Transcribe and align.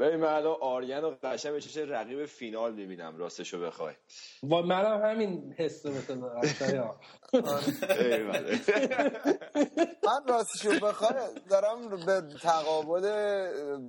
ببین 0.00 0.20
من 0.20 0.28
الان 0.28 0.56
آریان 0.60 1.04
و 1.04 1.14
قشنگ 1.22 1.52
به 1.52 1.60
چه 1.60 1.86
رقیب 1.86 2.24
فینال 2.26 2.72
می‌بینم 2.72 3.16
راستشو 3.16 3.60
بخوای. 3.60 3.94
و 4.42 4.54
منم 4.62 5.02
همین 5.04 5.54
حس 5.58 5.82
تو 5.82 6.14
دارم 6.20 6.94
من 10.06 10.20
راستشو 10.28 10.86
بخوای 10.86 11.14
دارم 11.50 11.88
به 12.06 12.22
تقابل 12.42 13.02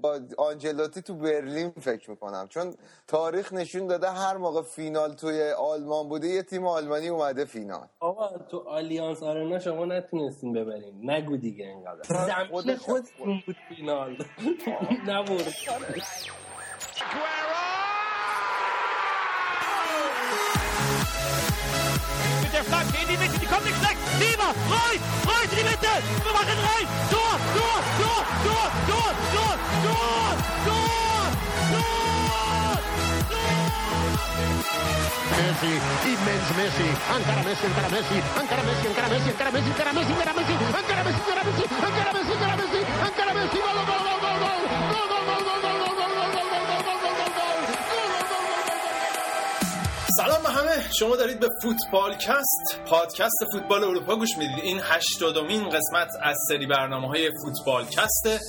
با 0.02 0.20
آنجلوتی 0.38 1.02
تو 1.02 1.16
برلین 1.16 1.70
فکر 1.70 2.10
می‌کنم. 2.10 2.48
چون 2.50 2.76
تاریخ 3.08 3.54
نشون 3.54 3.88
داده 3.88 4.12
هر 4.12 4.38
موقع 4.38 4.62
فینال 4.62 5.14
توی 5.14 5.52
آلمان 5.52 6.10
بوده 6.10 6.28
یه 6.28 6.44
تیم 6.44 6.68
آلمانی 6.68 7.08
اومده 7.08 7.46
فینال. 7.46 7.88
آقا 8.00 8.38
تو 8.38 8.60
آلیانس 8.60 9.24
آرنا 9.24 9.60
شما 9.60 9.86
نتونستین 9.86 10.54
ببرین. 10.54 11.12
نگو 11.12 11.38
دیگه 11.38 11.66
اینقدر 11.66 12.26
زمین 12.26 12.76
خودتون 12.76 13.44
بود 13.46 13.56
فینال. 13.70 14.18
Mit 22.42 22.54
der 22.54 22.64
Flanke 22.64 22.98
in 23.02 23.08
die 23.08 23.18
Mitte, 23.18 23.38
die 23.38 23.46
kommt 23.46 23.66
nicht 23.66 23.82
weg. 23.84 23.98
Lieber, 24.20 24.50
rein, 24.50 25.00
rein 25.30 25.50
in 25.52 25.58
die 25.58 25.64
Mitte. 25.64 25.94
Wir 26.26 26.34
machen 26.34 26.58
rein. 26.58 26.88
Tor, 27.12 27.38
Tor, 27.54 27.80
Tor, 28.02 28.22
Tor, 28.42 28.70
Tor, 28.90 29.12
Tor, 29.32 29.54
Tor, 29.86 29.86
Tor, 29.86 30.18
Tor, 30.66 30.90
Tor. 30.90 31.22
Messi, 35.38 35.74
immens 36.10 36.50
Messi, 36.58 36.90
encara 37.14 37.42
Messi, 37.46 37.66
encara 37.70 37.90
Messi, 37.94 38.18
encara 38.42 38.64
Messi, 38.66 38.86
encara 38.90 39.10
Messi, 39.12 39.30
encara 39.30 39.52
Messi, 39.54 39.70
encara 39.70 39.92
Messi, 39.94 40.12
encara 40.12 40.34
Messi, 40.34 40.52
encara 40.52 40.74
Messi, 40.74 40.82
encara 40.82 41.04
Messi, 41.06 41.22
encara 41.22 41.44
Messi, 41.44 41.62
encara 41.62 42.12
Messi, 42.12 42.34
encara 42.34 42.56
Messi, 42.58 42.80
encara 43.06 43.34
Messi, 43.38 43.58
gol, 43.62 43.78
gol, 43.86 44.02
gol, 44.02 44.20
gol. 44.22 44.31
شما 51.00 51.16
دارید 51.16 51.40
به 51.40 51.50
فوتبال 51.62 52.14
کست 52.14 52.80
پادکست 52.86 53.46
فوتبال 53.52 53.84
اروپا 53.84 54.16
گوش 54.16 54.38
می‌دید. 54.38 54.64
این 54.64 54.82
هشتادمین 54.84 55.70
قسمت 55.70 56.10
از 56.22 56.38
سری 56.48 56.68
برنامه 56.68 57.08
های 57.08 57.32
فوتبال 57.44 57.86
کسته 57.86 58.40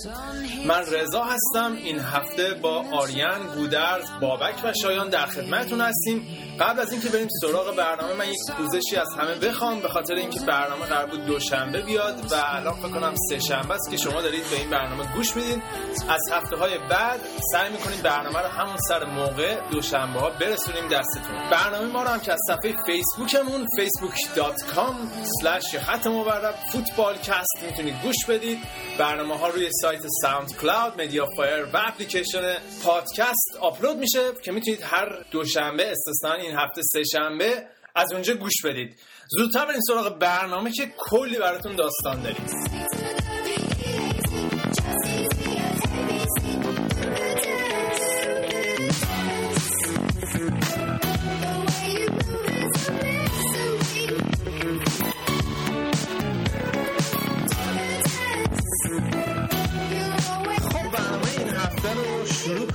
من 0.67 0.85
رضا 0.85 1.23
هستم. 1.23 1.73
این 1.83 1.99
هفته 1.99 2.53
با 2.53 2.83
آریان 2.93 3.47
گودرز 3.47 4.05
بابک 4.21 4.55
و 4.63 4.73
شایان 4.73 5.09
در 5.09 5.25
خدمتتون 5.25 5.81
هستیم. 5.81 6.27
قبل 6.59 6.79
از 6.79 6.91
اینکه 6.91 7.09
بریم 7.09 7.27
سراغ 7.41 7.75
برنامه 7.75 8.13
من 8.13 8.29
یک 8.29 8.37
پوزشی 8.57 8.95
از 8.95 9.07
همه 9.17 9.35
بخوام. 9.35 9.79
به 9.79 9.89
خاطر 9.89 10.13
اینکه 10.13 10.39
برنامه 10.39 10.85
قرار 10.85 11.05
بود 11.05 11.25
دوشنبه 11.25 11.81
بیاد 11.81 12.31
و 12.31 12.35
الان 12.35 12.73
فکر 12.73 12.89
کنم 12.89 13.13
سه 13.29 13.39
شنبه 13.39 13.73
است 13.73 13.91
که 13.91 13.97
شما 13.97 14.21
دارید 14.21 14.49
به 14.49 14.55
این 14.55 14.69
برنامه 14.69 15.13
گوش 15.13 15.35
میدین. 15.35 15.61
از 16.09 16.21
هفته 16.31 16.55
های 16.55 16.77
بعد 16.89 17.19
سعی 17.51 17.71
می‌کنیم 17.71 18.01
برنامه 18.01 18.39
رو 18.39 18.47
همون 18.47 18.77
سر 18.77 19.03
موقع 19.03 19.57
دوشنبه 19.71 20.19
ها 20.19 20.29
برسونیم 20.29 20.87
دستتون. 20.87 21.49
برنامه 21.51 21.85
ما 21.85 22.03
رو 22.03 22.09
هم 22.09 22.19
که 22.19 22.32
از 22.33 22.39
صفحه 22.47 22.75
فیسبوکمون 22.85 23.67
facebook.com 23.67 24.95
slash 25.41 25.77
خط 25.77 26.07
مورب 26.07 26.55
فوتبال 26.71 27.17
کست 27.17 27.63
می‌تونید 27.65 27.95
گوش 28.03 28.15
بدید. 28.29 28.57
برنامه 28.99 29.37
ها 29.37 29.47
روی 29.47 29.69
سایت 29.81 30.01
ساوند 30.21 30.57
کلاود 30.57 31.01
مدیا 31.01 31.27
فایر 31.37 31.63
و 31.63 31.77
اپلیکیشن 31.87 32.57
پادکست 32.83 33.57
آپلود 33.61 33.97
میشه 33.97 34.31
که 34.43 34.51
می‌تونید 34.51 34.81
هر 34.83 35.25
دوشنبه 35.31 35.91
استثنا 35.91 36.33
این 36.33 36.55
هفته 36.55 36.81
سه 36.93 37.03
شنبه 37.03 37.67
از 37.95 38.13
اونجا 38.13 38.33
گوش 38.33 38.53
بدید. 38.65 38.99
زودتر 39.27 39.65
بریم 39.65 39.81
سراغ 39.87 40.19
برنامه 40.19 40.71
که 40.71 40.93
کلی 40.97 41.37
براتون 41.37 41.75
داستان 41.75 42.21
داریم. 42.21 42.45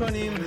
کنیم 0.08 0.44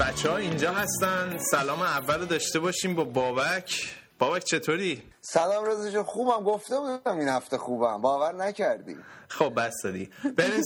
بچه 0.00 0.30
ها 0.30 0.36
اینجا 0.36 0.72
هستن. 0.72 1.38
سلام 1.38 1.82
اول 1.82 2.20
رو 2.20 2.26
داشته 2.26 2.58
باشیم 2.58 2.94
با 2.94 3.04
بابک. 3.04 3.94
بابک 4.18 4.44
چطوری؟ 4.44 5.02
سلام 5.20 5.64
رضا 5.64 6.04
خوبم. 6.04 6.44
گفته 6.44 6.78
بودم 6.78 7.18
این 7.18 7.28
هفته 7.28 7.58
خوبم. 7.58 8.02
باور 8.02 8.34
نکردی. 8.34 8.96
خب 9.28 9.52
بس 9.56 9.72
دادی. 9.84 10.10
بریم 10.36 10.62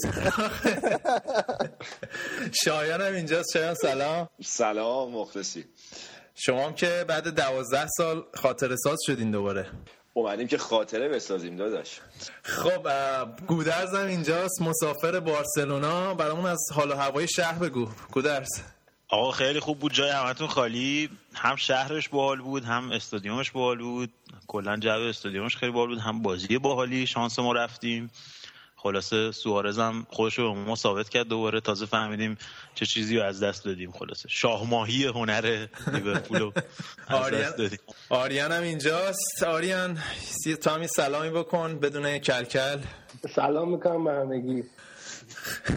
شایان 2.64 3.02
هم 3.02 3.14
اینجاست. 3.14 3.52
شایان 3.52 3.74
سلام. 3.74 4.28
سلام 4.44 5.12
مخلصی. 5.12 5.64
شما 6.34 6.66
هم 6.66 6.74
که 6.74 7.04
بعد 7.08 7.28
دوازده 7.28 7.86
سال 7.96 8.24
خاطر 8.34 8.76
ساز 8.76 8.98
شدین 9.06 9.30
دوباره. 9.30 9.66
اومدیم 10.16 10.46
که 10.46 10.58
خاطره 10.58 11.08
بسازیم 11.08 11.56
داداش. 11.56 12.00
خب 12.42 12.88
گودرز 13.46 13.94
هم 13.94 14.06
اینجاست 14.06 14.62
مسافر 14.62 15.20
بارسلونا. 15.20 16.14
برامون 16.14 16.46
از 16.46 16.58
حال 16.74 16.90
و 16.90 16.94
هوای 16.94 17.28
شهر 17.28 17.58
بگو. 17.58 17.88
گودرز. 18.12 18.48
آقا 19.08 19.30
خیلی 19.30 19.60
خوب 19.60 19.78
بود. 19.78 19.92
جای 19.92 20.10
همتون 20.10 20.46
خالی. 20.46 21.10
هم 21.34 21.56
شهرش 21.56 22.08
باحال 22.08 22.40
بود 22.40 22.64
هم 22.64 22.92
استادیومش 22.92 23.50
باحال 23.50 23.78
بود. 23.78 24.10
کلا 24.46 24.76
جو 24.76 24.90
استادیومش 24.90 25.56
خیلی 25.56 25.72
باحال 25.72 25.88
بود 25.88 25.98
هم 25.98 26.22
بازی 26.22 26.58
باحالی. 26.58 27.06
شانس 27.06 27.38
ما 27.38 27.52
رفتیم. 27.52 28.10
خلاصه 28.76 29.32
سوارز 29.32 29.78
هم 29.78 30.06
خودش 30.10 30.38
رو 30.38 30.54
ما 30.54 30.76
ثابت 30.76 31.08
کرد 31.08 31.28
دوباره. 31.28 31.60
تازه 31.60 31.86
فهمیدیم 31.86 32.38
چه 32.74 32.86
چیزی 32.86 33.16
رو 33.16 33.22
از 33.22 33.42
دست 33.42 33.64
دادیم 33.64 33.92
خلاصه. 33.92 34.28
شاهماهی 34.28 35.04
هنر 35.04 35.66
لیورپول 35.92 36.38
رو 36.38 36.52
از 37.08 37.30
دست 37.30 37.56
دادیم. 37.56 37.78
آریان 38.08 38.52
هم 38.52 38.62
اینجاست. 38.62 39.42
آریان 39.46 39.98
تو 40.62 40.70
هم 40.70 40.86
سلامی 40.86 41.30
بکن 41.30 41.78
بدون 41.78 42.18
کلکل. 42.18 42.78
سلام 43.34 43.70
می‌کنم 43.70 44.04
به 44.04 44.12
همگی. 44.12 44.64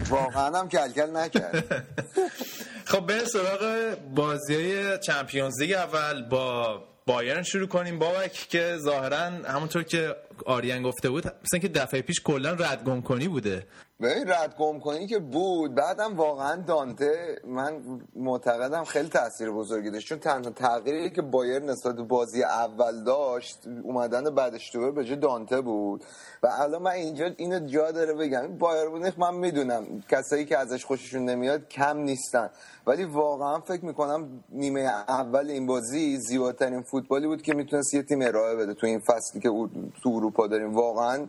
واقعا 0.08 0.58
هم 0.58 0.68
کلکل 0.68 1.16
نکرد. 1.16 1.86
خب 2.90 3.06
به 3.06 3.24
سراغ 3.24 3.94
بازی 4.14 4.54
های 4.54 4.98
چمپیونز 4.98 5.60
لیگ 5.60 5.72
اول 5.72 6.28
با 6.28 6.82
بایرن 7.06 7.42
شروع 7.42 7.66
کنیم. 7.66 7.98
بابک 7.98 8.32
که 8.32 8.76
ظاهرا 8.76 9.16
همونطور 9.26 9.82
که 9.82 10.16
آریان 10.46 10.82
گفته 10.82 11.10
بود 11.10 11.24
مثلا 11.26 11.60
که 11.60 11.68
دفعه 11.68 12.02
پیش 12.02 12.20
کلا 12.24 12.52
رد 12.52 12.84
گم 12.84 13.00
کنی 13.00 13.28
بوده. 13.28 13.66
ببین 14.02 14.28
رد 14.28 14.56
گم 14.58 14.80
کنی 14.80 15.06
که 15.06 15.18
بود. 15.18 15.74
بعدم 15.74 16.16
واقعا 16.16 16.56
دانته. 16.56 17.40
من 17.44 18.00
معتقدم 18.16 18.84
خیلی 18.84 19.08
تاثیر 19.08 19.50
بزرگی 19.50 19.90
داشت. 19.90 20.06
چون 20.08 20.18
تنها 20.18 20.50
تغییری 20.50 21.10
که 21.10 21.22
بایر 21.22 21.62
نسبت 21.62 21.96
به 21.96 22.02
بازی 22.02 22.42
اول 22.42 23.04
داشت 23.04 23.58
اومدن 23.82 24.34
بعدش 24.34 24.70
دوباره 24.74 24.92
به 24.92 25.16
دانته 25.16 25.60
بود. 25.60 26.04
و 26.42 26.48
الان 26.60 26.82
من 26.82 26.90
اینجا 26.90 27.30
اینو 27.36 27.66
جا 27.66 27.90
داره 27.90 28.14
بگم. 28.14 28.58
بایر 28.58 28.88
مونیخ 28.88 29.18
من 29.18 29.34
می‌دونم. 29.34 30.02
کسایی 30.08 30.44
که 30.44 30.58
ازش 30.58 30.84
خوششون 30.84 31.24
نمیاد 31.24 31.68
کم 31.68 31.98
نیستن. 31.98 32.50
ولی 32.86 33.04
واقعا 33.04 33.60
فکر 33.60 33.84
می‌کنم 33.84 34.44
نیمه 34.48 34.80
اول 35.08 35.50
این 35.50 35.66
بازی 35.66 36.16
زیباترین 36.16 36.82
فوتبالی 36.82 37.26
بود 37.26 37.42
که 37.42 37.54
می‌تونست 37.54 37.94
یه 37.94 38.02
تیم 38.02 38.22
ارائه 38.22 38.56
بده 38.56 38.74
تو 38.74 38.86
این 38.86 39.00
فصلی 39.00 39.40
که 39.40 39.48
تو 40.02 40.10
اروپا 40.10 40.46
داریم. 40.46 40.74
واقعا 40.74 41.26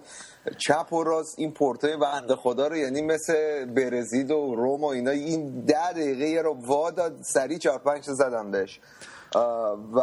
چپ 0.57 0.93
و 0.93 1.03
راست 1.03 1.39
این 1.39 1.51
پورتای 1.51 1.97
بنده 1.97 2.35
خدا 2.35 2.67
رو 2.67 2.77
یعنی 2.77 3.01
مثل 3.01 3.65
برزیل 3.65 4.31
و 4.31 4.55
روم 4.55 4.81
و 4.81 4.85
اینا. 4.85 5.11
این 5.11 5.65
ده 5.65 5.91
دقیقه 5.91 6.41
رو 6.41 6.53
وا 6.53 6.91
داد 6.91 7.21
سریع 7.21 7.57
چهار 7.57 7.79
پنج 7.79 8.03
زدم 8.03 8.51
بهش. 8.51 8.79
و 9.93 9.99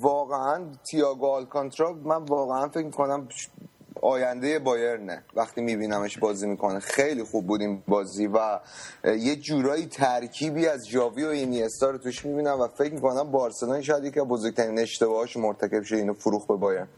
واقعا 0.00 0.64
تییاگو 0.90 1.26
آلکانترا 1.26 1.92
من 1.92 2.24
واقعا 2.24 2.68
فکر 2.68 2.84
می‌کنم 2.84 3.28
آینده 4.02 4.58
بایرنه 4.58 5.24
وقتی 5.36 5.60
میبینمش 5.60 6.18
بازی 6.18 6.46
می‌کنه. 6.46 6.80
خیلی 6.80 7.24
خوب 7.24 7.46
بود 7.46 7.60
این 7.60 7.82
بازی 7.88 8.26
و 8.26 8.60
یه 9.04 9.36
جورایی 9.36 9.86
ترکیبی 9.86 10.66
از 10.66 10.88
جاوی 10.88 11.24
و 11.24 11.28
اینیستا 11.28 11.90
رو 11.90 11.98
توش 11.98 12.24
می‌بینم 12.24 12.60
و 12.60 12.68
فکر 12.68 12.94
می‌کنم 12.94 13.30
بارسلون 13.30 13.82
شاید 13.82 14.04
یکی 14.04 14.20
بزرگترین 14.20 14.78
اشتباهاش 14.78 15.36
مرتکب 15.36 15.82
شه 15.82 15.96
اینو 15.96 16.14
فروخ 16.14 16.46
به 16.46 16.56
بایرن. 16.56 16.88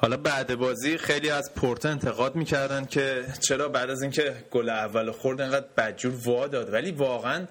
حالا 0.00 0.16
بعد 0.16 0.54
بازی 0.54 0.98
خیلی 0.98 1.30
از 1.30 1.54
پورتو 1.54 1.88
انتقاد 1.88 2.36
می‌کردن 2.36 2.84
که 2.84 3.24
چرا 3.40 3.68
بعد 3.68 3.90
از 3.90 4.02
اینکه 4.02 4.34
گل 4.50 4.68
اول 4.68 5.10
خورد 5.10 5.40
انقدر 5.40 5.66
بدجور 5.76 6.14
وا 6.24 6.46
داد. 6.46 6.72
ولی 6.72 6.90
واقعا 6.90 7.46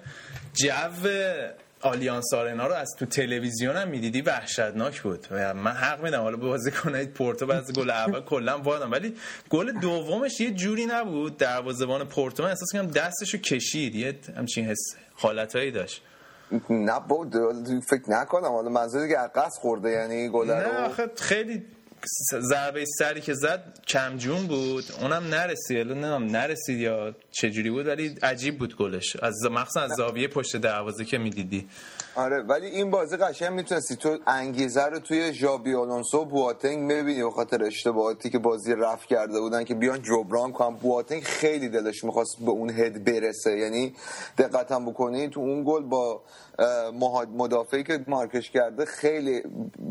جو 0.54 1.08
آلیانس 1.80 2.34
آرنا 2.34 2.66
رو 2.66 2.74
از 2.74 2.88
تو 2.98 3.06
تلویزیون 3.06 3.76
هم 3.76 3.88
می‌دیدی 3.88 4.20
وحشتناک 4.20 5.02
بود. 5.02 5.26
و 5.30 5.54
من 5.54 5.70
حق 5.70 6.02
میدم 6.02 6.20
حالا 6.20 6.36
بازی 6.36 6.70
کنید 6.70 7.12
پورتو 7.12 7.46
بعد 7.46 7.72
گل 7.72 7.90
اول 7.90 8.20
کلا 8.20 8.58
وادم 8.58 8.92
ولی 8.92 9.16
گل 9.50 9.72
دومش 9.72 10.40
یه 10.40 10.50
جوری 10.50 10.86
نبود. 10.86 11.36
دروازه‌بان 11.36 12.04
پورتو 12.04 12.42
من 12.42 12.48
احساس 12.48 12.72
کنم 12.72 12.86
دستشو 12.86 13.38
کشید. 13.38 13.94
یه 13.94 14.18
همچین 14.36 14.66
حس 14.66 14.96
حالتایی 15.14 15.70
داشت. 15.70 16.02
نه 16.70 17.00
بود 17.08 17.34
فکر 17.90 18.10
نکنم. 18.10 18.48
حالا 18.48 18.68
منظوری 18.68 19.08
که 19.08 19.18
عقص 19.18 19.58
خورده 19.60 19.90
یعنی 19.90 20.28
گل 20.28 20.50
رو. 20.50 21.06
خیلی 21.16 21.66
ضربه 22.40 22.84
سری 22.98 23.20
که 23.20 23.34
زد 23.34 23.62
کمجون 23.88 24.46
بود. 24.46 24.84
اونم 25.00 25.24
نرسید. 25.24 25.78
نمی‌دونم 25.78 26.24
نرسید 26.24 26.78
یا 26.78 27.14
چجوری 27.30 27.70
بود 27.70 27.86
ولی 27.86 28.14
عجیب 28.22 28.58
بود 28.58 28.76
گلش. 28.76 29.16
از 29.16 29.34
مخصوصا 29.50 29.80
از 29.80 29.90
زاویه 29.96 30.28
پشت 30.28 30.56
دروازه 30.56 31.04
که 31.04 31.18
می‌دیدی. 31.18 31.68
آره 32.14 32.42
ولی 32.42 32.66
این 32.66 32.90
بازی 32.90 33.16
قشنگ 33.16 33.52
می‌تونستی 33.52 33.96
تو 33.96 34.18
انگیزه 34.26 34.84
رو 34.84 34.98
توی 34.98 35.34
ژابی 35.34 35.74
آلونسو 35.74 36.24
بواتنگ 36.24 36.90
ببینی 36.90 37.22
به 37.22 37.30
خاطر 37.30 37.64
اشتباهاتی 37.64 38.30
که 38.30 38.38
بازی 38.38 38.74
رفت 38.74 39.08
کرده 39.08 39.40
بودن 39.40 39.64
که 39.64 39.74
بیان 39.74 40.02
جبران 40.02 40.52
کنن. 40.52 40.76
بواتنگ 40.76 41.22
خیلی 41.22 41.68
دلش 41.68 42.04
می‌خواست 42.04 42.36
به 42.40 42.50
اون 42.50 42.70
هد 42.70 43.04
برسه. 43.04 43.58
یعنی 43.58 43.94
دقتم 44.38 44.86
بکنی 44.86 45.28
تو 45.28 45.40
اون 45.40 45.64
گل 45.66 45.82
با 45.82 46.22
مدافعی 47.36 47.84
که 47.84 48.04
مارکش 48.06 48.50
کرده 48.50 48.84
خیلی 48.84 49.42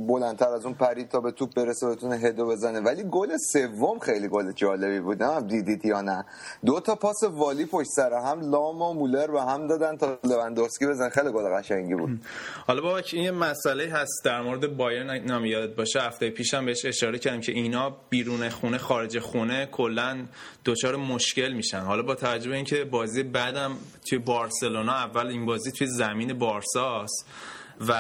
بلندتر 0.08 0.50
از 0.50 0.66
اون 0.66 0.74
پرید 0.74 1.10
تا 1.10 1.20
به 1.20 1.32
توپ 1.32 1.54
برسه 1.56 1.88
بتونه 1.88 2.16
هدو 2.16 2.48
بزنه. 2.48 2.80
ولی 2.80 3.04
گل 3.12 3.38
سوم 3.54 4.00
خیلی 4.00 4.28
گل 4.28 4.52
جالبی 4.52 5.00
بود. 5.00 5.24
نه 5.24 5.42
دیدید 5.42 5.86
یا 5.86 6.02
نه؟ 6.02 6.26
دو 6.66 6.80
تا 6.80 6.96
پاس 6.96 7.24
والی 7.24 7.66
پشت 7.66 7.90
سر 7.90 8.14
هم 8.14 8.52
لام 8.52 8.82
و 8.82 8.94
مولر 8.94 9.32
و 9.32 9.40
هم 9.40 9.68
دادن 9.68 9.98
تا 9.98 10.20
لوندوفسکی 10.24 10.88
بزن 10.88 11.10
خیلی 11.10 11.32
گل 11.32 11.58
قشنگی 11.58 11.96
بود. 11.96 12.20
حالا 12.68 12.82
بابا 12.82 13.02
این 13.14 13.24
یه 13.24 13.32
مسئله 13.32 13.90
هست 13.90 14.22
در 14.26 14.42
مورد 14.42 14.78
بایرن. 14.78 15.26
نام 15.26 15.46
یادت 15.46 15.76
باشه 15.76 16.02
هفته 16.02 16.30
پیشم 16.30 16.66
بهش 16.66 16.86
اشاره 16.86 17.20
کردم 17.20 17.42
که 17.42 17.52
اینا 17.52 17.98
بیرون 18.10 18.50
خونه 18.50 18.78
خارج 18.78 19.20
خونه 19.20 19.66
کلا 19.66 20.26
دچار 20.66 20.96
مشکل 20.96 21.54
میشن. 21.54 21.80
حالا 21.80 22.02
با 22.02 22.16
توجه 22.16 22.50
به 22.50 22.56
اینکه 22.56 22.86
بازی 22.86 23.24
بعدم 23.24 23.78
توی 24.10 24.18
بارسلونا 24.18 24.94
اول 24.94 25.28
این 25.28 25.46
بازی 25.46 25.72
توی 25.72 25.88
زمین 25.88 26.34
بارساست 26.58 27.26
و 27.88 27.94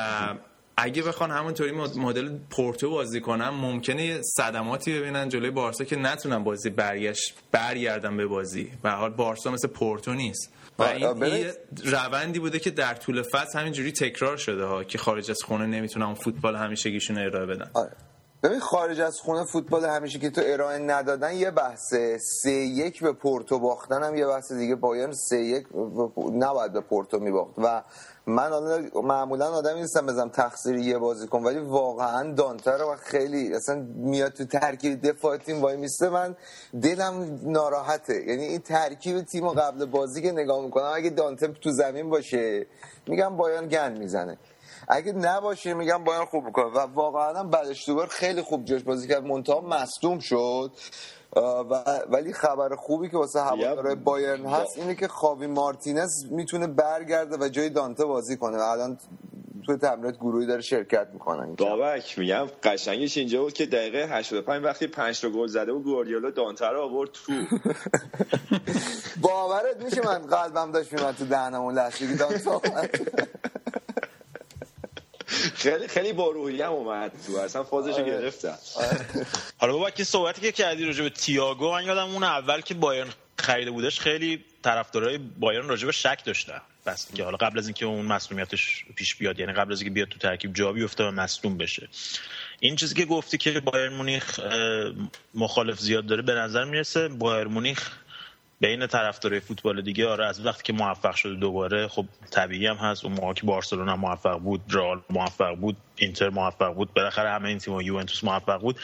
اگه 0.77 1.03
بخوان 1.03 1.31
همونطوری 1.31 1.71
مدل 1.71 2.37
پورتو 2.49 2.89
بازی 2.89 3.21
کنن 3.21 3.49
ممکنه 3.49 4.21
صدماتی 4.21 4.99
ببینن 4.99 5.29
جلوی 5.29 5.51
بارسا 5.51 5.83
که 5.83 5.95
نتونن 5.95 6.43
بازی 6.43 6.69
برگشت 6.69 7.33
برگردن 7.51 8.17
به 8.17 8.25
بازی. 8.25 8.71
به 8.83 8.89
حال 8.89 9.09
بارسا 9.09 9.51
مثل 9.51 9.67
پورتو 9.67 10.13
نیست. 10.13 10.49
و 10.79 10.83
این 10.83 11.51
روندی 11.85 12.39
بوده 12.39 12.59
که 12.59 12.71
در 12.71 12.93
طول 12.93 13.21
فصل 13.21 13.59
همینجوری 13.59 13.91
تکرار 13.91 14.37
شده 14.37 14.65
ها 14.65 14.83
که 14.83 14.97
خارج 14.97 15.31
از 15.31 15.37
خونه 15.45 15.65
نمی‌تونن 15.65 16.05
اون 16.05 16.15
فوتبال 16.15 16.55
همیشگیشون 16.55 17.17
ارائه 17.17 17.45
بدن. 17.45 17.71
ببین 18.43 18.59
خارج 18.59 18.99
از 18.99 19.19
خونه 19.19 19.45
فوتبال 19.45 19.85
همیشه 19.85 20.19
که 20.19 20.29
تو 20.29 20.41
ارائه 20.45 20.79
ندادن 20.79 21.33
یه 21.33 21.51
بحثه. 21.51 22.17
سه 22.17 22.51
یک 22.51 23.03
به 23.03 23.13
پورتو 23.13 23.59
باختن 23.59 24.03
هم 24.03 24.15
یه 24.15 24.27
بحث 24.27 24.51
دیگه. 24.51 24.75
بایرن 24.75 25.13
سه 25.13 25.37
یک 25.37 25.67
نباید 26.33 26.73
به 26.73 26.81
پورتو 26.81 27.19
میباخت. 27.19 27.53
و 27.57 27.83
من 28.27 28.51
معمولا 29.03 29.49
آدمی 29.49 29.81
نیستم 29.81 30.05
بزنم 30.05 30.29
تقصیر 30.29 30.75
یه 30.75 30.97
بازیکن 30.97 31.43
ولی 31.43 31.59
واقعا 31.59 32.33
دانتر 32.33 32.83
و 32.83 32.95
خیلی 32.95 33.53
اصلا 33.55 33.87
میاد 33.95 34.31
تو 34.31 34.45
ترکیب 34.45 35.01
دفاع 35.01 35.37
تیم 35.37 35.61
وای 35.61 35.77
میسته. 35.77 36.09
من 36.09 36.35
دلم 36.81 37.39
ناراحته. 37.43 38.23
یعنی 38.27 38.43
این 38.43 38.59
ترکیب 38.59 39.21
تیم 39.21 39.47
قبل 39.47 39.85
بازی 39.85 40.21
که 40.21 40.31
نگاه 40.31 40.61
می‌کنم 40.65 40.91
اگه 40.95 41.09
دانتر 41.09 41.47
تو 41.47 41.71
زمین 41.71 42.09
باشه 42.09 42.67
میگم 43.07 43.37
بایان 43.37 43.67
گند 43.67 43.97
می‌زنه. 43.97 44.37
اگه 44.87 45.11
نباشه 45.11 45.73
میگم 45.73 46.03
بایان 46.03 46.25
خوب 46.25 46.45
می‌کنه. 46.45 46.65
و 46.65 46.79
واقعا 46.79 47.43
بعدش 47.43 47.85
دوبار 47.89 48.07
خیلی 48.07 48.41
خوب 48.41 48.65
جوش 48.65 48.83
بازی 48.83 49.07
کرد. 49.07 49.23
منتها 49.23 49.61
مصدوم 49.61 50.19
شد. 50.19 50.71
ولی 52.09 52.33
خبر 52.33 52.75
خوبی 52.75 53.09
که 53.09 53.17
واسه 53.17 53.41
هوادارهای 53.41 53.95
بایرن 53.95 54.45
هست 54.45 54.77
اینه 54.77 54.95
که 54.95 55.07
خاوی 55.07 55.47
مارتینز 55.47 56.25
می‌تونه 56.31 56.67
برگرده 56.67 57.37
و 57.37 57.49
جای 57.49 57.69
دانته 57.69 58.05
بازی 58.05 58.37
کنه. 58.37 58.57
الان 58.61 58.97
توی 59.65 59.77
تمرینات 59.77 60.17
گروهی 60.17 60.47
داره 60.47 60.61
شرکت 60.61 61.07
می‌کنن 61.13 61.55
بابک 61.55 62.19
میگم 62.19 62.47
قشنگش 62.63 63.17
اینجا 63.17 63.43
بود 63.43 63.53
که 63.53 63.65
دقیقه 63.65 64.17
85 64.17 64.65
وقتی 64.65 64.87
5 64.87 65.21
تا 65.21 65.29
گل 65.29 65.47
زده 65.47 65.71
و 65.71 65.79
گواردیولا 65.79 66.29
دانته 66.29 66.65
رو 66.65 66.81
آورد 66.81 67.09
تو. 67.11 67.33
باورت 69.21 69.83
میشه 69.83 70.05
من 70.05 70.17
قلبم 70.17 70.71
داشت 70.71 70.93
میمد 70.93 71.15
تو 71.15 71.25
دهنم 71.25 71.61
اون 71.61 71.73
لحظه 71.73 72.15
دانته 72.15 72.51
خیلی 75.57 75.87
خیلی 75.87 76.13
با 76.13 76.31
روحیه 76.31 76.67
اومد 76.67 77.11
تو 77.27 77.37
اصلا 77.37 77.63
فازشو 77.63 77.93
آره. 77.93 78.05
گرفتن 78.05 78.57
حالا 79.57 79.73
بابا 79.73 79.89
که 79.89 80.03
صحبتی 80.03 80.41
که 80.41 80.51
کردی 80.51 80.85
راجع 80.85 81.03
به 81.03 81.09
تییاگو 81.09 81.71
من 81.71 81.85
یادم 81.85 82.09
اون 82.09 82.23
اول 82.23 82.61
که 82.61 82.73
بایرن 82.73 83.09
خریده 83.37 83.71
بودش 83.71 83.99
خیلی 83.99 84.45
طرفدارای 84.63 85.17
بایرن 85.17 85.67
راجع 85.67 85.85
به 85.85 85.91
شک 85.91 86.19
داشتن. 86.25 86.61
بس 86.85 87.13
که 87.13 87.23
حالا 87.23 87.37
قبل 87.37 87.59
از 87.59 87.67
اینکه 87.67 87.85
اون 87.85 88.05
مسئولیتش 88.05 88.85
پیش 88.95 89.15
بیاد 89.15 89.39
یعنی 89.39 89.53
قبل 89.53 89.71
از 89.71 89.81
اینکه 89.81 89.93
بیاد 89.93 90.07
تو 90.07 90.19
ترکیب 90.19 90.53
جا 90.53 90.71
بیفته 90.71 91.03
و 91.03 91.11
مصدوم 91.11 91.57
بشه. 91.57 91.87
این 92.59 92.75
چیزی 92.75 92.95
که 92.95 93.05
گفتی 93.05 93.37
که 93.37 93.59
بایرن 93.59 93.93
مونیخ 93.93 94.39
مخالف 95.33 95.79
زیاد 95.79 96.05
داره 96.05 96.21
به 96.21 96.33
نظر 96.33 96.63
می‌رسه 96.63 97.07
بایرن 97.07 97.51
مونیخ 97.51 97.91
بین 98.59 98.87
طرفدارای 98.87 99.39
فوتبال 99.39 99.81
دیگه 99.81 100.07
آره 100.07 100.25
از 100.25 100.45
وقتی 100.45 100.63
که 100.63 100.73
موفق 100.73 101.15
شده 101.15 101.35
دوباره 101.35 101.87
خب 101.87 102.05
طبیعی 102.31 102.67
هم 102.67 102.75
هست. 102.75 103.05
اون 103.05 103.13
موقع 103.13 103.33
که 103.33 103.45
بارسلونا 103.45 103.95
موفق 103.95 104.37
بود 104.39 104.61
رئال 104.69 105.01
موفق 105.09 105.55
بود 105.55 105.77
اینتر 105.95 106.29
موفق 106.29 106.73
بود 106.73 106.93
بالاخره 106.93 107.29
همه 107.29 107.49
این 107.49 107.57
تیم‌ها 107.57 107.81
یوونتوس 107.81 108.23
موفق 108.23 108.61
بود 108.61 108.79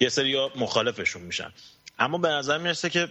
یه 0.00 0.08
سری 0.08 0.48
مخالفشون 0.56 1.22
میشن. 1.22 1.52
اما 1.98 2.18
به 2.18 2.28
نظر 2.28 2.58
می‌رسه 2.58 2.90
که 2.90 3.08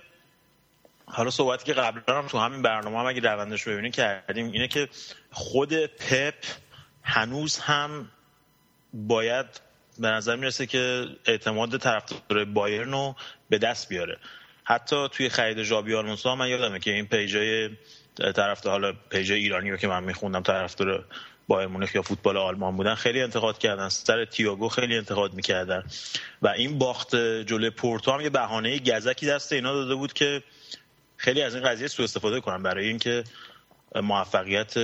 حالا 1.05 1.29
صحبتی 1.29 1.65
که 1.65 1.73
قبلا 1.73 2.17
هم 2.17 2.27
تو 2.27 2.37
همین 2.37 2.61
برنامه 2.61 2.99
هم 2.99 3.05
اگه 3.05 3.21
روندش 3.21 3.61
رو 3.61 3.71
ببینیم 3.71 3.91
کردیم 3.91 4.51
اینه 4.51 4.67
که 4.67 4.89
خود 5.31 5.85
پپ 5.85 6.33
هنوز 7.03 7.59
هم 7.59 8.11
باید 8.93 9.45
به 9.99 10.07
نظر 10.07 10.35
می‌رسه 10.35 10.65
که 10.65 11.05
اعتماد 11.25 11.77
طرفدار 11.77 12.45
بایرن 12.45 12.91
رو 12.91 13.15
به 13.49 13.57
دست 13.57 13.89
بیاره. 13.89 14.17
حتی 14.69 15.07
توی 15.11 15.29
خرید 15.29 15.63
ژابی 15.63 15.95
آلونسو 15.95 16.35
من 16.35 16.49
یادمه 16.49 16.79
که 16.79 16.91
این 16.93 17.05
page 17.05 17.56
ای 17.56 17.69
طرف 18.35 18.67
حالا 18.67 18.93
page 19.09 19.31
ایرانی 19.31 19.71
رو 19.71 19.77
که 19.77 19.87
من 19.87 20.03
میخوندم 20.03 20.41
طرفدار 20.41 21.05
بایرن 21.47 21.67
مونیخ 21.67 21.95
یا 21.95 22.01
فوتبال 22.01 22.37
آلمان 22.37 22.77
بودن 22.77 22.95
خیلی 22.95 23.21
انتقاد 23.21 23.57
کردن. 23.57 23.89
سر 23.89 24.25
تییاگو 24.25 24.69
خیلی 24.69 24.97
انتقاد 24.97 25.33
می‌کردن. 25.33 25.83
و 26.41 26.47
این 26.47 26.77
باخت 26.77 27.15
جلوی 27.15 27.69
پورتو 27.69 28.11
هم 28.11 28.21
یه 28.21 28.29
بهانه 28.29 28.79
گزکی 28.79 29.25
دست 29.25 29.53
اینا 29.53 29.73
داده 29.73 29.95
بود 29.95 30.13
که 30.13 30.43
خیلی 31.17 31.41
از 31.41 31.55
این 31.55 31.63
قضیه 31.63 31.87
سوء 31.87 32.03
استفاده 32.03 32.41
کنن. 32.41 32.63
برای 32.63 32.87
اینکه 32.87 33.23
موفقیت 33.95 34.77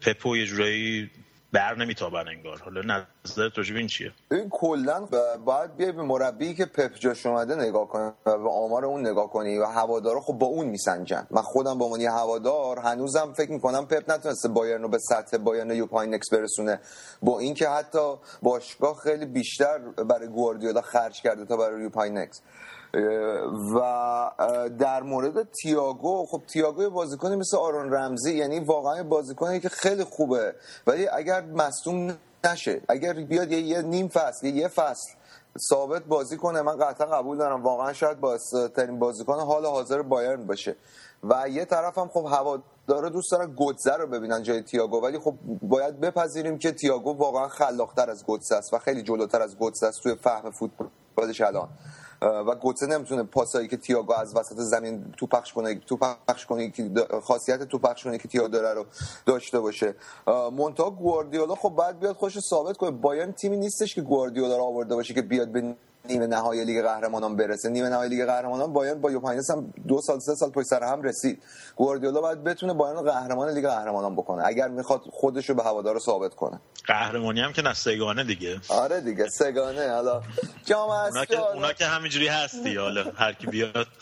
پپ 0.00 0.18
رو 0.18 0.36
یه 0.36 0.46
جورایی 0.46 1.10
بر 1.54 1.74
نمیتابن 1.74 2.28
انگار. 2.28 2.58
حالا 2.64 2.80
نظرت 2.80 3.58
راجع 3.58 3.76
این 3.76 3.86
چیه؟ 3.86 4.12
این 4.30 4.48
کلا 4.50 5.08
باید 5.44 5.76
بیای 5.76 5.92
به 5.92 6.02
مربی 6.02 6.54
که 6.54 6.64
پپ 6.64 6.94
جاش 6.94 7.26
اومده 7.26 7.54
نگاه 7.54 7.88
کنی 7.88 8.12
و 8.26 8.38
به 8.38 8.50
آمار 8.50 8.84
اون 8.84 9.06
نگاه 9.06 9.30
کنی 9.30 9.58
و 9.58 9.64
هوادارا 9.64 10.20
خب 10.20 10.32
با 10.32 10.46
اون 10.46 10.66
میسنجن. 10.66 11.26
من 11.30 11.42
خودم 11.42 11.78
با 11.78 11.84
عنوان 11.84 12.00
هوادار 12.00 12.78
هنوزم 12.78 13.32
فکر 13.32 13.50
می‌کنم 13.50 13.86
پپ 13.86 14.10
نتونسته 14.10 14.48
بایرن 14.48 14.82
رو 14.82 14.88
به 14.88 14.98
سطح 14.98 15.36
بایرن 15.36 15.70
یوپ 15.70 15.90
هاینکس 15.90 16.30
برسونه. 16.32 16.80
با 17.22 17.38
اینکه 17.38 17.68
حتی 17.68 18.14
باشگاه 18.42 18.96
خیلی 18.96 19.26
بیشتر 19.26 19.78
برای 19.78 20.28
گواردیولا 20.28 20.80
خرج 20.80 21.22
کرده 21.22 21.44
تا 21.44 21.56
برای 21.56 21.82
یوپ 21.82 22.01
هاینکس 22.01 22.40
و 23.74 24.30
در 24.78 25.02
مورد 25.02 25.48
تیاگو 25.62 26.26
خب 26.26 26.42
تیاگو 26.46 26.90
بازیکنی 26.90 27.36
مثل 27.36 27.56
آرون 27.56 27.92
رمزی 27.92 28.34
یعنی 28.34 28.60
واقعا 28.60 29.02
بازیکنی 29.02 29.60
که 29.60 29.68
خیلی 29.68 30.04
خوبه. 30.04 30.54
ولی 30.86 31.08
اگر 31.08 31.40
مصدوم 31.40 32.16
نشه 32.44 32.80
اگر 32.88 33.12
بیاد 33.12 33.52
یه, 33.52 33.82
نیم 33.82 34.08
فصل 34.08 34.46
یه 34.46 34.68
فصل 34.68 35.10
ثابت 35.68 36.04
بازی 36.04 36.36
کنه 36.36 36.62
من 36.62 36.76
قطعا 36.76 37.06
قبول 37.06 37.38
دارم. 37.38 37.62
واقعا 37.62 37.92
شاید 37.92 38.20
با 38.20 38.38
ترین 38.76 38.98
بازیکن 38.98 39.40
حال 39.40 39.66
حاضر 39.66 40.02
بایرن 40.02 40.46
باشه. 40.46 40.76
و 41.24 41.48
یه 41.48 41.64
طرف 41.64 41.98
هم 41.98 42.08
خب 42.08 42.26
هوا 42.26 42.58
داره 42.86 43.10
دوست 43.10 43.32
دارن 43.32 43.54
گوتزه 43.54 43.96
رو 43.96 44.06
ببینن 44.06 44.42
جای 44.42 44.62
تییاگو 44.62 45.00
ولی 45.00 45.18
خب 45.18 45.34
باید 45.62 46.00
بپذیریم 46.00 46.58
که 46.58 46.72
تییاگو 46.72 47.12
واقعا 47.12 47.48
خلاقتر 47.48 48.10
از 48.10 48.26
گوتزه 48.26 48.56
است 48.56 48.74
و 48.74 48.78
خیلی 48.78 49.02
جلوتر 49.02 49.42
از 49.42 49.58
گوتزه 49.58 49.86
است 49.86 50.02
توی 50.02 50.14
فهم 50.14 50.50
فوتبالش 50.50 51.40
الان. 51.40 51.68
و 52.22 52.54
گوتسه 52.54 52.86
نمی‌تونه 52.86 53.22
پاسایی 53.22 53.68
که 53.68 53.76
تییاگو 53.76 54.12
از 54.12 54.36
وسط 54.36 54.56
زمین 54.56 55.14
تو 55.16 55.26
پخش 55.26 55.52
کنه 55.52 55.74
تو 55.74 55.96
پخش 55.96 56.46
کنه 56.46 56.72
خاصیت 57.22 57.62
تو 57.62 57.78
پخش 57.78 58.04
کنه 58.04 58.18
که 58.18 58.28
تییاگو 58.28 58.48
داره 58.48 58.74
رو 58.74 58.86
داشته 59.26 59.60
باشه. 59.60 59.94
منتها 60.52 60.90
گواردیولا 60.90 61.54
خب 61.54 61.70
بعد 61.78 61.98
بیاد 61.98 62.16
خودشو 62.16 62.40
ثابت 62.40 62.76
کنه. 62.76 62.90
بایرن 62.90 63.32
تیمی 63.32 63.56
نیستش 63.56 63.94
که 63.94 64.02
گواردیولا 64.02 64.56
رو 64.56 64.62
آورده 64.62 64.94
باشه 64.94 65.14
که 65.14 65.22
بیاد 65.22 65.48
به 65.48 65.76
نیمه 66.08 66.26
نهایی 66.26 66.64
لیگ 66.64 66.82
قهرمانان 66.82 67.36
برسه. 67.36 67.68
نیمه 67.68 67.88
نهایی 67.88 68.10
لیگ 68.10 68.24
قهرمانان 68.26 68.72
بایرن 68.72 69.00
با 69.00 69.10
یوپ 69.10 69.23
هاینکس 69.23 69.50
هم 69.50 69.74
دو 69.88 70.00
سال 70.00 70.18
سه 70.20 70.34
سال 70.34 70.50
پشت 70.50 70.66
سر 70.66 70.82
هم 70.82 71.02
رسید. 71.02 71.42
گواردیولا 71.76 72.20
باید 72.20 72.44
بتونه 72.44 72.72
بایرن 72.72 73.02
قهرمان 73.02 73.48
لیگ 73.54 73.66
قهرمانان 73.68 74.16
بکنه. 74.16 74.42
اگر 74.46 74.68
می‌خواد 74.68 75.00
خودش 75.12 75.48
رو 75.48 75.54
به 75.54 75.62
هوادارا 75.62 75.98
ثابت 76.00 76.34
کنه. 76.34 76.60
قهرمانی 76.86 77.40
هم 77.40 77.52
که 77.52 77.62
نه 77.62 77.74
سه‌گانه 77.74 78.24
دیگه. 78.24 78.60
آره 78.68 79.00
دیگه 79.00 79.28
سه‌گانه. 79.28 79.90
حالا 79.90 80.22
جام 80.66 80.90
اونا 80.90 81.24
که 81.24 81.38
اونا 81.52 81.72
که 81.72 81.86
همینجوری 81.86 82.28
هستی 82.28 82.76
حالا 82.76 83.04
هر 83.16 83.32
کی 83.32 83.46
بیاد. 83.46 83.86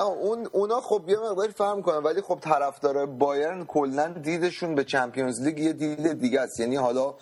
اون 0.00 0.48
اونا 0.52 0.80
خب 0.80 1.02
یه 1.08 1.16
مقداری 1.16 1.52
فهم 1.52 1.82
کنن 1.82 1.96
ولی 1.96 2.20
خب 2.20 2.38
طرفدار 2.40 3.06
بایرن 3.06 3.64
کلا 3.64 4.08
دیدشون 4.08 4.74
به 4.74 4.84
Champions 4.84 5.40
League 5.40 5.58
یه 5.58 5.72
دید 5.72 6.20
دیگه 6.20 6.40
است. 6.40 6.60
یعنی 6.60 6.76
حالا 6.76 7.14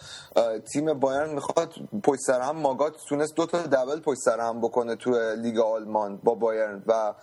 تیم 0.73 1.01
بایرن 1.01 1.35
می‌خواد 1.35 1.75
پشت 2.05 2.21
سر 2.21 2.41
هم 2.41 2.57
ماگات 2.57 2.97
تونست 3.09 3.35
دو 3.35 3.47
تا 3.47 3.59
double 3.59 4.01
پشت 4.01 4.19
سر 4.19 4.41
هم 4.41 4.61
بکنه 4.61 4.97
تو 4.97 5.35
لیگ 5.35 5.59
آلمان 5.59 6.17
با 6.17 6.35
بایرن 6.35 6.83
و 6.87 7.15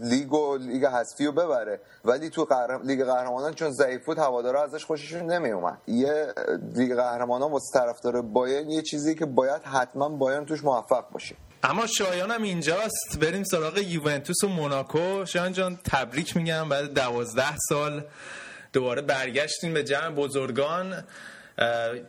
لیگ 0.00 0.32
و 0.32 0.56
لیگ 0.56 0.84
حذفی 0.84 1.26
رو 1.26 1.32
ببره. 1.32 1.80
ولی 2.04 2.30
تو 2.30 2.44
قهر... 2.44 2.82
لیگ 2.82 3.04
قهرمانان 3.04 3.54
چون 3.54 3.70
ضعیف 3.70 4.06
بود 4.06 4.18
هوادارا 4.18 4.62
ازش 4.62 4.84
خوششون 4.84 5.22
نمی 5.22 5.50
اومد 5.50 5.78
یه 5.86 6.34
لیگ 6.74 6.94
قهرمانان 6.96 7.52
واسه 7.52 7.80
طرفدار 7.80 8.22
بایرن 8.22 8.70
یه 8.70 8.82
چیزی 8.82 9.14
که 9.14 9.26
باید 9.26 9.62
حتما 9.62 10.08
بایرن 10.08 10.44
توش 10.44 10.64
موفق 10.64 11.10
باشه. 11.10 11.36
اما 11.62 11.86
شایان 11.86 12.30
هم 12.30 12.42
اینجاست. 12.42 13.18
بریم 13.20 13.44
سراغ 13.44 13.78
یوونتوس 13.78 14.44
و 14.44 14.48
موناکو. 14.48 15.24
شایان 15.26 15.52
جان 15.52 15.78
تبریک 15.84 16.36
میگم. 16.36 16.68
بعد 16.68 16.94
دوازده 16.94 17.56
سال 17.68 18.04
دوباره 18.72 19.02
برگشتیم 19.02 19.74
به 19.74 19.84
جمع 19.84 20.14
بزرگان. 20.14 21.04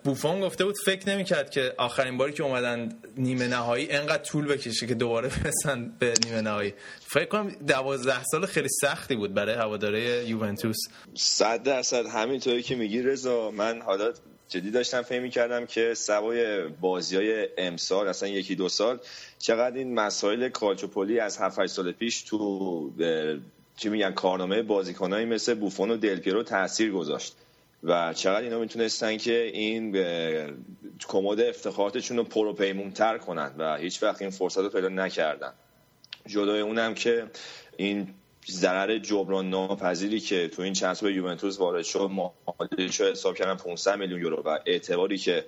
بوفون 0.04 0.42
گفته 0.42 0.66
بود 0.66 0.76
فکر 0.86 1.10
نمی‌کرد 1.10 1.50
که 1.50 1.74
آخرین 1.78 2.18
باری 2.18 2.34
که 2.34 2.44
اومدن 2.44 2.90
نیمه 3.18 3.48
نهایی 3.48 3.92
انقدر 3.92 4.24
طول 4.24 4.48
بکشه 4.48 4.88
که 4.88 4.96
دوباره 4.96 5.30
برسن 5.30 5.92
به 6.00 6.14
نیمه 6.26 6.42
نهایی. 6.42 6.74
فکر 7.00 7.26
کنم 7.26 7.50
دوازده 7.50 8.24
سال 8.24 8.46
خیلی 8.46 8.70
سختی 8.82 9.16
بود 9.16 9.34
برای 9.34 9.56
هواداره 9.56 10.30
یوونتوس. 10.30 10.78
صد 11.16 11.64
درصد 11.64 12.06
همینطوری 12.06 12.64
که 12.64 12.76
میگی 12.76 13.02
رضا 13.02 13.52
من 13.52 13.82
حالا 13.82 14.14
جدی 14.52 14.72
داشتم 14.72 15.02
فهمی 15.02 15.30
کردم 15.30 15.66
که 15.66 15.94
سوای 15.94 16.68
بازی 16.68 17.16
های 17.16 17.48
امسال 17.58 18.08
اصلا 18.08 18.30
یکی 18.30 18.56
دو 18.56 18.70
سال 18.70 19.00
چقدر 19.40 19.78
این 19.78 19.94
مسائل 19.94 20.50
کالچوپولی 20.50 21.20
از 21.20 21.38
7 21.38 21.66
سال 21.66 21.92
پیش 21.92 22.22
تو 22.22 22.92
چی 23.78 23.90
میگن 23.90 24.12
کارنامه 24.12 24.62
بازیکنایی 24.62 25.26
مثل 25.26 25.54
بوفون 25.54 25.92
و 25.92 25.98
دلپیرو 25.98 26.44
تاثیر 26.44 26.92
گذاشت 26.92 27.36
و 27.84 28.14
چقدر 28.14 28.42
اینا 28.44 28.60
می‌تونستن 28.60 29.18
که 29.18 29.42
این 29.44 29.92
کمد 31.08 31.40
افتخاراتشون 31.40 32.18
رو 32.18 32.24
پروپیمونتر 32.24 33.18
کنن 33.18 33.52
و 33.58 33.78
هیچ 33.78 34.04
وقت 34.04 34.22
این 34.22 34.32
فرصت 34.32 34.58
رو 34.58 34.70
پیدا 34.70 34.90
نکردن. 34.90 35.54
جدای 36.28 36.62
اونم 36.62 36.94
که 36.94 37.26
این 37.78 38.08
ضرر 38.50 38.98
جبران 38.98 39.50
ناپذیری 39.50 40.20
که 40.20 40.48
تو 40.48 40.62
این 40.62 40.74
چند 40.74 40.94
سال 40.94 41.16
یوونتوس 41.16 41.60
وارد 41.60 41.84
شد 41.84 42.10
معادلش 42.12 42.98
شو 42.98 43.04
حساب 43.04 43.36
کردن 43.36 43.56
500 43.56 44.00
میلیون 44.00 44.22
یورو 44.22 44.44
و 44.46 44.58
اعتباری 44.66 45.18
که 45.18 45.46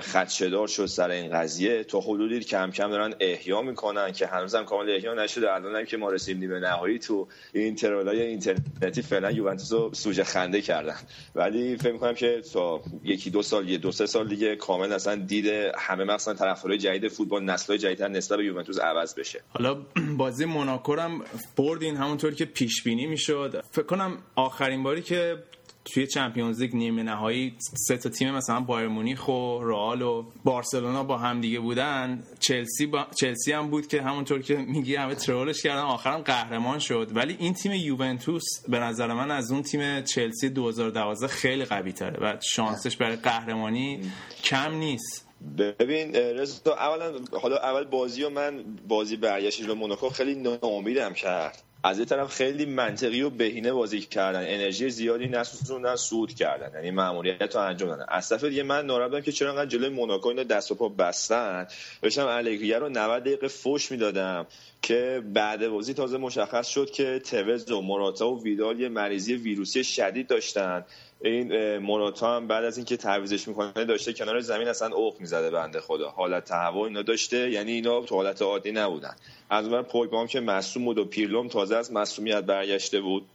خدشدار 0.00 0.68
شد 0.68 0.86
سر 0.86 1.10
این 1.10 1.32
قضیه. 1.32 1.84
تا 1.84 2.00
حدودی 2.00 2.40
کم 2.40 2.70
کم 2.70 2.90
دارن 2.90 3.14
احیا 3.20 3.62
می‌کنن 3.62 4.12
که 4.12 4.26
هنوزم 4.26 4.64
کامل 4.64 4.90
احیا 4.90 5.14
نشده. 5.14 5.52
الان 5.54 5.76
هم 5.76 5.84
که 5.84 5.96
ما 5.96 6.10
رسیدیم 6.10 6.40
نیمه 6.40 6.60
نهایی 6.60 6.98
تو 6.98 7.28
این 7.52 7.74
ترولای 7.74 8.22
اینترنتی 8.22 9.02
فعلا 9.02 9.30
یوونتوس 9.30 9.72
رو 9.72 9.90
سوژه 9.94 10.24
خنده 10.24 10.60
کردن. 10.60 10.96
ولی 11.34 11.76
فکر 11.76 11.92
می‌کنم 11.92 12.14
که 12.14 12.42
تا 12.52 12.80
یکی 13.04 13.30
دو 13.30 13.42
سال 13.42 13.68
یه 13.68 13.78
دو 13.78 13.92
سه 13.92 14.06
سال 14.06 14.28
دیگه 14.28 14.56
کامل 14.56 14.92
اصلا 14.92 15.14
دید 15.14 15.46
همه 15.78 16.04
مثلا 16.04 16.34
طرفدارای 16.34 16.78
جدید 16.78 17.08
فوتبال 17.08 17.44
نسل‌های 17.44 17.78
جدیدتر 17.78 18.08
نسبت 18.08 18.38
به 18.38 18.44
یوونتوس 18.44 18.78
عوض 18.78 19.14
بشه. 19.14 19.40
حالا 19.48 19.76
بازی 20.18 20.44
موناکو 20.44 20.94
هم 20.94 21.22
بردین 21.56 21.96
همونطور 22.20 22.38
که 22.38 22.52
پیش 22.52 22.82
بینی 22.82 23.06
می‌شد. 23.06 23.64
فکر 23.70 23.82
کنم 23.82 24.18
آخرین 24.36 24.82
باری 24.82 25.02
که 25.02 25.36
توی 25.84 26.06
چمپیونز 26.06 26.60
لیگ 26.60 26.74
نیمه 26.74 27.02
نهایی 27.02 27.54
سه 27.88 27.96
تا 27.96 28.08
تیم 28.08 28.30
مثلا 28.30 28.60
بایر 28.60 28.88
مونیخ 28.88 29.28
و 29.28 29.60
رئال 29.62 30.02
و 30.02 30.24
بارسلونا 30.44 31.04
با 31.04 31.18
هم 31.18 31.40
دیگه 31.40 31.60
بودن 31.60 32.22
چلسی 32.40 32.86
با... 32.86 33.06
چلسی 33.20 33.52
هم 33.52 33.70
بود 33.70 33.86
که 33.86 34.02
همونطور 34.02 34.42
که 34.42 34.56
میگی 34.56 34.96
همه 34.96 35.14
ترولش 35.14 35.62
کردن 35.62 35.82
آخرم 35.82 36.20
قهرمان 36.20 36.78
شد. 36.78 37.10
ولی 37.14 37.36
این 37.38 37.54
تیم 37.54 37.72
یوونتوس 37.72 38.44
به 38.68 38.78
نظر 38.78 39.06
من 39.06 39.30
از 39.30 39.52
اون 39.52 39.62
تیم 39.62 40.00
چلسی 40.00 40.48
2012 40.48 41.26
خیلی 41.26 41.64
قوی 41.64 41.92
تره 41.92 42.18
و 42.20 42.36
شانسش 42.40 42.96
برای 42.96 43.16
قهرمانی 43.16 44.00
کم 44.44 44.74
نیست. 44.74 45.26
ببین 45.58 46.14
رضا 46.14 46.74
اولا 46.74 47.12
حالا 47.42 47.56
اول 47.56 47.84
بازی 47.84 48.22
و 48.24 48.30
من 48.30 48.64
بازی 48.88 49.16
برگشت 49.16 49.66
به 49.66 49.74
موناکو 49.74 50.08
خیلی 50.08 50.34
ناامیدم 50.34 51.12
کرد. 51.12 51.69
از 51.82 51.98
یه 51.98 52.04
طرف 52.04 52.34
خیلی 52.34 52.66
منطقی 52.66 53.22
و 53.22 53.30
بهینه 53.30 53.72
بازی 53.72 54.00
کردن. 54.00 54.40
انرژی 54.40 54.90
زیادی 54.90 55.28
نسوزوندن 55.28 55.96
سود 55.96 56.34
کردن. 56.34 56.74
یعنی 56.74 56.90
ماموریت 56.90 57.56
رو 57.56 57.60
انجام 57.60 57.88
دادن. 57.88 58.04
از 58.08 58.28
طرف 58.28 58.44
دیگه 58.44 58.62
من 58.62 58.86
ناراحتم 58.86 59.20
که 59.20 59.32
چرا 59.32 59.50
انقدر 59.50 59.66
جلوی 59.66 59.88
موناکو 59.88 60.28
اینا 60.28 60.42
دست 60.42 60.70
و 60.70 60.74
پا 60.74 60.88
بستن. 60.88 61.66
بشم 62.02 62.26
الگریه 62.26 62.78
رو 62.78 62.88
90 62.88 63.22
دقیقه 63.22 63.48
فوش 63.48 63.90
می‌دادم 63.92 64.46
که 64.82 65.22
بعد 65.34 65.68
بازی 65.68 65.94
تازه 65.94 66.18
مشخص 66.18 66.68
شد 66.68 66.90
که 66.90 67.18
توز 67.18 67.70
و 67.70 67.82
مراتا 67.82 68.30
و 68.30 68.42
ویدال 68.42 68.80
یه 68.80 68.88
مریضی 68.88 69.34
ویروسی 69.34 69.84
شدید 69.84 70.26
داشتن. 70.26 70.84
این 71.24 71.78
موراتا 71.78 72.36
هم 72.36 72.46
بعد 72.46 72.64
از 72.64 72.76
اینکه 72.76 72.96
تعویزش 72.96 73.48
می‌کنه 73.48 73.84
داشته 73.84 74.12
کنار 74.12 74.40
زمین 74.40 74.68
اصلا 74.68 74.94
اوق 74.94 75.20
می‌زده 75.20 75.50
بنده 75.50 75.80
خدا. 75.80 76.08
حالت 76.10 76.44
تهوع 76.44 76.86
اینا 76.86 77.02
داشته 77.02 77.50
یعنی 77.50 77.72
اینا 77.72 78.00
تو 78.00 78.14
حالت 78.14 78.42
عادی 78.42 78.72
نبودن. 78.72 79.16
از 79.50 79.66
اون 79.66 79.82
پوگبام 79.82 80.26
که 80.26 80.40
مصوم 80.40 80.84
بود 80.84 80.98
و 80.98 81.04
پیرلوم 81.04 81.48
تازه 81.48 81.76
از 81.76 81.92
مصومیت 81.92 82.40
برگشته 82.40 83.00
بود. 83.00 83.26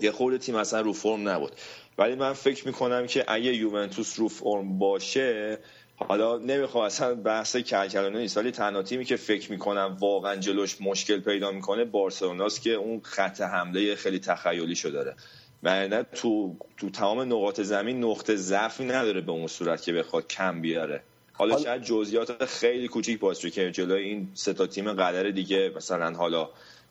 یه 0.00 0.10
خورده 0.10 0.38
تیم 0.38 0.54
اصلا 0.54 0.80
رو 0.80 0.92
فرم 0.92 1.28
نبود. 1.28 1.52
ولی 1.98 2.14
من 2.14 2.32
فکر 2.32 2.66
می‌کنم 2.66 3.06
که 3.06 3.24
اگه 3.28 3.54
یوونتوس 3.54 4.18
رو 4.18 4.28
فرم 4.28 4.78
باشه 4.78 5.58
حالا 5.96 6.38
نمی‌خوام 6.38 6.84
اصلا 6.84 7.14
بحث 7.14 7.56
کلکلانه 7.56 8.18
نیست 8.18 8.36
ولی 8.36 8.50
تنها 8.50 8.82
تیمی 8.82 9.04
که 9.04 9.16
فکر 9.16 9.50
می‌کنم 9.50 9.96
واقعا 10.00 10.36
جلوش 10.36 10.80
مشکل 10.80 11.20
پیدا 11.20 11.50
می‌کنه 11.50 11.84
بارسلوناست 11.84 12.62
که 12.62 12.70
اون 12.70 13.00
خط 13.00 13.40
حمله 13.40 13.94
خیلی 13.94 14.18
تخیلی 14.18 14.74
شو 14.74 14.88
داره. 14.88 15.16
و 15.62 16.02
تو 16.02 16.56
تو 16.76 16.90
تمام 16.90 17.20
نقاط 17.20 17.60
زمین 17.60 18.04
نقطه 18.04 18.36
ضعفی 18.36 18.84
نداره 18.84 19.20
به 19.20 19.32
اون 19.32 19.46
صورت 19.46 19.82
که 19.82 19.92
بخواد 19.92 20.26
کم 20.26 20.60
بیاره. 20.60 21.02
حالا, 21.32 21.54
حالا 21.54 21.64
شاید 21.64 21.82
جزئیات 21.82 22.44
خیلی 22.44 22.88
کوچیک 22.88 23.20
باشه 23.20 23.50
که 23.50 23.70
جلوی 23.70 24.02
این 24.02 24.28
سه 24.34 24.52
تا 24.52 24.66
تیم 24.66 24.92
قدر 24.92 25.30
دیگه 25.30 25.72
مثلا 25.76 26.12
حالا 26.12 26.48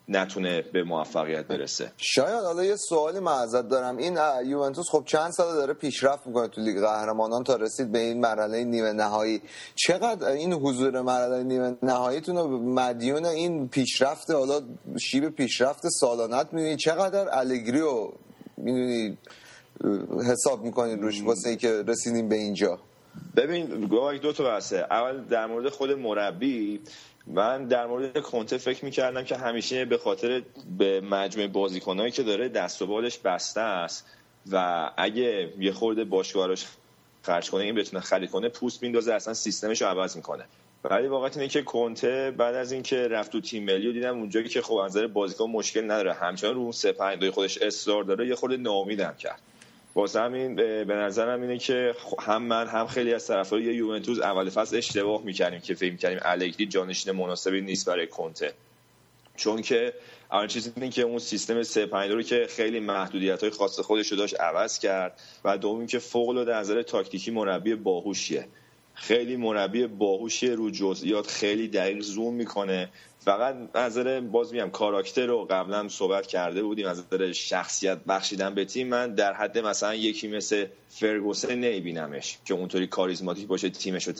نتونه 0.08 0.62
به 0.62 0.84
موفقیت 0.84 1.46
برسه. 1.46 1.92
شاید 1.98 2.44
حالا 2.44 2.64
یه 2.64 2.76
سوالی 2.76 3.20
معذت 3.20 3.70
دارم. 3.70 3.98
این 3.98 4.18
یوونتوس 4.46 4.90
خب 4.90 5.04
چند 5.06 5.32
سال 5.32 5.56
داره 5.56 5.74
پیشرفت 5.74 6.28
می‌کنه 6.28 6.48
تو 6.48 6.62
لیگ 6.62 6.80
قهرمانان 6.80 7.44
تا 7.44 7.56
رسید 7.56 7.92
به 7.92 8.00
این 8.00 8.20
مرحله 8.20 8.64
نیمه 8.64 8.92
نهایی. 8.92 9.42
چقدر 9.76 10.28
این 10.28 10.54
حضور 10.54 11.02
مرحله 11.02 11.44
نیمه 11.44 11.78
نهاییتون 11.84 12.36
رو 12.36 12.60
مدیون 12.60 13.26
این 13.26 13.68
پیشرفت 13.68 14.32
حالا 14.32 14.62
شیب 15.02 15.30
پیشرفت 15.30 15.88
سالانت 16.00 16.54
می‌بینید 16.54 16.78
چقدر 16.78 17.38
الگری 17.38 17.82
و 17.82 18.12
می‌دونی 18.58 19.18
حساب 20.32 20.64
می‌کنید 20.64 21.02
روش 21.02 21.22
واسه 21.22 21.50
ای 21.50 21.58
که 21.58 21.84
رسیدیم 21.88 22.30
به 22.30 22.36
اینجا. 22.36 22.80
ببین 23.36 23.66
گواه 23.66 24.18
دو 24.18 24.34
تا 24.34 24.44
بحثه. 24.44 24.78
اول 24.78 25.24
در 25.24 25.46
مورد 25.46 25.70
خود 25.70 25.92
مربی. 25.92 26.80
من 27.28 27.66
در 27.66 27.86
مورد 27.86 28.22
کنته 28.22 28.58
فکر 28.58 28.86
می‌کردم 28.86 29.24
که 29.24 29.36
همیشه 29.36 29.86
به 29.86 29.98
خاطر 29.98 30.44
به 30.78 31.02
مجموع 31.02 31.48
بازیکنهایی 31.48 32.12
که 32.12 32.24
داره 32.24 32.50
دست 32.50 32.82
و 32.82 32.88
بالش 32.88 33.18
بسته 33.18 33.62
است 33.62 34.06
و 34.52 34.90
اگه 34.98 35.54
یه 35.60 35.72
خورده 35.72 36.04
باشگاهش 36.04 36.66
خرج 37.24 37.50
کنه 37.50 37.64
این 37.64 37.76
بتونه 37.76 38.04
خرید 38.04 38.30
کنه 38.30 38.50
پوست 38.50 38.84
میندازه 38.84 39.14
اصلا 39.14 39.34
سیستمش 39.34 39.82
رو 39.82 39.88
عوض 39.88 40.16
می‌کنه. 40.16 40.46
ولی 40.90 41.08
واقعا 41.08 41.30
اینه 41.30 41.48
که 41.48 41.62
کنته 41.62 42.34
بعد 42.38 42.56
از 42.56 42.72
اینکه 42.72 43.08
رفت 43.08 43.32
تو 43.32 43.42
تیم 43.42 43.64
ملی 43.64 43.88
و 43.88 43.92
دیدم 43.92 44.18
اونجایی 44.20 44.50
که 44.50 44.62
خب 44.62 44.74
از 44.74 44.92
نظر 44.92 45.08
بازیکن 45.08 45.46
مشکل 45.46 45.84
نداره. 45.84 46.14
همچنان 46.14 46.56
رو 46.56 46.62
اون 46.62 46.72
سه 46.72 46.92
پنج 46.92 47.30
خودش 47.30 47.58
اصرار 47.58 48.04
داره 48.04 48.28
یه 48.28 48.36
خورده 48.36 48.58
ناامیدم 48.58 49.16
کرد. 49.20 49.42
واسه 49.96 50.22
همین 50.22 50.56
به 50.56 50.96
نظرم 50.96 51.42
اینه 51.42 51.58
که 51.58 51.94
هم 52.20 52.44
من 52.44 52.68
هم 52.68 52.88
خیلی 52.88 53.14
از 53.14 53.28
طرفدار 53.28 53.62
یه 53.62 53.74
یوونتوس 53.74 54.20
اول 54.20 54.50
فصل 54.50 54.78
اشتباه 54.78 55.22
می‌کردیم 55.24 55.60
که 55.60 55.76
فکر 55.76 55.92
می‌کردیم 55.92 56.20
الگری 56.22 56.66
جانشین 56.66 57.14
مناسبی 57.14 57.62
نیست 57.62 57.88
برای 57.88 58.08
کنته 58.08 58.54
چون 59.36 59.62
که 59.62 59.94
اول 60.32 60.48
چیزی 60.48 60.72
اینه 60.76 60.90
که 60.90 61.02
اون 61.02 61.20
سیستم 61.20 61.64
3 61.64 61.86
5 61.86 62.12
رو 62.12 62.22
که 62.22 62.48
خیلی 62.50 62.80
محدودیت 62.80 63.42
های 63.42 63.50
خاص 63.50 63.80
خودش 63.80 64.12
رو 64.12 64.18
داشت 64.18 64.40
عوض 64.40 64.80
کرد 64.80 65.20
و 65.46 65.58
دوم 65.58 65.88
که 65.88 66.00
فوق 66.00 66.30
العاده 66.30 66.56
نظر 66.56 66.82
تاکتیکی 66.82 67.32
مربی 67.32 67.76
باهوشیه. 67.76 68.48
خیلی 68.96 69.36
مربی 69.36 69.88
باهوشی 69.88 70.50
رو 70.50 70.70
جزئیات 70.70 71.28
خیلی 71.28 71.68
دقیق 71.68 72.02
زوم 72.02 72.34
می‌کنه. 72.34 72.90
فقط 73.26 73.56
نظر 73.76 74.20
باز 74.20 74.54
میگم 74.54 74.70
کاراکتر 74.70 75.26
رو 75.26 75.46
قبلا 75.46 75.88
صحبت 75.88 76.28
کرده 76.28 76.64
بودیم 76.64 76.88
از 76.88 77.00
نظر 77.00 77.32
شخصیت 77.32 77.98
بخشیدن 78.08 78.54
به 78.54 78.66
تیم. 78.66 78.88
من 78.88 79.16
در 79.16 79.34
حد 79.34 79.58
مثلا 79.58 79.96
یکی 79.96 80.28
مثل 80.28 80.66
فرگوسن 80.90 81.56
نمیبینمش 81.56 82.38
که 82.46 82.54
اونطوری 82.54 82.88
کاریزماتیک 82.88 83.48
باشه 83.48 83.70
تیمش 83.70 84.08
رو 84.08 84.14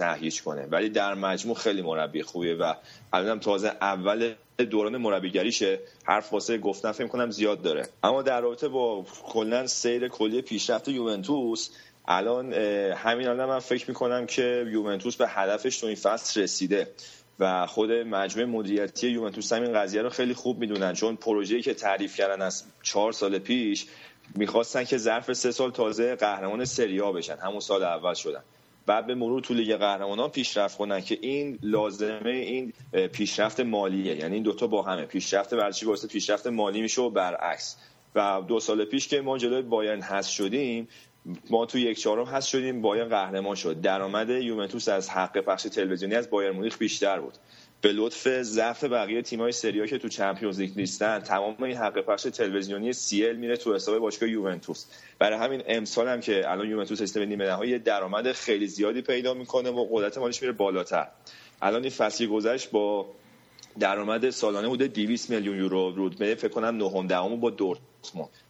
کنه. 0.46 0.68
ولی 0.72 0.90
در 0.90 1.14
مجموع 1.14 1.56
خیلی 1.56 1.82
مربی 1.82 2.24
خوبیه 2.24 2.56
و 2.56 2.74
الانم 3.14 3.40
تازه 3.40 3.68
اول 3.68 4.34
دوران 4.70 4.98
مربیگریشه. 4.98 5.80
حرف 6.04 6.34
واسه 6.34 6.58
گفتن 6.58 6.92
فکر 6.92 7.08
کنم 7.08 7.32
زیاد 7.32 7.62
داره. 7.62 7.88
اما 8.04 8.22
در 8.22 8.42
رابطه 8.42 8.68
با 8.68 9.06
کلا 9.24 9.68
سیر 9.68 10.08
کلی 10.08 10.42
پیشرفت 10.42 10.88
یوونتوس 10.88 11.70
الان 12.08 12.54
همین 12.94 13.28
الان 13.28 13.50
من 13.50 13.60
فکر 13.60 13.86
می‌کنم 13.88 14.26
که 14.26 14.66
یوونتوس 14.72 15.16
به 15.16 15.28
هدفش 15.28 15.78
تو 15.78 15.88
این 15.88 15.96
فصل 15.96 16.42
رسیده 16.42 16.88
و 17.40 17.66
خود 17.66 17.92
مجموعه 17.92 18.48
مدیریتی 18.50 19.10
یوونتوس 19.10 19.54
هم 19.54 19.62
این 19.62 19.74
قضیه 19.74 20.02
رو 20.02 20.10
خیلی 20.10 20.34
خوب 20.34 20.60
می‌دونن. 20.60 20.94
چون 20.94 21.16
پروژه‌ای 21.16 21.62
که 21.62 21.74
تعریف 21.74 22.18
کردن 22.18 22.42
از 22.42 22.64
چهار 22.84 23.12
سال 23.12 23.40
پیش 23.40 23.86
می‌خواستن 24.36 24.84
که 24.84 24.98
ظرف 24.98 25.34
سه 25.34 25.52
سال 25.52 25.72
تازه 25.72 26.16
قهرمان 26.16 26.66
سریا 26.66 27.12
بشن. 27.12 27.38
همون 27.38 27.60
سال 27.60 27.84
اول 27.84 28.14
شدن. 28.14 28.44
بعد 28.86 29.08
به 29.08 29.16
مرور 29.16 29.42
تو 29.42 29.54
لیگ 29.54 29.76
قهرمانان 29.76 30.30
پیشرفت 30.30 30.78
کنن 30.78 31.02
که 31.02 31.18
این 31.22 31.60
لازمه 31.62 32.30
این 32.30 32.74
پیشرفت 33.14 33.60
مالیه. 33.60 34.16
یعنی 34.16 34.34
این 34.34 34.44
دوتا 34.44 34.68
با 34.68 34.82
همه. 34.82 35.06
پیشرفت 35.06 35.54
ورزشی 35.54 35.86
واسه 35.86 36.08
پیشرفت 36.08 36.48
مالی 36.48 36.82
میشه 36.82 37.02
و 37.02 37.10
برعکس. 37.10 37.78
و 38.16 38.42
دو 38.48 38.60
سال 38.60 38.86
پیش 38.86 39.08
که 39.08 39.22
ما 39.22 39.38
جلوی 39.38 39.62
بایرن 39.62 40.02
هست 40.02 40.30
شدیم 40.30 40.88
ما 41.50 41.66
تو 41.66 41.78
یک 41.78 42.00
چهارم 42.00 42.26
هست 42.26 42.48
شدیم 42.48 42.82
بایرن 42.82 43.10
قهرمان 43.10 43.56
شد. 43.56 43.82
درآمد 43.82 44.30
یوونتوس 44.30 44.90
از 44.90 45.10
حق 45.10 45.38
پخش 45.38 45.64
تلویزیونی 45.64 46.16
از 46.16 46.30
بایر 46.30 46.52
مونیخ 46.52 46.78
بیشتر 46.78 47.20
بود. 47.20 47.34
به 47.82 47.92
لطف 47.92 48.42
ضعف 48.42 48.84
بقیه 48.84 49.22
تیم‌های 49.22 49.52
سریا 49.52 49.86
که 49.86 49.98
تو 49.98 50.10
چمپیونز 50.10 50.60
لیگ 50.60 50.72
نیستن 50.76 51.20
تمام 51.20 51.64
این 51.64 51.78
حق 51.78 52.02
پخش 52.02 52.24
تلویزیونی 52.24 52.94
سی 52.94 53.34
میره 53.34 53.58
تو 53.58 53.76
حساب 53.76 54.00
باشگاه 54.00 54.30
یوونتوس. 54.30 54.86
برای 55.20 55.40
همین 55.40 55.64
امسال 55.68 56.08
هم 56.08 56.20
که 56.20 56.52
الان 56.52 56.70
یوونتوس 56.70 57.18
به 57.18 57.26
نیمه 57.26 57.46
نهایی 57.46 57.80
درآمد 57.80 58.32
خیلی 58.32 58.68
زیادی 58.68 59.02
پیدا 59.02 59.34
می‌کنه 59.34 59.70
و 59.70 59.88
قدرت 59.92 60.18
مالیش 60.18 60.42
میره 60.42 60.54
بالاتر. 60.54 61.08
الان 61.62 61.82
این 61.82 61.92
فصلی 61.92 62.28
گذشت 62.28 62.72
با 62.72 63.06
درآمد 63.80 64.30
سالانه 64.30 64.68
بوده 64.68 64.88
200 64.88 65.30
میلیون 65.30 65.58
یورو. 65.58 65.92
رودمه 65.92 66.36
فکر 66.36 66.48
کنم 66.52 66.78
نهم 66.78 67.08
دهم 67.08 67.40
با 67.40 67.50
دورتموند 67.50 67.95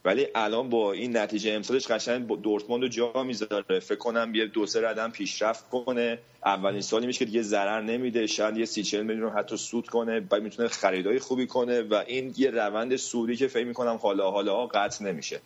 ولی 0.06 0.28
الان 0.36 0.70
با 0.70 0.92
این 0.92 1.18
نتیجه 1.18 1.52
امسالش 1.52 1.88
قشنگ 1.88 2.42
دورتموند 2.42 2.82
رو 2.84 2.88
جا 2.88 3.24
می‌ذاره. 3.24 3.80
فکر 3.80 3.98
کنم 3.98 4.36
یه 4.36 4.46
دو 4.46 4.66
سه 4.66 4.82
ردم 4.82 5.12
پیشرفت 5.12 5.70
کنه. 5.70 6.20
اولین 6.46 6.82
سالی 6.82 7.08
میشه 7.08 7.20
که 7.20 7.26
دیگه 7.26 7.42
ضرر 7.42 7.82
نمیده. 7.82 8.28
شاید 8.28 8.58
یه 8.58 8.66
سی 8.66 8.84
چل 8.84 9.04
میلیون 9.04 9.32
حتی 9.32 9.58
سود 9.58 9.88
کنه 9.88 10.20
بعد 10.20 10.42
می‌تونه 10.42 10.68
خریدای 10.68 11.20
خوبی 11.20 11.48
کنه 11.48 11.82
و 11.82 12.04
این 12.08 12.34
یه 12.38 12.50
روند 12.50 12.96
سودی 12.96 13.36
که 13.36 13.48
فکر 13.48 13.66
می‌کنم 13.66 13.96
حالا 13.96 14.32
حالا 14.32 14.66
قطع 14.66 15.06
نمیشه. 15.06 15.40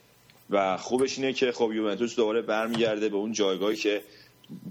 و 0.50 0.78
خوبش 0.78 1.18
اینه 1.18 1.34
که 1.34 1.52
خب 1.52 1.72
یوونتوس 1.74 2.16
دوباره 2.16 2.42
برمیگرده 2.42 3.10
به 3.10 3.16
اون 3.16 3.32
جایگاهی 3.32 3.76
که 3.76 4.02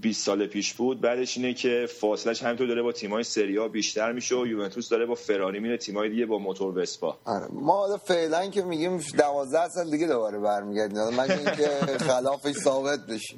20 0.01 0.25
سال 0.25 0.47
پیش 0.47 0.73
بود. 0.73 1.01
بعدش 1.01 1.37
اینه 1.37 1.53
که 1.53 1.87
فاصلش 1.99 2.43
همینطور 2.43 2.67
داره 2.67 2.81
با 2.81 2.91
تیمای 2.91 3.23
سری 3.23 3.67
بیشتر 3.67 4.11
میشه 4.11 4.35
و 4.35 4.47
یوونتوس 4.47 4.89
داره 4.89 5.05
با 5.05 5.15
فراری 5.15 5.59
میره 5.59 5.77
تیمای 5.77 6.09
دیگه 6.09 6.25
با 6.25 6.37
موتور 6.37 6.77
وسپا. 6.79 7.17
آره. 7.25 7.47
ما 7.51 7.73
حالا 7.73 7.97
فعلا 7.97 8.47
که 8.47 8.61
میگیم 8.61 8.97
12 9.17 9.69
سال 9.69 9.91
دیگه 9.91 10.07
دوباره 10.07 10.39
برمیگردیم. 10.39 11.09
من 11.09 11.31
اینکه 11.31 11.67
خلافش 12.09 12.51
ثابت 12.55 12.99
بشه. 13.05 13.35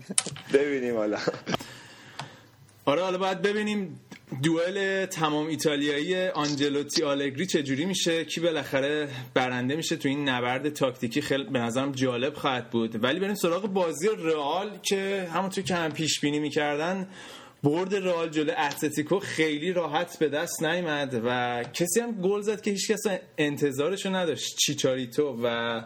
ببینیم 0.53 0.97
حالا. 0.97 1.17
آره 2.85 3.01
حالا 3.01 3.17
باید 3.17 3.41
ببینیم 3.41 3.99
دوئل 4.43 5.05
تمام 5.05 5.47
ایتالیایی 5.47 6.27
آنجلوتی 6.27 7.03
آلگری 7.03 7.45
چجوری 7.45 7.85
میشه؟ 7.85 8.25
کی 8.25 8.41
بالاخره 8.41 9.09
برنده 9.33 9.75
میشه 9.75 9.95
تو 9.95 10.09
این 10.09 10.29
نبرد 10.29 10.69
تاکتیکی؟ 10.69 11.21
خیلی 11.21 11.43
به 11.43 11.59
نظرم 11.59 11.91
جالب 11.91 12.33
خواهد 12.33 12.69
بود. 12.69 13.03
ولی 13.03 13.19
بریم 13.19 13.35
سراغ 13.35 13.67
بازی 13.67 14.07
رئال 14.17 14.77
که 14.83 15.29
همونطور 15.33 15.63
که 15.63 15.75
هم 15.75 15.91
پیش 15.91 16.19
بینی 16.19 16.39
می‌کردن 16.39 17.07
برد 17.63 17.95
رئال 17.95 18.29
جلو 18.29 18.53
اتلتیکو 18.57 19.19
خیلی 19.19 19.73
راحت 19.73 20.19
به 20.19 20.29
دست 20.29 20.63
نیامد 20.63 21.21
و 21.25 21.63
کسی 21.73 21.99
هم 21.99 22.11
گل 22.21 22.41
زد 22.41 22.61
که 22.61 22.71
هیچ 22.71 22.91
کس 22.91 23.03
انتظارشو 23.37 24.15
نداشت. 24.15 24.57
چیچاریتو 24.57 25.39
و 25.43 25.81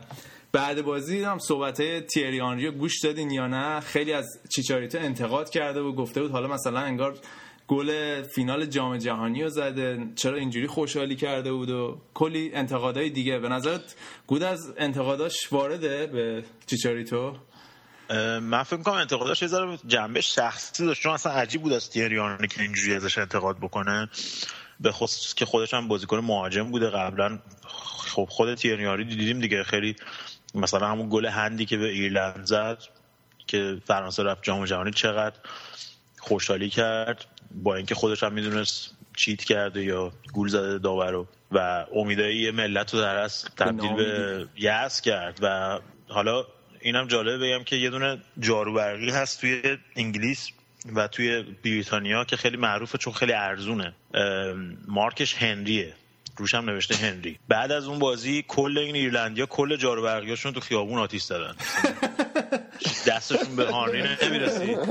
بعد 0.52 0.82
بازی 0.82 1.24
هم 1.24 1.40
صحبت 1.40 1.80
های 1.80 2.02
تیری 2.02 2.42
آنریو 2.42 2.72
گوش 2.72 3.00
دادین 3.04 3.32
یا 3.32 3.48
نه؟ 3.48 3.80
خیلی 3.80 4.14
از 4.14 4.26
چیچاریتو 4.56 4.98
انتقاد 4.98 5.50
کرده 5.50 5.80
و 5.80 5.92
گفته 5.92 6.22
بود 6.22 6.32
حالا 6.32 6.48
مثلا 6.48 6.80
انگار 6.80 7.20
گل 7.68 8.22
فینال 8.24 8.66
جام 8.66 8.98
جهانی 8.98 9.44
رو 9.44 9.50
زده. 9.50 10.08
چرا 10.16 10.38
اینجوری 10.38 10.68
خوشحالی 10.68 11.16
کرده 11.16 11.52
بود 11.52 11.70
و 11.70 12.02
کلی 12.14 12.52
انتقادهای 12.54 13.10
دیگه. 13.10 13.40
به 13.40 13.50
نظرت 13.50 13.96
گود 14.28 14.44
از 14.44 14.74
انتقاداش 14.78 15.54
وارده 15.54 16.08
به 16.08 16.44
چیچاریتو؟ 16.68 17.36
من 18.42 18.64
فکر 18.64 18.82
کنم 18.82 18.96
انتقاداش 18.96 19.42
یه 19.42 19.48
ذره 19.48 19.78
جنبه 19.88 20.22
شخصی 20.22 20.86
داشت. 20.86 21.02
چون 21.02 21.14
اصلا 21.14 21.32
عجیب 21.32 21.62
بود 21.62 21.74
از 21.74 21.90
تیریانی 21.90 22.48
که 22.48 22.62
اینجوری 22.62 22.96
ازش 22.96 23.18
انتقاد 23.18 23.58
بکنه. 23.58 24.10
به 24.80 24.92
خصوص 24.92 25.34
که 25.34 25.46
خودش 25.46 25.74
هم 25.74 25.88
بازیکن 25.88 26.18
مهاجم 26.18 26.72
بوده. 26.72 26.90
قبلا 26.90 27.40
خب 28.08 28.28
خود 28.30 28.56
تیریانی 28.56 29.04
دیدیم 29.04 29.40
دیگه. 29.40 29.64
خیلی 29.64 29.96
مثلا 30.56 30.88
همون 30.88 31.10
گل 31.10 31.26
هندی 31.26 31.66
که 31.66 31.78
به 31.78 31.90
ایرلند 31.90 32.46
زد 32.46 32.78
که 33.48 33.78
فرانسه 33.86 34.24
رفت 34.24 34.44
جام 34.44 34.66
جهانی 34.66 34.92
چقدر 34.92 35.36
خوشحالی 36.20 36.70
کرد. 36.70 37.26
با 37.64 37.76
اینکه 37.76 37.96
خودش 37.96 38.24
هم 38.24 38.34
می‌دونست 38.34 38.98
چیت 39.16 39.44
کرده 39.44 39.84
یا 39.84 40.12
گول 40.34 40.48
زده 40.48 40.78
داورو 40.78 41.28
و 41.52 41.86
امیدایی 41.96 42.52
ملت 42.52 42.94
رو 42.94 43.02
در 43.02 43.16
از 43.16 43.46
تبدیل 43.58 43.94
به 43.94 44.48
یأس 44.58 45.02
کرد 45.02 45.40
و 45.42 45.80
حالا 46.08 46.46
اینم 46.82 47.08
جالبه 47.08 47.38
بگم 47.38 47.64
که 47.64 47.76
یه 47.76 47.90
دونه 47.90 48.18
جاروبرقی 48.40 49.10
هست 49.10 49.42
توی 49.42 49.78
انگلیس 49.96 50.50
و 50.96 51.08
توی 51.08 51.42
بریتانیا 51.64 52.24
که 52.24 52.38
خیلی 52.38 52.58
معروفه 52.58 52.98
چون 52.98 53.14
خیلی 53.14 53.34
ارزونه. 53.34 53.94
مارکش 54.88 55.36
هنریه. 55.36 55.94
روش 56.38 56.56
هم 56.56 56.70
نوشته 56.70 56.96
هنری. 56.96 57.40
بعد 57.48 57.72
از 57.72 57.88
اون 57.88 58.00
بازی 58.00 58.46
کل 58.48 58.78
این 58.78 58.96
ایرلندیا 58.96 59.46
کل 59.46 59.76
جاروبرقیاشون 59.76 60.54
تو 60.54 60.60
خیابون 60.60 61.00
آتیش 61.00 61.24
زدن. 61.24 61.56
دستشون 63.08 63.56
به 63.56 63.66
هانری 63.72 64.04
نمی‌رسید. 64.24 64.78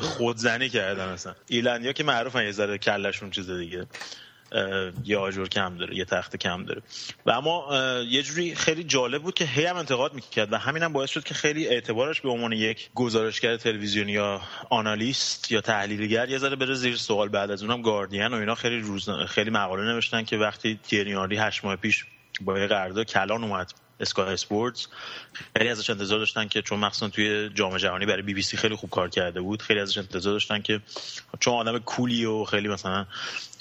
خودزنی 0.00 0.68
کردن 0.68 1.08
اصلا. 1.08 1.34
ایرلندیا 1.48 1.92
که 1.92 2.04
معروفن 2.04 2.44
یه 2.44 2.52
ذره 2.52 2.78
کلشون 2.78 3.30
چیز 3.30 3.50
دیگه. 3.50 3.86
یه 5.04 5.18
آجر 5.18 5.46
کم 5.46 5.76
داره 5.76 5.96
یه 5.96 6.04
تخت 6.04 6.36
کم 6.36 6.64
داره. 6.64 6.82
و 7.26 7.30
اما 7.30 7.68
یه 8.08 8.22
جوری 8.22 8.54
خیلی 8.54 8.84
جالب 8.84 9.22
بود 9.22 9.34
که 9.34 9.44
هی 9.44 9.64
هم 9.64 9.76
انتقاد 9.76 10.14
می‌کرد 10.14 10.52
و 10.52 10.56
همین 10.56 10.82
هم 10.82 10.92
باعث 10.92 11.10
شد 11.10 11.24
که 11.24 11.34
خیلی 11.34 11.68
اعتبارش 11.68 12.20
به 12.20 12.28
عنوان 12.28 12.52
یک 12.52 12.90
گزارشگر 12.94 13.56
تلویزیونی 13.56 14.12
یا 14.12 14.40
آنالیست 14.70 15.52
یا 15.52 15.60
تحلیلگر 15.60 16.28
یه 16.28 16.38
ذره 16.38 16.56
بره 16.56 16.74
زیر 16.74 16.96
سوال. 16.96 17.28
بعد 17.28 17.50
از 17.50 17.62
اونم 17.62 17.82
گاردین 17.82 18.26
و 18.26 18.34
اینا 18.34 18.54
خیلی 18.54 18.80
روز 18.80 19.10
خیلی 19.10 19.50
مقاله 19.50 19.82
نوشتن 19.82 20.24
که 20.24 20.36
وقتی 20.36 20.80
تیرنیاری 20.82 21.36
هشت 21.36 21.64
ماه 21.64 21.76
پیش 21.76 22.04
با 22.40 22.58
یه 22.58 22.66
قرارداد 22.66 23.06
کلان 23.06 23.44
اومد 23.44 23.72
اسکای 24.00 24.32
اسپورتس 24.32 24.86
خیلی 25.56 25.68
ازش 25.68 25.90
انتظار 25.90 26.18
داشتن 26.18 26.48
که 26.48 26.62
چون 26.62 26.78
مخصوصا 26.78 27.08
توی 27.08 27.50
جام 27.54 27.76
جهانی 27.76 28.06
برای 28.06 28.22
بی 28.22 28.34
بی 28.34 28.42
سی 28.42 28.56
خیلی 28.56 28.74
خوب 28.74 28.90
کار 28.90 29.08
کرده 29.08 29.40
بود 29.40 29.62
خیلی 29.62 29.80
ازش 29.80 29.98
انتظار 29.98 30.32
داشتن 30.32 30.62
که 30.62 30.80
چون 31.40 31.54
آدم 31.54 31.78
کولی 31.78 32.24
و 32.24 32.44
خیلی 32.44 32.68
مثلا 32.68 33.06